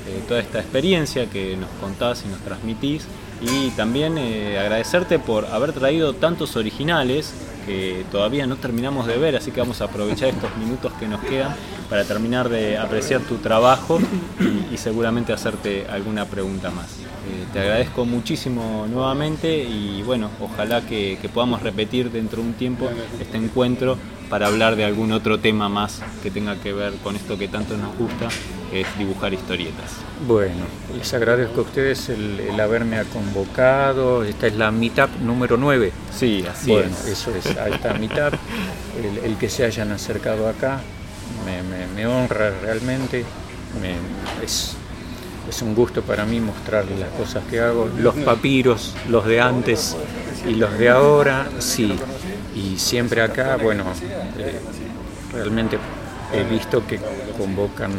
eh, 0.07 0.21
toda 0.27 0.39
esta 0.39 0.59
experiencia 0.59 1.29
que 1.29 1.55
nos 1.55 1.69
contás 1.81 2.23
y 2.25 2.29
nos 2.29 2.39
transmitís. 2.39 3.05
Y 3.41 3.69
también 3.71 4.17
eh, 4.17 4.59
agradecerte 4.59 5.19
por 5.19 5.45
haber 5.45 5.71
traído 5.71 6.13
tantos 6.13 6.57
originales 6.57 7.33
que 7.65 8.05
todavía 8.11 8.45
no 8.47 8.57
terminamos 8.57 9.07
de 9.07 9.17
ver, 9.17 9.35
así 9.35 9.51
que 9.51 9.61
vamos 9.61 9.79
a 9.81 9.85
aprovechar 9.85 10.29
estos 10.29 10.55
minutos 10.57 10.91
que 10.99 11.07
nos 11.07 11.21
quedan 11.21 11.55
para 11.89 12.03
terminar 12.03 12.49
de 12.49 12.77
apreciar 12.77 13.21
tu 13.21 13.37
trabajo 13.37 13.99
y 14.71 14.77
seguramente 14.77 15.31
hacerte 15.31 15.87
alguna 15.87 16.25
pregunta 16.25 16.69
más. 16.71 16.97
Te 17.53 17.59
agradezco 17.59 18.05
muchísimo 18.05 18.85
nuevamente 18.87 19.63
y 19.63 20.03
bueno, 20.03 20.29
ojalá 20.39 20.81
que, 20.81 21.17
que 21.19 21.29
podamos 21.29 21.63
repetir 21.63 22.11
dentro 22.11 22.41
de 22.43 22.47
un 22.47 22.53
tiempo 22.53 22.87
este 23.19 23.37
encuentro 23.37 23.97
para 24.29 24.45
hablar 24.45 24.75
de 24.75 24.85
algún 24.85 25.11
otro 25.11 25.39
tema 25.39 25.67
más 25.67 26.01
que 26.21 26.29
tenga 26.29 26.55
que 26.57 26.73
ver 26.73 26.93
con 27.03 27.15
esto 27.15 27.39
que 27.39 27.47
tanto 27.47 27.75
nos 27.75 27.97
gusta, 27.97 28.27
que 28.69 28.81
es 28.81 28.97
dibujar 28.99 29.33
historietas. 29.33 29.93
Bueno, 30.27 30.63
les 30.95 31.11
agradezco 31.15 31.61
a 31.61 31.63
ustedes 31.63 32.09
el, 32.09 32.39
el 32.39 32.59
haberme 32.59 33.01
convocado. 33.05 34.23
Esta 34.23 34.45
es 34.45 34.55
la 34.55 34.69
meetup 34.69 35.09
número 35.23 35.57
9. 35.57 35.91
Sí, 36.15 36.45
así 36.47 36.69
bueno, 36.69 36.95
es. 37.03 37.07
eso 37.07 37.33
es, 37.33 37.57
a 37.57 37.67
esta 37.67 37.95
mitad, 37.95 38.31
el, 39.03 39.31
el 39.31 39.37
que 39.39 39.49
se 39.49 39.65
hayan 39.65 39.91
acercado 39.91 40.47
acá, 40.47 40.81
me, 41.47 41.63
me- 41.63 41.87
me 41.95 42.05
honra 42.05 42.51
realmente, 42.61 43.25
me- 43.81 44.45
es, 44.45 44.75
es 45.49 45.61
un 45.61 45.75
gusto 45.75 46.01
para 46.01 46.25
mí 46.25 46.39
mostrarles 46.39 46.99
las 46.99 47.09
cosas 47.09 47.43
que 47.49 47.59
hago, 47.59 47.89
los 47.97 48.15
papiros, 48.15 48.95
los 49.09 49.25
de 49.25 49.41
antes 49.41 49.95
y 50.47 50.55
los 50.55 50.77
de 50.77 50.89
ahora, 50.89 51.49
sí, 51.59 51.95
y 52.55 52.77
siempre 52.77 53.21
acá, 53.21 53.57
bueno, 53.61 53.83
eh, 54.37 54.59
realmente 55.33 55.77
he 56.33 56.43
visto 56.43 56.85
que 56.85 56.99
convocan 57.37 57.91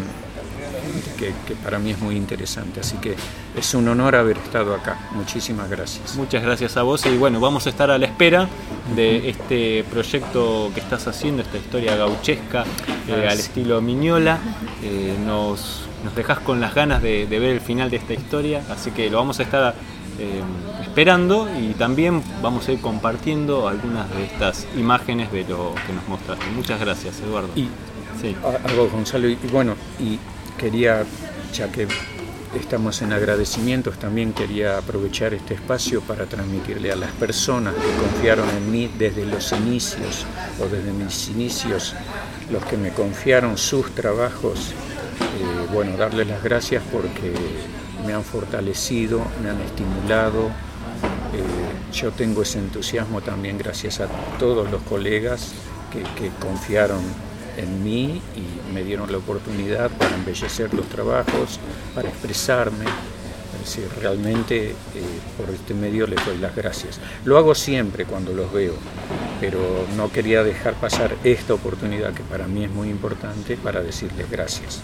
que, 1.18 1.32
que 1.46 1.54
para 1.54 1.78
mí 1.78 1.90
es 1.90 1.98
muy 1.98 2.16
interesante, 2.16 2.80
así 2.80 2.96
que 2.96 3.16
es 3.56 3.74
un 3.74 3.88
honor 3.88 4.14
haber 4.14 4.38
estado 4.38 4.74
acá, 4.74 4.98
muchísimas 5.12 5.68
gracias. 5.68 6.14
Muchas 6.14 6.42
gracias 6.42 6.76
a 6.76 6.82
vos. 6.82 7.04
Y 7.06 7.16
bueno, 7.16 7.40
vamos 7.40 7.66
a 7.66 7.70
estar 7.70 7.90
a 7.90 7.98
la 7.98 8.06
espera 8.06 8.48
de 8.94 9.28
este 9.28 9.84
proyecto 9.90 10.70
que 10.72 10.80
estás 10.80 11.06
haciendo, 11.08 11.42
esta 11.42 11.58
historia 11.58 11.96
gauchesca 11.96 12.64
eh, 13.08 13.28
al 13.28 13.38
estilo 13.38 13.80
Miñola. 13.80 14.38
Eh, 14.82 15.16
nos, 15.26 15.89
nos 16.04 16.14
dejás 16.14 16.38
con 16.40 16.60
las 16.60 16.74
ganas 16.74 17.02
de, 17.02 17.26
de 17.26 17.38
ver 17.38 17.50
el 17.50 17.60
final 17.60 17.90
de 17.90 17.96
esta 17.96 18.14
historia, 18.14 18.62
así 18.70 18.90
que 18.90 19.10
lo 19.10 19.18
vamos 19.18 19.38
a 19.40 19.42
estar 19.42 19.74
eh, 20.18 20.42
esperando 20.82 21.48
y 21.58 21.74
también 21.74 22.22
vamos 22.42 22.68
a 22.68 22.72
ir 22.72 22.80
compartiendo 22.80 23.68
algunas 23.68 24.08
de 24.14 24.24
estas 24.24 24.66
imágenes 24.76 25.30
de 25.32 25.44
lo 25.44 25.74
que 25.86 25.92
nos 25.92 26.06
mostraste. 26.08 26.44
Muchas 26.54 26.80
gracias, 26.80 27.20
Eduardo. 27.20 27.48
Y 27.56 27.68
Sí. 28.20 28.36
algo, 28.68 28.88
Gonzalo, 28.90 29.28
y 29.28 29.36
bueno, 29.50 29.74
y 29.98 30.18
quería, 30.58 31.04
ya 31.54 31.72
que 31.72 31.86
estamos 32.58 33.00
en 33.00 33.12
agradecimientos, 33.14 33.98
también 33.98 34.32
quería 34.34 34.76
aprovechar 34.76 35.32
este 35.32 35.54
espacio 35.54 36.02
para 36.02 36.26
transmitirle 36.26 36.92
a 36.92 36.96
las 36.96 37.12
personas 37.12 37.72
que 37.74 37.88
confiaron 38.02 38.46
en 38.50 38.70
mí 38.70 38.90
desde 38.98 39.24
los 39.24 39.52
inicios 39.52 40.26
o 40.60 40.66
desde 40.66 40.92
mis 40.92 41.28
inicios, 41.28 41.94
los 42.50 42.62
que 42.66 42.76
me 42.76 42.90
confiaron 42.90 43.56
sus 43.56 43.90
trabajos, 43.94 44.72
eh, 45.20 45.66
bueno, 45.72 45.96
darles 45.96 46.26
las 46.26 46.42
gracias 46.42 46.82
porque 46.92 47.32
me 48.06 48.12
han 48.12 48.24
fortalecido, 48.24 49.22
me 49.42 49.50
han 49.50 49.60
estimulado. 49.60 50.48
Eh, 51.32 51.92
yo 51.92 52.10
tengo 52.12 52.42
ese 52.42 52.58
entusiasmo 52.58 53.20
también 53.20 53.58
gracias 53.58 54.00
a 54.00 54.08
todos 54.38 54.70
los 54.70 54.82
colegas 54.82 55.52
que, 55.92 56.02
que 56.20 56.30
confiaron 56.40 57.00
en 57.56 57.84
mí 57.84 58.20
y 58.36 58.72
me 58.72 58.84
dieron 58.84 59.10
la 59.10 59.18
oportunidad 59.18 59.90
para 59.90 60.14
embellecer 60.14 60.72
los 60.74 60.86
trabajos, 60.86 61.58
para 61.94 62.08
expresarme. 62.08 62.84
Es 63.54 63.76
decir, 63.76 63.88
realmente 64.00 64.70
eh, 64.70 64.74
por 65.36 65.54
este 65.54 65.74
medio 65.74 66.06
les 66.06 66.24
doy 66.24 66.38
las 66.38 66.54
gracias. 66.56 66.98
Lo 67.24 67.36
hago 67.36 67.54
siempre 67.54 68.06
cuando 68.06 68.32
los 68.32 68.50
veo, 68.52 68.74
pero 69.40 69.60
no 69.96 70.10
quería 70.10 70.42
dejar 70.42 70.74
pasar 70.74 71.14
esta 71.24 71.54
oportunidad 71.54 72.14
que 72.14 72.22
para 72.22 72.46
mí 72.46 72.64
es 72.64 72.70
muy 72.70 72.88
importante 72.88 73.56
para 73.56 73.82
decirles 73.82 74.30
gracias. 74.30 74.80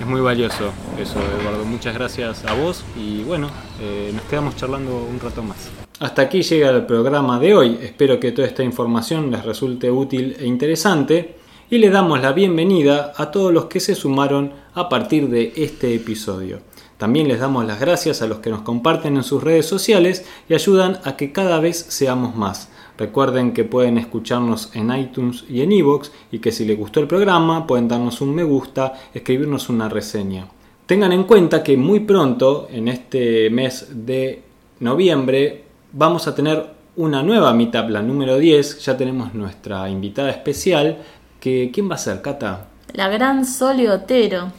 Es 0.00 0.06
muy 0.06 0.20
valioso 0.20 0.72
eso, 0.98 1.20
Eduardo. 1.40 1.64
Muchas 1.64 1.94
gracias 1.94 2.44
a 2.44 2.54
vos 2.54 2.84
y 2.96 3.22
bueno, 3.22 3.48
eh, 3.80 4.10
nos 4.12 4.24
quedamos 4.24 4.56
charlando 4.56 4.92
un 4.96 5.20
rato 5.20 5.42
más. 5.42 5.70
Hasta 6.00 6.22
aquí 6.22 6.42
llega 6.42 6.70
el 6.70 6.84
programa 6.84 7.38
de 7.38 7.54
hoy. 7.54 7.78
Espero 7.80 8.18
que 8.18 8.32
toda 8.32 8.48
esta 8.48 8.64
información 8.64 9.30
les 9.30 9.44
resulte 9.44 9.90
útil 9.90 10.36
e 10.38 10.46
interesante 10.46 11.36
y 11.70 11.78
le 11.78 11.90
damos 11.90 12.20
la 12.20 12.32
bienvenida 12.32 13.12
a 13.16 13.30
todos 13.30 13.52
los 13.52 13.66
que 13.66 13.78
se 13.78 13.94
sumaron 13.94 14.52
a 14.74 14.88
partir 14.88 15.28
de 15.28 15.52
este 15.56 15.94
episodio. 15.94 16.60
También 16.98 17.28
les 17.28 17.38
damos 17.38 17.64
las 17.64 17.78
gracias 17.78 18.20
a 18.20 18.26
los 18.26 18.38
que 18.38 18.50
nos 18.50 18.62
comparten 18.62 19.16
en 19.16 19.22
sus 19.22 19.42
redes 19.42 19.66
sociales 19.66 20.24
y 20.48 20.54
ayudan 20.54 20.98
a 21.04 21.16
que 21.16 21.32
cada 21.32 21.60
vez 21.60 21.78
seamos 21.88 22.34
más. 22.34 22.68
Recuerden 22.96 23.52
que 23.52 23.64
pueden 23.64 23.98
escucharnos 23.98 24.70
en 24.74 24.94
iTunes 24.94 25.44
y 25.48 25.62
en 25.62 25.72
iVoox 25.72 26.10
y 26.30 26.38
que 26.38 26.52
si 26.52 26.64
les 26.64 26.78
gustó 26.78 27.00
el 27.00 27.08
programa 27.08 27.66
pueden 27.66 27.88
darnos 27.88 28.20
un 28.20 28.34
me 28.34 28.44
gusta, 28.44 28.92
escribirnos 29.12 29.68
una 29.68 29.88
reseña. 29.88 30.46
Tengan 30.86 31.12
en 31.12 31.24
cuenta 31.24 31.62
que 31.62 31.76
muy 31.76 32.00
pronto, 32.00 32.68
en 32.70 32.88
este 32.88 33.48
mes 33.50 33.88
de 33.90 34.42
noviembre, 34.80 35.64
vamos 35.92 36.28
a 36.28 36.34
tener 36.34 36.74
una 36.96 37.22
nueva 37.22 37.52
meetup, 37.54 37.88
la 37.88 38.02
número 38.02 38.38
10. 38.38 38.84
Ya 38.84 38.96
tenemos 38.96 39.34
nuestra 39.34 39.88
invitada 39.88 40.30
especial. 40.30 40.98
Que, 41.40 41.70
¿Quién 41.72 41.90
va 41.90 41.94
a 41.94 41.98
ser, 41.98 42.20
Cata? 42.20 42.68
La 42.92 43.08
gran 43.08 43.44
Sole 43.46 43.90
Otero. 43.90 44.52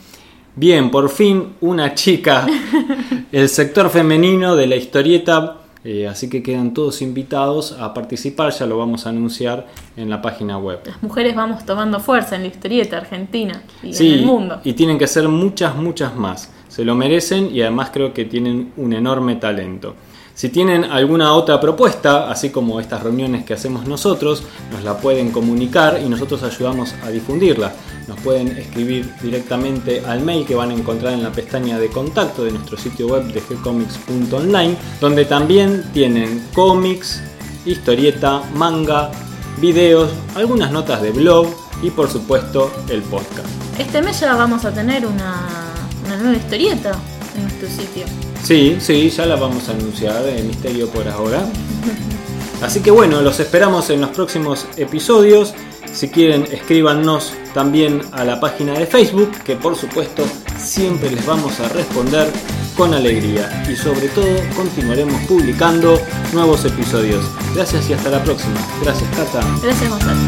Bien, 0.55 0.89
por 0.89 1.09
fin 1.09 1.55
una 1.61 1.93
chica, 1.93 2.47
el 3.31 3.49
sector 3.49 3.89
femenino 3.89 4.55
de 4.55 4.67
la 4.67 4.77
historieta, 4.77 5.57
eh, 5.85 6.07
así 6.07 6.29
que 6.29 6.41
quedan 6.43 6.73
todos 6.73 7.01
invitados 7.01 7.71
a 7.79 7.93
participar, 7.93 8.51
ya 8.51 8.65
lo 8.65 8.77
vamos 8.77 9.05
a 9.05 9.09
anunciar 9.09 9.67
en 9.95 10.09
la 10.09 10.21
página 10.21 10.57
web. 10.57 10.79
Las 10.85 11.01
mujeres 11.03 11.35
vamos 11.35 11.63
tomando 11.65 11.99
fuerza 11.99 12.35
en 12.35 12.41
la 12.41 12.47
historieta 12.47 12.97
argentina 12.97 13.61
y 13.83 13.93
Sí, 13.93 14.07
en 14.13 14.19
el 14.19 14.25
mundo. 14.25 14.59
y 14.63 14.73
tienen 14.73 14.97
que 14.97 15.07
ser 15.07 15.29
muchas, 15.29 15.75
muchas 15.75 16.15
más. 16.15 16.51
Se 16.67 16.83
lo 16.83 16.95
merecen 16.95 17.55
y 17.55 17.61
además 17.61 17.91
creo 17.93 18.13
que 18.13 18.25
tienen 18.25 18.73
un 18.75 18.91
enorme 18.93 19.35
talento. 19.37 19.95
Si 20.35 20.49
tienen 20.49 20.83
alguna 20.83 21.31
otra 21.31 21.61
propuesta, 21.61 22.29
así 22.29 22.49
como 22.49 22.81
estas 22.81 23.01
reuniones 23.01 23.45
que 23.45 23.53
hacemos 23.53 23.87
nosotros, 23.87 24.43
nos 24.69 24.83
la 24.83 24.97
pueden 24.97 25.31
comunicar 25.31 26.01
y 26.05 26.09
nosotros 26.09 26.43
ayudamos 26.43 26.93
a 27.05 27.09
difundirla. 27.09 27.71
Nos 28.09 28.19
pueden 28.19 28.49
escribir 28.57 29.09
directamente 29.21 30.03
al 30.05 30.19
mail 30.19 30.45
que 30.45 30.53
van 30.53 30.71
a 30.71 30.73
encontrar 30.73 31.13
en 31.13 31.23
la 31.23 31.31
pestaña 31.31 31.79
de 31.79 31.87
contacto 31.87 32.43
de 32.43 32.51
nuestro 32.51 32.75
sitio 32.75 33.07
web 33.07 33.23
de 33.31 33.39
gcomics.online, 33.39 34.75
donde 34.99 35.23
también 35.23 35.85
tienen 35.93 36.45
cómics, 36.53 37.21
historieta, 37.65 38.41
manga, 38.55 39.11
videos, 39.61 40.11
algunas 40.35 40.69
notas 40.69 41.01
de 41.01 41.11
blog 41.11 41.47
y 41.81 41.91
por 41.91 42.09
supuesto 42.09 42.69
el 42.89 43.01
podcast. 43.03 43.47
Este 43.79 44.01
mes 44.01 44.19
ya 44.19 44.35
vamos 44.35 44.65
a 44.65 44.73
tener 44.73 45.05
una, 45.05 45.47
una 46.03 46.17
nueva 46.17 46.35
historieta 46.35 46.99
en 47.35 47.43
nuestro 47.43 47.67
sitio. 47.69 48.05
Sí, 48.43 48.77
sí, 48.79 49.09
ya 49.09 49.25
la 49.25 49.35
vamos 49.35 49.67
a 49.69 49.71
anunciar 49.71 50.23
de 50.23 50.41
misterio 50.43 50.87
por 50.89 51.07
ahora. 51.07 51.45
Así 52.61 52.79
que 52.79 52.91
bueno, 52.91 53.21
los 53.21 53.39
esperamos 53.39 53.89
en 53.89 54.01
los 54.01 54.11
próximos 54.11 54.67
episodios. 54.77 55.53
Si 55.91 56.09
quieren, 56.09 56.45
escríbanos 56.51 57.33
también 57.53 58.01
a 58.11 58.23
la 58.23 58.39
página 58.39 58.73
de 58.73 58.85
Facebook, 58.85 59.31
que 59.43 59.55
por 59.55 59.75
supuesto 59.75 60.23
siempre 60.57 61.09
les 61.11 61.25
vamos 61.25 61.59
a 61.59 61.69
responder 61.69 62.27
con 62.75 62.93
alegría. 62.93 63.63
Y 63.69 63.75
sobre 63.75 64.09
todo, 64.09 64.27
continuaremos 64.55 65.21
publicando 65.23 65.99
nuevos 66.33 66.65
episodios. 66.65 67.23
Gracias 67.53 67.89
y 67.89 67.93
hasta 67.93 68.09
la 68.09 68.23
próxima. 68.23 68.59
Gracias, 68.83 69.09
Tata. 69.11 69.41
Gracias, 69.61 69.89
Gonzalo. 69.89 70.19